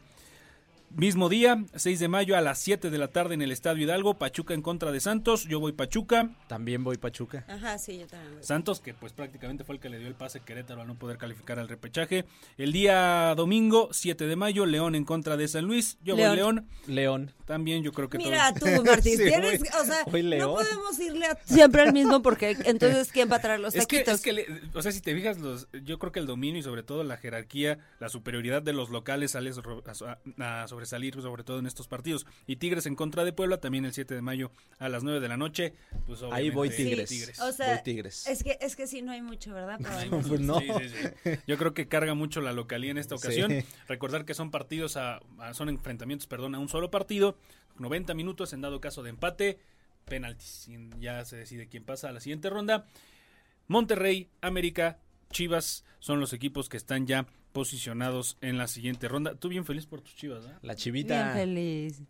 Mismo 0.97 1.29
día, 1.29 1.63
6 1.75 2.01
de 2.01 2.09
mayo 2.09 2.39
a 2.39 2.41
las 2.41 2.59
7 2.61 2.89
de 2.89 2.97
la 2.97 3.09
tarde 3.09 3.35
en 3.35 3.43
el 3.43 3.53
Estadio 3.53 3.83
Hidalgo, 3.85 4.15
Pachuca 4.15 4.55
en 4.55 4.63
contra 4.63 4.93
de 4.93 5.01
Santos, 5.01 5.45
yo 5.45 5.61
voy 5.61 5.73
Pachuca. 5.73 6.31
También 6.49 6.85
voy 6.85 6.97
Pachuca. 6.97 7.45
Ajá, 7.49 7.77
sí, 7.77 7.99
yo 7.99 8.07
también. 8.07 8.37
voy. 8.37 8.43
Santos, 8.43 8.81
que 8.81 8.95
pues 8.95 9.13
prácticamente 9.13 9.63
fue 9.63 9.75
el 9.75 9.81
que 9.83 9.91
le 9.91 9.99
dio 9.99 10.09
el 10.09 10.15
pase 10.15 10.39
a 10.39 10.45
Querétaro 10.47 10.81
al 10.81 10.87
no 10.87 10.95
poder 10.95 11.19
calificar 11.19 11.59
al 11.59 11.69
repechaje. 11.69 12.25
El 12.57 12.73
día 12.73 13.35
domingo, 13.37 13.91
7 13.93 14.27
de 14.27 14.37
mayo, 14.37 14.65
León 14.65 14.95
en 14.95 15.05
contra 15.05 15.37
de 15.37 15.49
San 15.49 15.67
Luis, 15.67 15.99
yo 16.03 16.17
León. 16.17 16.29
voy 16.31 16.37
León. 16.37 16.67
León. 16.87 17.33
También 17.45 17.83
yo 17.83 17.93
creo 17.93 18.09
que 18.09 18.17
Mira 18.17 18.55
todo- 18.55 18.77
tú, 18.77 18.85
Martín, 18.87 19.17
Sí, 19.19 19.25
tienes, 19.25 19.61
o 19.79 19.85
sea, 19.85 20.03
no 20.11 20.17
León. 20.19 20.55
podemos 20.55 20.99
irle 20.99 21.27
a- 21.27 21.39
siempre 21.45 21.83
al 21.83 21.93
mismo 21.93 22.23
porque 22.23 22.57
entonces 22.65 23.13
¿quién 23.13 23.31
va 23.31 23.37
a 23.37 23.41
traer 23.41 23.61
los 23.61 23.75
Es 23.75 23.87
que, 23.87 23.99
taquitos? 23.99 24.15
es 24.15 24.21
que 24.23 24.33
le- 24.33 24.47
o 24.73 24.81
sea, 24.81 24.91
si 24.93 25.03
te 25.03 25.15
fijas, 25.15 25.39
los, 25.39 25.69
yo 25.85 25.99
creo 25.99 26.11
que 26.11 26.21
el 26.21 26.27
dominio 26.27 26.59
y 26.59 26.63
sobre 26.63 26.83
todo 26.83 27.05
la 27.05 27.19
jerarquía, 27.19 27.79
la 28.01 28.09
superioridad 28.09 28.63
de 28.63 28.73
los 28.73 28.89
locales 28.89 29.33
sale 29.33 29.53
so- 29.53 29.63
a, 30.39 30.63
a 30.63 30.67
sobresalir, 30.87 31.20
sobre 31.20 31.43
todo 31.45 31.59
en 31.59 31.66
estos 31.66 31.89
partidos. 31.89 32.26
Y 32.47 32.57
Tigres 32.57 32.87
en 32.87 32.95
contra 32.95 33.24
de 33.24 33.32
Puebla, 33.32 33.59
también 33.59 33.84
el 33.84 33.93
7 33.93 34.14
de 34.14 34.22
mayo 34.22 34.51
a 34.78 34.89
las 34.89 35.03
9 35.03 35.20
de 35.20 35.28
la 35.28 35.37
noche. 35.37 35.74
Pues, 36.07 36.22
Ahí 36.32 36.51
voy 36.51 36.70
Tigres. 36.70 37.41
O 37.41 37.53
sea, 37.53 37.74
Voy 37.74 37.82
Tigres. 37.82 38.26
Es 38.26 38.43
que, 38.43 38.57
es 38.61 38.76
que 38.76 38.87
sí, 38.87 39.03
no 39.03 39.12
hay 39.12 39.22
mucho, 39.22 39.53
¿verdad? 39.53 39.78
Bueno. 40.11 40.22
Pues 40.26 40.41
no. 40.41 40.61
sí, 40.61 40.68
sí, 40.80 41.09
sí. 41.24 41.30
Yo 41.47 41.59
creo 41.59 41.74
que 41.74 41.89
carga 41.89 42.14
mucho 42.14 42.41
la 42.41 42.53
localía 42.53 42.91
en 42.91 42.99
esta 42.99 43.14
ocasión. 43.14 43.51
Sí. 43.51 43.64
Recordar 43.89 44.24
que 44.24 44.34
son 44.34 44.51
partidos 44.51 44.97
a, 44.97 45.20
a- 45.39 45.55
son 45.55 45.68
enfrentamientos, 45.68 46.26
perdón, 46.26 46.55
a 46.55 46.59
un 46.59 46.68
solo 46.68 46.91
partido, 46.91 47.37
90 47.78 48.14
minutos 48.14 48.53
en 48.53 48.61
dado 48.61 48.80
caso 48.80 49.03
de 49.03 49.11
empate, 49.11 49.59
penaltis. 50.05 50.68
Y 50.68 50.76
Ya 51.01 51.24
se 51.24 51.37
decide 51.37 51.68
quién 51.68 51.84
pasa 51.84 52.09
a 52.09 52.12
la 52.12 52.20
siguiente 52.20 52.49
ronda. 52.51 52.87
Monterrey, 53.68 54.30
América, 54.41 54.99
Chivas 55.30 55.84
son 55.99 56.20
los 56.20 56.32
equipos 56.32 56.68
que 56.68 56.76
están 56.76 57.07
ya 57.07 57.26
posicionados 57.57 58.37
en 58.43 58.59
la 58.59 58.69
siguiente 58.69 59.09
ronda. 59.09 59.35
Tú 59.35 59.49
bien 59.49 59.65
feliz 59.65 59.87
por 59.87 60.03
tus 60.03 60.15
Chivas, 60.15 60.45
¿eh? 60.45 60.51
La 60.61 60.75
Bien 60.75 60.77
chivita. 60.77 61.33
feliz. 61.33 62.03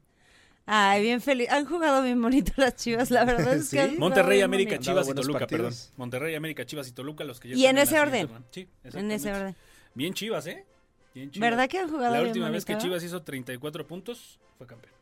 Ay, 0.66 1.02
bien 1.02 1.20
feliz. 1.20 1.48
Han 1.50 1.64
jugado 1.66 2.02
bien 2.02 2.20
bonito 2.20 2.50
las 2.56 2.74
chivas, 2.74 3.12
la 3.12 3.24
verdad 3.24 3.54
es 3.54 3.68
Sí. 3.70 3.76
que 3.76 3.86
Monterrey, 3.96 4.38
bien 4.38 4.44
América, 4.46 4.70
bonito. 4.72 4.90
Chivas 4.90 5.08
y 5.08 5.14
Toluca, 5.14 5.46
perdón. 5.46 5.72
Monterrey, 5.96 6.34
América, 6.34 6.66
Chivas 6.66 6.88
y 6.88 6.92
Toluca, 6.92 7.22
los 7.22 7.38
que 7.38 7.50
ya 7.50 7.54
Y 7.54 7.60
están 7.60 7.76
en 7.76 7.82
ese 7.84 7.94
la 7.94 8.02
orden. 8.02 8.28
Sí, 8.50 8.68
En 8.82 9.10
ese 9.12 9.32
orden. 9.32 9.56
Bien 9.94 10.12
Chivas, 10.14 10.46
¿eh? 10.48 10.66
Bien 11.14 11.30
Chivas. 11.30 11.48
¿Verdad 11.50 11.68
que 11.68 11.78
han 11.78 11.88
jugado 11.88 12.12
La 12.12 12.18
bien 12.18 12.30
última 12.30 12.50
vez 12.50 12.64
que? 12.64 12.76
Chivas 12.76 13.04
hizo 13.04 13.22
34 13.22 13.86
puntos 13.86 14.40
fue 14.58 14.66
campeón. 14.66 14.92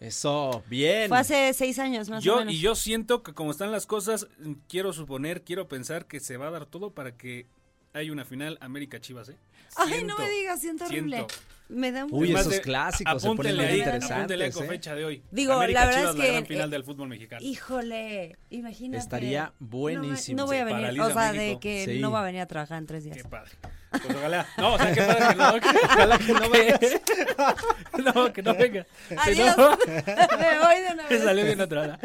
Eso, 0.00 0.62
bien. 0.68 1.08
Fue 1.08 1.18
hace 1.18 1.52
seis 1.52 1.78
años, 1.78 2.08
más 2.08 2.22
o 2.22 2.24
Yo, 2.24 2.36
menos. 2.38 2.54
y 2.54 2.60
yo 2.60 2.74
siento 2.76 3.22
que 3.22 3.34
como 3.34 3.50
están 3.50 3.72
las 3.72 3.84
cosas, 3.84 4.28
quiero 4.68 4.92
suponer, 4.94 5.42
quiero 5.42 5.66
pensar 5.68 6.06
que 6.06 6.20
se 6.20 6.36
va 6.36 6.46
a 6.48 6.50
dar 6.52 6.66
todo 6.66 6.92
para 6.94 7.16
que 7.16 7.46
haya 7.92 8.12
una 8.12 8.24
final 8.24 8.58
América 8.60 9.00
Chivas, 9.00 9.28
¿eh? 9.30 9.36
Ay, 9.76 9.88
Siento, 9.94 10.14
no 10.16 10.24
me 10.24 10.30
digas, 10.30 10.60
siento 10.60 10.84
horrible. 10.86 11.16
siento. 11.16 11.34
Me 11.68 11.92
da 11.92 12.04
un 12.06 12.14
Uy, 12.14 12.32
esos 12.32 12.48
de- 12.50 12.60
clásicos 12.62 13.20
se 13.20 13.28
apúntenle 13.28 13.52
ponen 13.52 13.60
ahí, 13.60 13.70
muy 13.72 13.78
interesantes, 13.80 14.10
apúntenle 14.16 14.46
¿eh? 14.46 14.52
con 14.52 14.66
fecha 14.68 14.94
de 14.94 15.04
hoy. 15.04 15.22
Digo, 15.30 15.52
América 15.52 15.80
la 15.80 15.86
verdad 15.86 16.00
Chivas, 16.00 16.12
es 16.14 16.18
la 16.18 16.24
que, 16.24 16.32
gran 16.32 16.46
final 16.46 16.68
eh, 16.68 16.70
del 16.70 16.84
fútbol 16.84 17.08
mexicano. 17.08 17.42
Híjole, 17.44 18.36
imagínate. 18.50 19.02
Estaría 19.02 19.44
No, 19.60 19.66
buenísimo. 19.66 20.36
No, 20.38 20.46
voy 20.46 20.56
a 20.56 20.64
venir, 20.64 20.80
paraliza 20.80 21.06
o 21.06 21.12
sea, 21.12 21.32
México. 21.32 21.54
de 21.54 21.60
que 21.60 21.84
Sí. 21.84 21.98
no 22.00 22.10
va 22.10 22.20
a 22.20 22.24
venir 22.24 22.40
a 22.40 22.46
trabajar 22.46 22.78
en 22.78 22.86
tres 22.86 23.04
días. 23.04 23.16
Qué 23.18 23.24
padre. 23.24 23.50
Pues 23.90 24.04
ojalá. 24.16 24.46
No, 24.58 24.74
o 24.74 24.78
sea, 24.78 24.92
qué 24.94 25.00
padre 25.02 25.28
que 25.28 25.34
no. 25.34 25.60
que- 25.60 25.78
Ojalá 25.86 26.18
que 26.18 26.32
no 26.32 26.50
vayas. 26.50 26.80
no, 28.14 28.32
que 28.32 28.42
no 28.42 28.54
venga. 28.54 28.86
Si 29.08 29.14
Adiós. 29.16 29.56
no, 29.56 29.70
Me 29.86 30.58
voy 30.58 30.80
de 30.82 30.92
una 30.92 31.06
vez. 31.08 31.22
salió 31.22 31.44
bien 31.44 31.60
otra. 31.60 31.98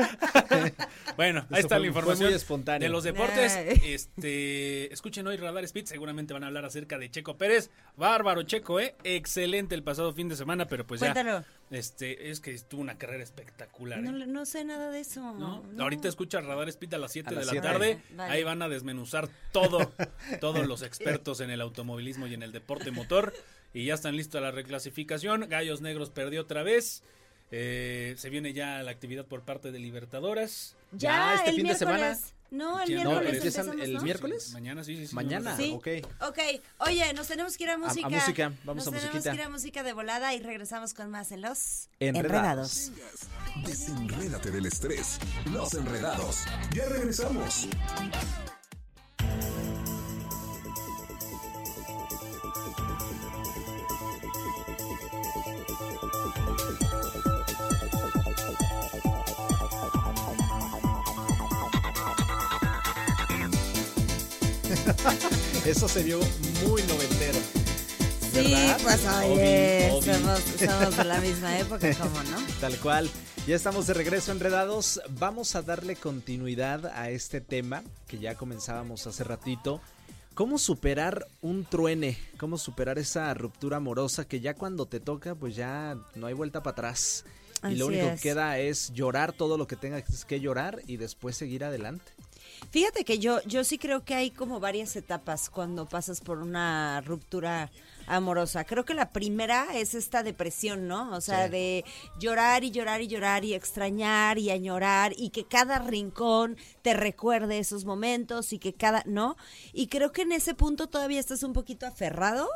bueno, 1.18 1.39
ahí 1.49 1.59
Eso 1.59 1.68
está 1.68 1.76
fue- 1.76 1.78
la 1.78 1.80
fue 1.80 1.88
información 1.88 2.28
muy 2.30 2.36
espontáneo. 2.36 2.88
de 2.88 2.91
los 2.91 3.03
deportes. 3.03 3.53
Ay. 3.55 3.82
Este, 3.86 4.93
escuchen 4.93 5.28
hoy 5.28 5.36
Radar 5.38 5.64
Speed, 5.66 5.86
seguramente 5.86 6.34
van 6.34 6.43
a 6.43 6.47
hablar 6.47 6.66
acerca 6.66 6.97
de 6.97 7.09
Checo 7.11 7.38
Pérez. 7.38 7.70
Bárbaro 7.97 8.43
Checo, 8.43 8.80
eh, 8.80 8.95
excelente 9.03 9.53
el 9.54 9.84
pasado 9.84 10.14
fin 10.14 10.30
de 10.30 10.36
semana, 10.36 10.68
pero 10.68 10.86
pues 10.86 11.01
ya 11.01 11.43
este 11.70 12.30
es 12.30 12.39
que 12.39 12.58
tuvo 12.60 12.82
una 12.82 12.97
carrera 12.97 13.24
espectacular. 13.24 14.01
No, 14.01 14.24
¿eh? 14.24 14.28
no 14.28 14.45
sé 14.45 14.64
nada 14.64 14.91
de 14.91 14.99
eso. 14.99 15.22
¿no? 15.34 15.64
no. 15.64 15.84
Ahorita 15.84 16.08
escucha 16.08 16.41
Radar 16.41 16.70
Speed 16.70 16.93
a 16.93 16.97
las 16.97 17.12
7 17.12 17.30
A 17.30 17.32
de 17.32 17.36
las 17.38 17.45
la 17.47 17.51
7. 17.51 17.68
tarde. 17.68 18.01
Vale. 18.16 18.34
Ahí 18.34 18.43
van 18.43 18.62
a 18.62 18.70
desmenuzar 18.70 19.30
todo, 19.51 19.91
todos 20.39 20.68
los 20.68 20.82
expertos 20.82 21.39
en 21.39 21.49
el 21.49 21.62
automovilismo 21.62 22.28
y 22.28 22.34
en 22.34 22.43
el 22.43 22.51
deporte 22.51 22.91
motor. 22.91 23.34
Y 23.74 23.86
ya 23.86 23.95
están 23.95 24.16
listos 24.16 24.39
a 24.39 24.41
la 24.41 24.51
reclasificación. 24.51 25.47
Gallos 25.49 25.82
Negros 25.82 26.10
perdió 26.12 26.41
otra 26.41 26.64
vez. 26.64 27.04
Eh, 27.51 28.16
se 28.18 28.30
viene 28.30 28.54
ya 28.54 28.82
la 28.84 28.91
actividad 28.91 29.26
por 29.26 29.43
parte 29.43 29.72
de 29.72 29.80
Libertadoras. 29.80 30.76
Ya, 30.91 31.10
Ya, 31.10 31.36
este 31.36 31.49
el 31.51 31.56
fin 31.58 31.68
de 31.68 31.76
semana. 31.76 32.18
No, 32.54 32.80
el 32.82 32.93
no, 33.04 33.10
miércoles 33.10 33.34
empiezan 33.36 33.66
empezamos, 33.66 33.88
el 33.88 33.93
¿no? 33.95 34.01
miércoles. 34.04 34.51
Mañana, 34.54 34.84
sí, 34.84 34.95
sí, 34.95 35.08
sí. 35.08 35.16
Mañana, 35.16 35.58
Sí. 35.58 35.74
ok. 35.76 35.88
Ok, 36.22 36.38
oye, 36.78 37.12
nos 37.14 37.28
tenemos 37.28 37.58
que 37.58 37.64
ir 37.64 37.72
a 37.72 37.78
música. 37.80 38.08
música, 38.08 38.54
vamos 38.64 38.86
nos 38.86 38.93
a 38.93 38.97
tenemos 38.97 39.14
musiquita. 39.16 39.32
que 39.32 39.36
ir 39.38 39.41
a 39.41 39.49
música 39.49 39.84
de 39.84 39.93
volada 39.93 40.34
y 40.36 40.39
regresamos 40.39 40.93
con 40.93 41.10
más 41.10 41.32
en 41.32 41.41
los 41.41 41.89
Enredados. 41.99 42.91
Desenrédate 43.66 44.51
del 44.51 44.68
estrés. 44.68 45.18
Los 45.51 45.74
enredados. 45.74 46.43
Ya 46.76 46.86
regresamos. 46.89 47.68
Eso 65.66 65.88
se 65.88 66.04
vio 66.04 66.20
muy 66.66 66.82
noventero. 66.84 67.39
Sí, 68.32 68.51
¿Verdad? 68.51 68.80
pues 68.82 69.06
oye, 69.06 69.89
Obi, 69.91 69.97
Obi. 69.97 70.14
Somos, 70.14 70.39
somos 70.58 70.97
de 70.97 71.04
la 71.04 71.20
misma 71.20 71.60
época, 71.60 71.93
¿cómo 71.95 72.24
no? 72.24 72.38
Tal 72.62 72.78
cual. 72.80 73.10
Ya 73.45 73.56
estamos 73.58 73.88
de 73.88 73.93
regreso 73.93 74.32
enredados. 74.32 75.01
Vamos 75.20 75.56
a 75.56 75.62
darle 75.62 75.97
continuidad 75.97 76.86
a 76.86 77.10
este 77.10 77.41
tema 77.41 77.84
que 78.08 78.18
ya 78.20 78.36
comenzábamos 78.36 79.06
hace 79.06 79.26
ratito. 79.26 79.82
¿Cómo 80.34 80.58
superar 80.58 81.28
un 81.41 81.66
truene? 81.66 82.18
¿Cómo 82.38 82.58
superar 82.58 82.97
esa 82.97 83.34
ruptura 83.34 83.78
amorosa 83.78 84.26
que 84.26 84.39
ya 84.39 84.54
cuando 84.54 84.86
te 84.86 84.99
toca, 85.01 85.36
pues 85.36 85.56
ya 85.56 85.97
no 86.16 86.28
hay 86.28 86.34
vuelta 86.34 86.64
para 86.64 86.72
atrás? 86.72 87.26
Y 87.70 87.76
lo 87.76 87.88
único 87.88 88.06
es. 88.08 88.22
que 88.22 88.30
queda 88.30 88.58
es 88.58 88.91
llorar 88.93 89.34
todo 89.34 89.58
lo 89.58 89.68
que 89.68 89.76
tengas 89.76 90.26
que 90.26 90.39
llorar 90.39 90.82
y 90.88 90.97
después 90.97 91.36
seguir 91.36 91.66
adelante. 91.66 92.14
Fíjate 92.74 93.06
que 93.06 93.20
yo, 93.20 93.40
yo 93.44 93.64
sí 93.64 93.78
creo 93.78 94.04
que 94.04 94.16
hay 94.16 94.32
como 94.32 94.60
varias 94.60 94.96
etapas 94.96 95.52
cuando 95.52 95.86
pasas 95.86 96.22
por 96.22 96.40
una 96.40 97.02
ruptura 97.02 97.70
amorosa. 98.08 98.64
Creo 98.66 98.86
que 98.86 98.93
la 98.93 99.12
primera 99.12 99.68
es 99.76 99.93
esta 99.95 100.24
depresión, 100.24 100.88
¿no? 100.88 101.12
O 101.16 101.22
sea, 101.22 101.45
Sí. 101.45 101.51
de 101.51 101.86
llorar 102.20 102.64
y 102.64 102.72
llorar 102.72 103.01
y 103.01 103.08
llorar 103.08 103.45
y 103.45 103.54
extrañar 103.54 104.38
y 104.38 104.49
añorar 104.51 105.14
y 105.18 105.30
que 105.30 105.45
cada 105.45 105.80
rincón 105.80 106.58
te 106.82 106.93
recuerde 106.93 107.60
esos 107.60 107.86
momentos 107.86 108.54
y 108.54 108.60
que 108.60 108.74
cada, 108.74 109.04
¿no? 109.06 109.36
Y 109.74 109.88
creo 109.88 110.12
que 110.12 110.24
en 110.24 110.32
ese 110.32 110.54
punto 110.54 110.88
todavía 110.88 111.20
estás 111.20 111.43
un 111.43 111.54
poquito 111.54 111.86
aferrado 111.88 112.47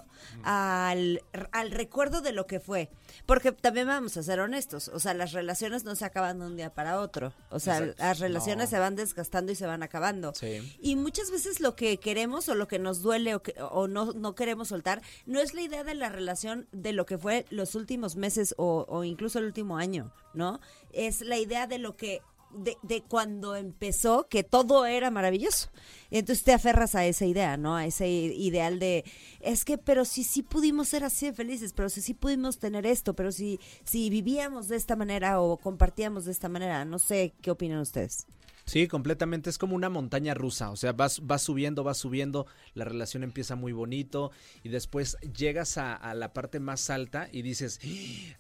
al, 0.43 1.21
al 1.51 1.71
recuerdo 1.71 2.21
de 2.21 2.31
lo 2.31 2.47
que 2.47 2.59
fue. 2.59 2.89
Porque 3.25 3.51
también 3.51 3.87
vamos 3.87 4.17
a 4.17 4.23
ser 4.23 4.39
honestos, 4.39 4.87
o 4.89 4.99
sea, 4.99 5.13
las 5.13 5.31
relaciones 5.31 5.83
no 5.83 5.95
se 5.95 6.05
acaban 6.05 6.39
de 6.39 6.45
un 6.45 6.55
día 6.57 6.73
para 6.73 6.99
otro. 6.99 7.33
O 7.49 7.59
sea, 7.59 7.77
Exacto. 7.79 8.03
las 8.03 8.19
relaciones 8.19 8.65
No. 8.65 8.69
se 8.69 8.79
van 8.79 8.95
desgastando 8.95 9.51
y 9.51 9.55
se 9.55 9.65
van 9.65 9.83
acabando. 9.83 10.33
Sí. 10.35 10.77
Y 10.81 10.95
muchas 10.95 11.31
veces 11.31 11.59
lo 11.59 11.75
que 11.75 11.97
queremos 11.97 12.49
o 12.49 12.55
lo 12.55 12.67
que 12.67 12.79
nos 12.79 13.01
duele 13.01 13.35
o, 13.35 13.41
que- 13.41 13.55
o 13.61 13.87
no, 13.87 14.13
no 14.13 14.35
queremos 14.35 14.67
soltar 14.69 15.01
no 15.25 15.36
es 15.41 15.53
la 15.53 15.61
idea 15.61 15.83
de 15.83 15.95
la 15.95 16.09
relación 16.09 16.67
de 16.71 16.93
lo 16.93 17.05
que 17.05 17.17
fue 17.17 17.45
los 17.49 17.75
últimos 17.75 18.15
meses 18.15 18.55
o, 18.57 19.03
incluso 19.03 19.39
el 19.39 19.45
último 19.45 19.77
año, 19.77 20.11
¿no? 20.33 20.59
Es 20.91 21.21
la 21.21 21.37
idea 21.37 21.67
de 21.67 21.77
lo 21.77 21.95
que 21.95 22.21
de, 22.51 22.77
de 22.81 23.01
cuando 23.01 23.55
empezó, 23.55 24.27
que 24.29 24.43
todo 24.43 24.85
era 24.85 25.11
maravilloso. 25.11 25.69
Entonces 26.11 26.45
te 26.45 26.53
aferras 26.53 26.95
a 26.95 27.05
esa 27.05 27.25
idea, 27.25 27.57
¿no? 27.57 27.75
A 27.75 27.85
ese 27.85 28.07
ideal 28.07 28.79
de, 28.79 29.03
es 29.41 29.65
que, 29.65 29.77
pero 29.77 30.05
si 30.05 30.23
sí 30.23 30.43
pudimos 30.43 30.87
ser 30.87 31.03
así 31.03 31.25
de 31.25 31.33
felices, 31.33 31.73
pero 31.73 31.89
si 31.89 32.01
sí 32.01 32.13
pudimos 32.13 32.57
tener 32.57 32.85
esto, 32.85 33.15
pero 33.15 33.31
si, 33.31 33.59
si 33.83 34.09
vivíamos 34.09 34.69
de 34.69 34.77
esta 34.77 34.95
manera 34.95 35.41
o 35.41 35.57
compartíamos 35.57 36.25
de 36.25 36.31
esta 36.31 36.47
manera, 36.47 36.85
no 36.85 36.99
sé 36.99 37.33
qué 37.41 37.51
opinan 37.51 37.79
ustedes. 37.79 38.25
Sí, 38.67 38.87
completamente. 38.87 39.49
Es 39.49 39.57
como 39.57 39.75
una 39.75 39.89
montaña 39.89 40.33
rusa. 40.33 40.69
O 40.71 40.75
sea, 40.75 40.91
vas, 40.91 41.25
vas 41.25 41.41
subiendo, 41.41 41.83
vas 41.85 41.97
subiendo, 41.97 42.45
la 42.73 42.83
relación 42.83 43.23
empieza 43.23 43.55
muy 43.55 43.71
bonito 43.71 44.31
y 44.61 44.67
después 44.69 45.15
llegas 45.35 45.77
a, 45.77 45.95
a 45.95 46.13
la 46.13 46.33
parte 46.33 46.59
más 46.59 46.89
alta 46.89 47.29
y 47.31 47.43
dices, 47.43 47.79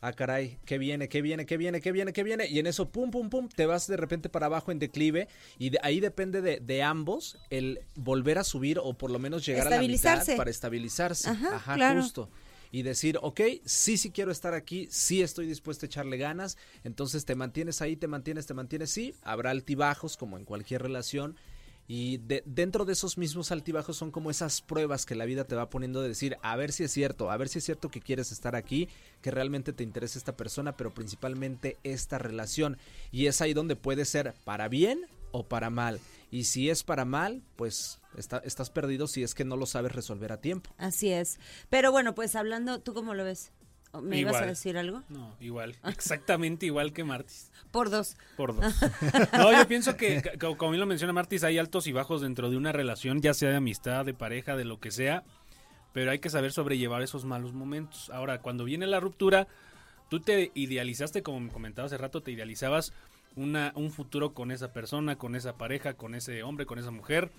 ah, 0.01 0.11
caray, 0.11 0.59
¿qué 0.65 0.77
viene, 0.77 1.07
qué 1.07 1.21
viene, 1.21 1.45
qué 1.45 1.55
viene, 1.55 1.79
qué 1.79 1.93
viene, 1.93 2.11
qué 2.11 2.23
viene? 2.23 2.45
Y 2.47 2.59
en 2.59 2.67
eso, 2.67 2.89
pum, 2.89 3.09
pum, 3.09 3.29
pum, 3.29 3.47
te 3.47 3.65
vas 3.65 3.87
de 3.87 3.95
repente 3.95 4.27
para 4.27 4.47
abajo 4.47 4.71
en 4.73 4.79
declive 4.79 5.29
y 5.57 5.69
de, 5.69 5.79
ahí 5.81 6.01
depende 6.01 6.41
de, 6.41 6.59
de 6.59 6.83
ambos 6.83 7.37
el 7.49 7.79
volver 7.95 8.37
a 8.37 8.43
subir 8.43 8.79
o 8.79 8.93
por 8.97 9.09
lo 9.11 9.19
menos 9.19 9.45
llegar 9.45 9.67
a 9.67 9.69
la 9.69 9.75
Estabilizarse. 9.77 10.31
mitad 10.33 10.37
para 10.37 10.49
estabilizarse. 10.51 11.29
Ajá, 11.29 11.55
Ajá, 11.55 11.73
claro. 11.75 12.01
justo. 12.01 12.29
Y 12.71 12.83
decir, 12.83 13.19
ok, 13.21 13.41
sí, 13.65 13.97
sí 13.97 14.11
quiero 14.11 14.31
estar 14.31 14.53
aquí, 14.53 14.87
sí 14.91 15.21
estoy 15.21 15.47
dispuesto 15.47 15.85
a 15.85 15.87
echarle 15.87 16.17
ganas, 16.17 16.57
entonces 16.83 17.25
te 17.25 17.35
mantienes 17.35 17.81
ahí, 17.81 17.95
te 17.95 18.07
mantienes, 18.07 18.45
te 18.45 18.53
mantienes, 18.53 18.91
sí, 18.91 19.13
habrá 19.23 19.51
altibajos 19.51 20.17
como 20.17 20.37
en 20.37 20.45
cualquier 20.45 20.81
relación 20.81 21.35
y 21.89 22.17
de- 22.17 22.43
dentro 22.45 22.83
de 22.83 22.91
esos 22.93 23.17
mismos 23.17 23.51
altibajos 23.51 23.95
son 23.95 24.11
como 24.11 24.29
esas 24.29 24.61
pruebas 24.61 25.05
que 25.05 25.15
la 25.15 25.23
vida 25.23 25.45
te 25.45 25.55
va 25.55 25.69
poniendo 25.69 26.01
de 26.01 26.09
decir, 26.09 26.37
a 26.41 26.55
ver 26.57 26.73
si 26.73 26.83
es 26.83 26.91
cierto, 26.91 27.31
a 27.31 27.37
ver 27.37 27.47
si 27.47 27.59
es 27.59 27.63
cierto 27.65 27.89
que 27.89 28.01
quieres 28.01 28.33
estar 28.33 28.57
aquí, 28.57 28.89
que 29.21 29.31
realmente 29.31 29.71
te 29.71 29.83
interesa 29.83 30.19
esta 30.19 30.35
persona, 30.35 30.75
pero 30.75 30.93
principalmente 30.93 31.77
esta 31.83 32.17
relación. 32.17 32.77
Y 33.11 33.27
es 33.27 33.39
ahí 33.39 33.53
donde 33.53 33.77
puede 33.77 34.03
ser 34.03 34.33
para 34.43 34.67
bien 34.67 35.05
o 35.31 35.43
para 35.43 35.69
mal. 35.69 36.01
Y 36.29 36.43
si 36.45 36.69
es 36.69 36.83
para 36.83 37.05
mal, 37.05 37.41
pues 37.55 38.01
está- 38.17 38.41
estás 38.43 38.69
perdido 38.69 39.07
si 39.07 39.23
es 39.23 39.33
que 39.33 39.45
no 39.45 39.55
lo 39.55 39.65
sabes 39.65 39.93
resolver 39.93 40.31
a 40.33 40.41
tiempo. 40.41 40.71
Así 40.77 41.09
es. 41.09 41.39
Pero 41.69 41.91
bueno, 41.91 42.15
pues 42.15 42.35
hablando, 42.35 42.79
¿tú 42.79 42.93
cómo 42.93 43.13
lo 43.13 43.23
ves? 43.23 43.51
¿O 43.93 44.01
¿Me 44.01 44.17
ibas 44.19 44.33
a 44.35 44.37
Igual. 44.39 44.49
decir 44.49 44.77
algo? 44.77 45.03
No, 45.07 45.37
igual. 45.39 45.77
Exactamente 45.85 46.65
igual 46.65 46.91
que 46.91 47.05
Martis. 47.05 47.51
Por 47.71 47.89
dos. 47.89 48.17
Por 48.35 48.53
dos. 48.55 48.75
No, 49.33 49.53
yo 49.53 49.65
pienso 49.69 49.95
que, 49.95 50.21
como 50.57 50.71
bien 50.71 50.81
lo 50.81 50.85
menciona 50.85 51.13
Martis, 51.13 51.45
hay 51.45 51.57
altos 51.57 51.87
y 51.87 51.93
bajos 51.93 52.21
dentro 52.21 52.49
de 52.49 52.57
una 52.57 52.73
relación, 52.73 53.21
ya 53.21 53.33
sea 53.33 53.49
de 53.51 53.55
amistad, 53.55 54.03
de 54.05 54.13
pareja, 54.13 54.57
de 54.57 54.65
lo 54.65 54.81
que 54.81 54.91
sea, 54.91 55.23
pero 55.93 56.11
hay 56.11 56.19
que 56.19 56.29
saber 56.29 56.51
sobrellevar 56.51 57.01
esos 57.01 57.23
malos 57.23 57.53
momentos. 57.53 58.09
Ahora, 58.09 58.41
cuando 58.41 58.65
viene 58.65 58.85
la 58.87 58.99
ruptura, 58.99 59.47
tú 60.09 60.19
te 60.19 60.51
idealizaste, 60.53 61.23
como 61.23 61.39
me 61.39 61.51
comentaba 61.53 61.85
hace 61.85 61.97
rato, 61.97 62.21
te 62.21 62.31
idealizabas 62.31 62.91
una, 63.37 63.71
un 63.75 63.91
futuro 63.91 64.33
con 64.33 64.51
esa 64.51 64.73
persona, 64.73 65.17
con 65.17 65.35
esa 65.35 65.57
pareja, 65.57 65.93
con 65.93 66.13
ese 66.15 66.43
hombre, 66.43 66.65
con 66.65 66.77
esa 66.79 66.91
mujer. 66.91 67.31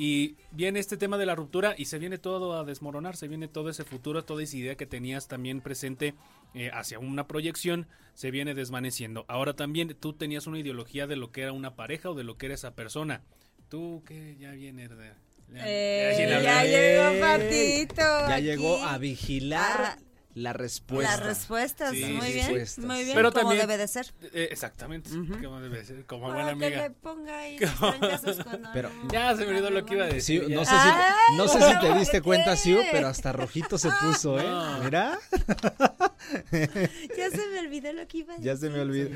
Y 0.00 0.36
viene 0.52 0.78
este 0.78 0.96
tema 0.96 1.18
de 1.18 1.26
la 1.26 1.34
ruptura 1.34 1.74
y 1.76 1.86
se 1.86 1.98
viene 1.98 2.18
todo 2.18 2.56
a 2.58 2.64
desmoronar, 2.64 3.16
se 3.16 3.26
viene 3.28 3.48
todo 3.48 3.68
ese 3.68 3.82
futuro, 3.84 4.24
toda 4.24 4.42
esa 4.44 4.56
idea 4.56 4.76
que 4.76 4.86
tenías 4.86 5.26
también 5.26 5.60
presente 5.60 6.14
eh, 6.54 6.70
hacia 6.72 7.00
una 7.00 7.26
proyección, 7.26 7.88
se 8.14 8.30
viene 8.30 8.54
desvaneciendo. 8.54 9.24
Ahora 9.28 9.54
también 9.54 9.96
tú 9.98 10.12
tenías 10.12 10.46
una 10.46 10.60
ideología 10.60 11.06
de 11.08 11.16
lo 11.16 11.32
que 11.32 11.42
era 11.42 11.52
una 11.52 11.74
pareja 11.74 12.10
o 12.10 12.14
de 12.14 12.22
lo 12.24 12.36
que 12.38 12.46
era 12.46 12.54
esa 12.54 12.74
persona. 12.76 13.22
Tú 13.68 14.02
que 14.06 14.36
ya 14.38 14.52
viene 14.52 14.88
de... 14.88 15.12
ya- 15.52 15.64
Eh, 15.66 16.14
ya 16.16 16.42
ya 16.42 16.64
llegó 16.64 17.20
Patito. 17.20 17.96
Ya 18.28 18.34
aquí. 18.36 18.44
llegó 18.44 18.82
a 18.84 18.98
vigilar 18.98 19.76
Ah, 19.80 19.98
la 20.38 20.52
respuesta. 20.52 21.16
Las 21.16 21.26
respuestas, 21.26 21.90
Sí, 21.92 22.04
muy 22.04 22.32
bien, 22.32 22.46
respuestas. 22.46 22.84
muy 22.84 23.04
bien, 23.04 23.14
Pero 23.16 23.32
como 23.32 23.48
también- 23.48 23.66
debe 23.66 23.76
de 23.78 23.88
ser. 23.88 24.06
Eh, 24.32 24.48
exactamente, 24.50 25.10
como 25.10 25.60
debe 25.60 25.84
ser, 25.84 26.04
como 26.06 26.28
Para 26.28 26.44
buena 26.54 26.58
que 26.58 26.66
amiga. 26.66 26.82
le 26.88 26.90
ponga 26.90 27.38
ahí 27.38 27.56
cuando 27.78 28.08
Pero- 28.72 28.90
no- 28.90 29.10
Ya 29.12 29.36
se 29.36 29.44
me 29.44 29.50
olvidó 29.50 29.70
lo 29.70 29.84
que 29.84 29.94
iba 29.94 30.04
a 30.04 30.08
decir. 30.08 30.44
Sí, 30.46 30.52
no 30.54 30.64
sé 30.64 30.70
si, 30.72 31.36
no 31.36 31.48
sé 31.48 31.60
si 31.60 31.78
te 31.80 31.86
¿por 31.88 31.98
diste 31.98 32.22
cuenta, 32.22 32.56
Siu, 32.56 32.78
pero 32.90 33.08
hasta 33.08 33.32
rojito 33.32 33.76
se 33.78 33.88
puso, 34.00 34.38
¿eh? 34.38 34.44
No. 34.44 34.78
Mira, 34.84 35.18
Ya 37.16 37.30
se 37.30 37.46
me 37.52 37.60
olvidó 37.60 37.92
lo 37.92 38.06
que 38.06 38.18
iba 38.18 38.34
a 38.34 38.36
decir. 38.36 38.46
ya 38.52 38.56
se 38.56 38.70
me 38.70 38.80
olvidó. 38.80 39.10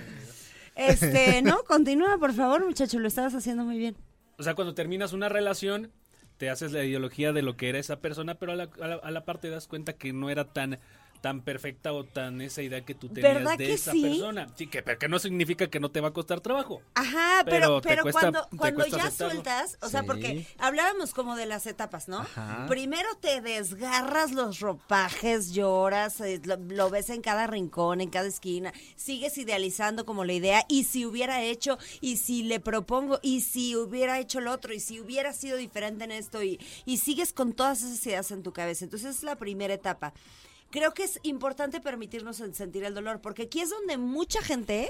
Este, 0.74 1.42
no, 1.42 1.64
continúa, 1.64 2.18
por 2.18 2.32
favor, 2.32 2.64
muchacho, 2.64 2.98
lo 2.98 3.08
estabas 3.08 3.34
haciendo 3.34 3.64
muy 3.64 3.78
bien. 3.78 3.96
O 4.38 4.42
sea, 4.42 4.54
cuando 4.54 4.74
terminas 4.74 5.12
una 5.12 5.28
relación, 5.28 5.92
te 6.38 6.50
haces 6.50 6.72
la 6.72 6.82
ideología 6.82 7.32
de 7.32 7.42
lo 7.42 7.56
que 7.56 7.68
era 7.68 7.78
esa 7.78 8.00
persona, 8.00 8.36
pero 8.36 8.52
a 8.52 8.56
la, 8.56 8.70
a 8.80 8.86
la, 8.88 8.94
a 8.96 9.10
la 9.10 9.24
par 9.24 9.38
te 9.38 9.50
das 9.50 9.68
cuenta 9.68 9.92
que 9.92 10.12
no 10.12 10.30
era 10.30 10.52
tan 10.52 10.78
tan 11.22 11.40
perfecta 11.40 11.94
o 11.94 12.04
tan 12.04 12.40
esa 12.42 12.60
idea 12.60 12.84
que 12.84 12.94
tú 12.94 13.08
tenías 13.08 13.34
¿Verdad 13.36 13.56
de 13.56 13.72
esa 13.72 13.92
sí? 13.92 14.02
persona. 14.02 14.48
Sí, 14.56 14.66
que, 14.66 14.82
pero 14.82 14.98
que 14.98 15.08
no 15.08 15.18
significa 15.18 15.70
que 15.70 15.80
no 15.80 15.90
te 15.90 16.00
va 16.02 16.08
a 16.08 16.12
costar 16.12 16.40
trabajo. 16.40 16.82
Ajá, 16.94 17.42
Pero 17.46 17.80
pero, 17.80 18.02
cuesta- 18.02 18.20
cuando, 18.20 18.48
cuando 18.58 18.86
ya 18.86 19.04
aceptarlo. 19.04 19.30
sueltas, 19.34 19.78
o 19.80 19.88
sea, 19.88 20.02
porque 20.02 20.46
hablábamos 20.58 21.14
como 21.14 21.34
de 21.36 21.46
las 21.46 21.66
etapas, 21.66 22.08
¿no? 22.08 22.18
Ajá. 22.18 22.66
Primero 22.68 23.08
te 23.20 23.40
desgarras 23.40 24.32
los 24.32 24.60
ropajes, 24.60 25.52
lloras, 25.52 26.20
eh, 26.20 26.40
lo, 26.44 26.56
lo 26.56 26.90
ves 26.90 27.08
en 27.08 27.22
cada 27.22 27.46
rincón, 27.46 28.00
en 28.00 28.10
cada 28.10 28.26
esquina, 28.28 28.72
sigues 28.96 29.38
idealizando 29.38 30.04
como 30.04 30.24
la 30.24 30.32
idea, 30.32 30.64
y 30.68 30.84
si 30.84 31.06
hubiera 31.06 31.40
hecho, 31.42 31.78
y 32.00 32.16
si 32.16 32.42
le 32.42 32.58
propongo, 32.60 33.20
y 33.22 33.42
si 33.42 33.76
hubiera 33.76 34.18
hecho 34.18 34.40
lo 34.40 34.50
otro, 34.52 34.74
y 34.74 34.80
si 34.80 35.00
hubiera 35.00 35.32
sido 35.32 35.56
diferente 35.56 36.04
en 36.04 36.10
esto, 36.10 36.42
y, 36.42 36.58
y 36.84 36.98
sigues 36.98 37.32
con 37.32 37.52
todas 37.52 37.82
esas 37.82 38.04
ideas 38.06 38.30
en 38.32 38.42
tu 38.42 38.52
cabeza. 38.52 38.84
Entonces 38.84 39.16
es 39.16 39.22
la 39.22 39.36
primera 39.36 39.72
etapa. 39.72 40.12
Creo 40.72 40.92
que 40.94 41.04
es 41.04 41.20
importante 41.22 41.80
permitirnos 41.80 42.38
sentir 42.52 42.82
el 42.82 42.94
dolor, 42.94 43.20
porque 43.20 43.42
aquí 43.42 43.60
es 43.60 43.70
donde 43.70 43.96
mucha 43.98 44.42
gente, 44.42 44.88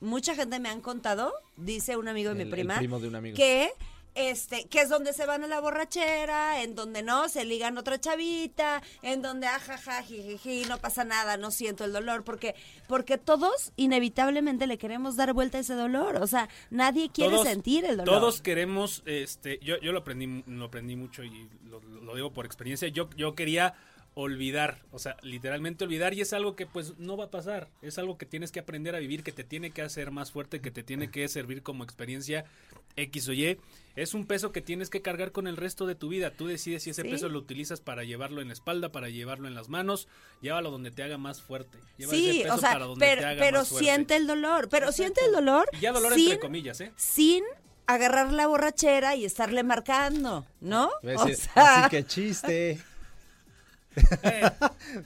mucha 0.00 0.36
gente 0.36 0.60
me 0.60 0.68
han 0.68 0.80
contado, 0.80 1.32
dice 1.56 1.96
un 1.96 2.06
amigo 2.06 2.32
de 2.34 2.42
El- 2.42 2.46
mi 2.46 2.52
prima, 2.52 2.76
primo 2.78 3.00
de 3.00 3.08
un 3.08 3.16
amigo. 3.16 3.36
que 3.36 3.72
este, 4.14 4.66
que 4.68 4.82
es 4.82 4.90
donde 4.90 5.14
se 5.14 5.24
van 5.24 5.42
a 5.42 5.46
la 5.46 5.58
borrachera, 5.60 6.62
en 6.62 6.74
donde 6.74 7.02
no, 7.02 7.30
se 7.30 7.46
ligan 7.46 7.78
otra 7.78 7.98
chavita, 7.98 8.82
en 9.00 9.22
donde 9.22 9.46
ajaja, 9.46 10.02
jijiji, 10.02 10.66
no 10.68 10.76
pasa 10.76 11.02
nada, 11.04 11.38
no 11.38 11.50
siento 11.50 11.86
el 11.86 11.94
dolor, 11.94 12.22
porque, 12.22 12.54
porque 12.88 13.16
todos 13.16 13.72
inevitablemente 13.76 14.66
le 14.66 14.76
queremos 14.76 15.16
dar 15.16 15.32
vuelta 15.32 15.56
a 15.56 15.60
ese 15.62 15.72
dolor, 15.72 16.16
o 16.16 16.26
sea, 16.26 16.50
nadie 16.68 17.08
quiere 17.10 17.32
Todos- 17.36 17.48
sentir 17.48 17.86
el 17.86 17.96
dolor. 17.96 18.14
Todos 18.20 18.42
queremos, 18.42 19.02
este, 19.06 19.58
yo, 19.62 19.78
yo 19.80 19.92
lo 19.92 20.00
aprendí, 20.00 20.44
lo 20.46 20.66
aprendí 20.66 20.94
mucho 20.94 21.24
y 21.24 21.48
lo, 21.70 21.80
lo 21.80 22.14
digo 22.14 22.34
por 22.34 22.44
experiencia. 22.44 22.88
Yo, 22.88 23.08
yo 23.16 23.34
quería 23.34 23.72
olvidar, 24.14 24.78
o 24.90 24.98
sea, 24.98 25.16
literalmente 25.22 25.84
olvidar 25.84 26.12
y 26.12 26.20
es 26.20 26.32
algo 26.34 26.54
que 26.54 26.66
pues 26.66 26.98
no 26.98 27.16
va 27.16 27.24
a 27.24 27.30
pasar, 27.30 27.68
es 27.80 27.96
algo 27.98 28.18
que 28.18 28.26
tienes 28.26 28.52
que 28.52 28.60
aprender 28.60 28.94
a 28.94 28.98
vivir, 28.98 29.22
que 29.22 29.32
te 29.32 29.42
tiene 29.42 29.70
que 29.70 29.80
hacer 29.80 30.10
más 30.10 30.30
fuerte, 30.32 30.60
que 30.60 30.70
te 30.70 30.82
tiene 30.82 31.10
que 31.10 31.26
servir 31.28 31.62
como 31.62 31.82
experiencia 31.82 32.44
X 32.96 33.28
o 33.28 33.32
Y. 33.32 33.58
Es 33.96 34.12
un 34.12 34.26
peso 34.26 34.52
que 34.52 34.60
tienes 34.60 34.90
que 34.90 35.00
cargar 35.00 35.32
con 35.32 35.46
el 35.46 35.56
resto 35.56 35.86
de 35.86 35.94
tu 35.94 36.08
vida. 36.08 36.30
Tú 36.30 36.46
decides 36.46 36.82
si 36.82 36.90
ese 36.90 37.02
Sí. 37.02 37.08
peso 37.08 37.28
lo 37.30 37.38
utilizas 37.38 37.80
para 37.80 38.04
llevarlo 38.04 38.42
en 38.42 38.48
la 38.48 38.52
espalda, 38.54 38.90
para 38.92 39.08
llevarlo 39.08 39.48
en 39.48 39.54
las 39.54 39.70
manos, 39.70 40.08
llévalo 40.42 40.70
donde 40.70 40.90
te 40.90 41.02
haga 41.02 41.16
más 41.16 41.40
fuerte. 41.40 41.78
Lleva 41.96 42.12
ese 42.12 42.32
Sí, 42.32 42.40
peso 42.42 42.54
o 42.54 42.58
sea, 42.58 42.72
para 42.72 42.84
donde 42.86 43.06
pero, 43.06 43.20
te 43.22 43.26
haga 43.28 43.40
pero 43.40 43.58
más 43.60 43.68
fuerte. 43.68 43.84
siente 43.86 44.16
el 44.16 44.26
dolor, 44.26 44.68
pero 44.68 44.86
Exacto. 44.86 44.96
siente 45.02 45.24
el 45.24 45.32
dolor 45.32 45.68
Y 45.72 45.80
ya 45.80 45.92
dolor 45.92 46.12
sin, 46.14 46.24
entre 46.24 46.38
comillas, 46.40 46.80
¿eh? 46.82 46.92
sin 46.96 47.44
agarrar 47.86 48.32
la 48.32 48.46
borrachera 48.46 49.16
y 49.16 49.24
estarle 49.24 49.62
marcando, 49.62 50.46
¿no? 50.60 50.90
O 51.16 51.28
sea, 51.28 51.82
Así 51.84 51.90
que 51.90 52.04
chiste. 52.04 52.78
Eh, 54.22 54.50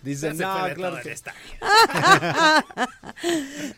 Dice, 0.03 0.33
no, 0.35 0.55
claro 0.75 0.99
que 1.03 1.13
estadio. 1.13 1.39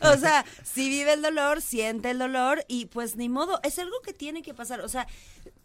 o 0.02 0.16
sea, 0.16 0.44
si 0.62 0.88
vive 0.88 1.14
el 1.14 1.22
dolor, 1.22 1.62
siente 1.62 2.10
el 2.10 2.18
dolor 2.18 2.64
y 2.68 2.86
pues 2.86 3.16
ni 3.16 3.28
modo, 3.28 3.60
es 3.62 3.78
algo 3.78 3.96
que 4.04 4.12
tiene 4.12 4.42
que 4.42 4.54
pasar, 4.54 4.80
o 4.80 4.88
sea, 4.88 5.06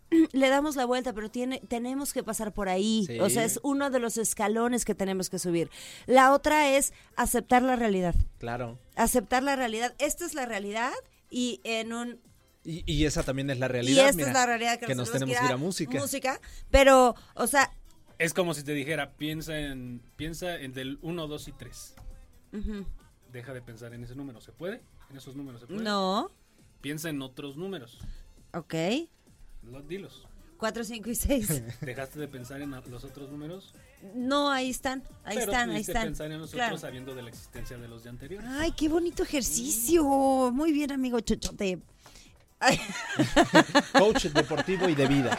le 0.31 0.49
damos 0.49 0.75
la 0.75 0.85
vuelta, 0.85 1.13
pero 1.13 1.29
tiene, 1.29 1.61
tenemos 1.67 2.13
que 2.13 2.23
pasar 2.23 2.53
por 2.53 2.69
ahí, 2.69 3.05
Sí. 3.07 3.19
o 3.19 3.29
sea, 3.29 3.43
es 3.43 3.59
uno 3.63 3.89
de 3.89 3.99
los 3.99 4.17
escalones 4.17 4.85
que 4.85 4.95
tenemos 4.95 5.29
que 5.29 5.39
subir. 5.39 5.69
La 6.05 6.33
otra 6.33 6.69
es 6.69 6.93
aceptar 7.15 7.61
la 7.61 7.75
realidad, 7.75 8.15
Claro. 8.39 8.79
aceptar 8.95 9.43
la 9.43 9.55
realidad, 9.55 9.93
esta 9.99 10.25
es 10.25 10.33
la 10.33 10.45
realidad 10.45 10.91
y 11.29 11.61
en 11.63 11.93
un 11.93 12.19
Y, 12.65 12.83
y 12.91 13.05
esa 13.05 13.23
también 13.23 13.49
es 13.49 13.59
la 13.59 13.65
y 13.65 13.69
realidad. 13.69 14.05
esta 14.09 14.15
mira, 14.17 14.27
es 14.29 14.33
la 14.33 14.45
realidad 14.45 14.79
que, 14.79 14.95
nos 14.95 15.11
tenemos 15.11 15.37
que 15.37 15.45
ir 15.45 15.51
a 15.51 15.57
música. 15.57 15.99
música, 15.99 16.39
pero 16.71 17.15
o 17.35 17.47
sea, 17.47 17.71
Es 18.19 18.33
como 18.33 18.53
si 18.53 18.63
te 18.63 18.73
dijera, 18.73 19.13
piensa 19.13 19.57
en 19.57 20.01
piensa 20.15 20.55
en 20.59 20.73
del 20.73 20.99
1, 21.01 21.27
2 21.27 21.47
y 21.47 21.51
3. 21.53 21.95
ujú, 22.53 22.85
Deja 23.31 23.53
de 23.53 23.61
pensar 23.61 23.93
en 23.93 24.03
ese 24.03 24.15
número. 24.15 24.39
¿Se 24.41 24.51
puede? 24.51 24.81
¿En 25.09 25.17
esos 25.17 25.35
números 25.35 25.61
se 25.61 25.67
puede? 25.67 25.81
no, 25.83 26.29
Piensa 26.81 27.09
en 27.09 27.21
otros 27.21 27.55
números. 27.57 27.99
ok, 28.53 28.73
Lo- 29.63 29.81
dilos. 29.81 30.27
cuatro, 30.57 30.83
cinco 30.83 31.09
y 31.09 31.15
seis. 31.15 31.63
¿Dejaste 31.81 32.19
de 32.19 32.27
pensar 32.27 32.61
en 32.61 32.71
los 32.71 33.03
otros 33.03 33.29
números? 33.31 33.73
No, 34.15 34.51
ahí 34.51 34.69
están, 34.69 35.01
ahí 35.23 35.37
Pero 35.37 35.51
están, 35.51 35.69
ahí 35.71 35.81
están. 35.81 36.03
pensar 36.03 36.31
en 36.31 36.39
los 36.39 36.51
Claro. 36.51 36.77
sabiendo 36.77 37.15
de 37.15 37.21
la 37.23 37.29
existencia 37.29 37.77
de 37.77 37.87
los 37.87 38.03
de 38.03 38.09
anteriores. 38.09 38.49
Ay, 38.51 38.73
qué 38.73 38.89
bonito 38.89 39.23
ejercicio. 39.23 40.03
Muy 40.53 40.71
bien, 40.73 40.91
amigo 40.91 41.19
Chuchote. 41.21 41.81
Coach 43.93 44.25
deportivo 44.27 44.87
y 44.87 44.95
de 44.95 45.07
vida. 45.07 45.37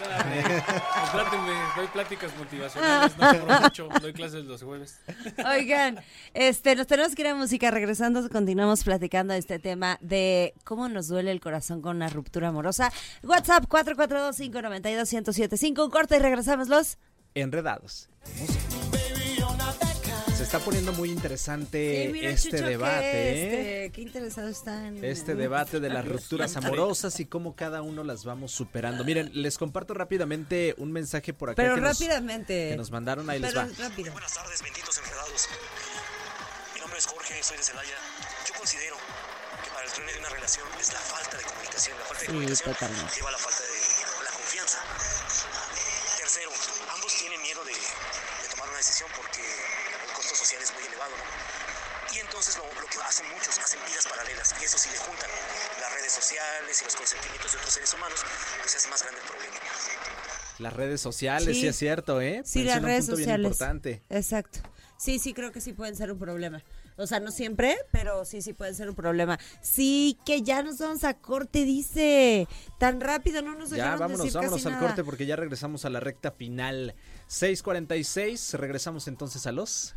Contrátenme, 1.03 1.53
doy 1.77 1.87
pláticas 1.89 2.37
motivacionales, 2.37 3.17
no 3.17 3.61
mucho, 3.61 3.89
doy 4.01 4.13
clases 4.13 4.45
los 4.45 4.63
jueves. 4.63 5.01
Oigan, 5.45 6.01
este, 6.35 6.77
nos 6.77 6.87
tenemos 6.87 7.15
que 7.15 7.23
ir 7.23 7.29
a 7.29 7.35
música. 7.35 7.71
Regresando, 7.71 8.29
continuamos 8.29 8.85
platicando 8.85 9.33
de 9.33 9.39
este 9.39 9.59
tema 9.59 9.97
de 10.01 10.53
cómo 10.65 10.89
nos 10.89 11.09
duele 11.09 11.31
el 11.31 11.41
corazón 11.41 11.81
con 11.83 11.97
una 11.97 12.09
ruptura 12.09 12.49
amorosa. 12.49 12.93
WhatsApp 13.23 13.65
442-592-1075. 13.69 15.85
Un 15.85 15.91
corte 15.91 16.17
y 16.17 16.21
regresamos 16.21 16.69
los. 16.69 16.99
Enredados. 17.35 18.09
Se 20.37 20.43
está 20.43 20.59
poniendo 20.59 20.93
muy 20.93 21.11
interesante 21.11 22.07
Sí, 22.07 22.13
mira, 22.13 22.29
este 22.31 22.51
Chucho, 22.51 22.65
debate. 22.67 23.05
¿eh? 23.05 23.85
este, 23.85 23.93
qué 23.93 24.01
interesado 24.03 24.49
están. 24.49 25.03
Este 25.05 25.35
debate 25.37 25.79
de 25.79 25.89
las 25.89 26.05
rupturas 26.07 26.57
amorosas 26.57 27.21
y 27.21 27.27
cómo 27.27 27.55
cada 27.55 27.83
uno 27.83 28.03
las 28.03 28.25
vamos 28.25 28.51
superando. 28.53 29.05
Miren, 29.05 29.31
les 29.33 29.57
comparto 29.59 29.95
rápidamente 29.95 30.75
un 30.79 30.91
mensaje 30.91 31.33
por 31.33 31.51
acá 31.51 31.63
Pero 31.63 31.77
que, 31.77 31.81
nos, 31.83 31.99
rápidamente. 32.01 32.71
que 32.71 32.77
nos 32.77 32.91
mandaron. 32.91 33.31
Ahí 33.31 33.39
les 33.39 33.55
Pero 33.55 33.67
va. 33.69 33.73
rápido. 33.79 34.13
Buenas 34.13 34.35
tardes, 34.35 34.61
benditos 34.63 34.99
enredados. 34.99 35.49
Mi 36.75 36.81
nombre 36.81 36.99
es 36.99 37.07
Jorge, 37.07 37.43
soy 37.43 37.57
de 37.57 37.63
Celaya. 37.63 37.97
Yo 38.49 38.55
considero 38.59 38.97
que 39.63 39.71
para 39.71 39.87
el 39.87 39.93
truene 39.93 40.13
de 40.15 40.19
una 40.19 40.29
relación 40.31 40.67
es 40.81 40.93
la 40.93 40.99
falta 40.99 41.37
de 41.39 41.45
comunicación. 41.45 41.97
La 41.99 42.05
falta 42.07 42.21
de 42.21 42.27
Sí, 42.27 42.33
comunicación 42.33 42.73
totalmente. 42.75 43.15
lleva 43.15 43.29
a 43.29 43.33
la 43.33 43.39
falta 43.39 43.63
de 43.63 44.25
la 44.25 44.31
confianza. 44.35 44.79
Tercero, 46.19 46.51
ambos 46.93 47.15
tienen 47.23 47.41
miedo 47.41 47.63
de, 47.65 47.73
de 47.73 48.49
tomar 48.51 48.69
una 48.69 48.79
decisión 48.79 49.09
porque 49.15 49.41
privado, 50.63 51.11
¿no? 51.17 52.15
Y 52.15 52.19
entonces 52.21 52.57
lo, 52.57 52.65
lo 52.81 52.87
que 52.87 52.99
hacen 53.03 53.27
muchos, 53.31 53.59
hacen 53.59 53.81
vidas 53.89 54.07
paralelas, 54.07 54.55
y 54.61 54.65
eso 54.65 54.79
si 54.79 54.89
le 54.91 54.99
juntan 54.99 55.29
las 55.81 55.93
redes 55.95 56.13
sociales 56.13 56.81
y 56.81 56.85
los 56.85 56.95
consentimientos 56.97 57.53
de 57.53 57.59
otros 57.59 57.75
seres 57.75 57.93
humanos, 57.95 58.21
pues 58.61 58.71
se 58.71 58.77
hace 58.79 58.89
más 58.89 59.03
grande 59.03 59.21
el 59.21 59.27
problema. 59.27 59.55
Las 60.61 60.73
redes 60.73 61.01
sociales, 61.01 61.57
sí, 61.57 61.63
Sí. 61.63 61.67
es 61.67 61.77
cierto, 61.77 62.21
¿eh? 62.21 62.43
Sí, 62.45 62.61
Menciona 62.61 62.71
las 62.71 62.79
un 62.79 62.85
redes 62.87 63.07
sociales. 63.07 63.45
importante. 63.47 64.03
Exacto. 64.11 64.61
Sí, 64.97 65.19
sí, 65.19 65.35
creo 65.35 65.51
que 65.51 65.61
sí 65.61 65.73
pueden 65.73 65.97
ser 65.97 66.13
un 66.13 66.19
problema. 66.21 66.63
O 66.97 67.09
sea, 67.09 67.19
no 67.19 67.33
siempre, 67.33 67.77
pero 67.91 68.25
sí, 68.25 68.41
sí 68.41 68.53
pueden 68.53 68.77
ser 68.77 68.89
un 68.89 68.95
problema. 68.95 69.41
Sí, 69.61 70.17
que 70.25 70.43
ya 70.43 70.63
nos 70.63 70.79
vamos 70.79 71.03
a 71.03 71.15
corte, 71.15 71.65
dice. 71.65 72.47
Tan 72.79 73.01
rápido, 73.01 73.43
no 73.43 73.57
nos 73.57 73.71
Ya, 73.71 73.97
vámonos, 73.97 74.19
decir 74.19 74.35
vámonos 74.35 74.59
casi 74.61 74.67
al 74.69 74.75
nada. 74.75 74.87
corte 74.87 75.03
porque 75.03 75.27
ya 75.27 75.35
regresamos 75.35 75.85
a 75.85 75.91
la 75.91 75.99
recta 75.99 76.31
final. 76.31 76.95
6.46, 77.29 78.53
regresamos 78.57 79.09
entonces 79.09 79.47
a 79.49 79.53
los... 79.53 79.97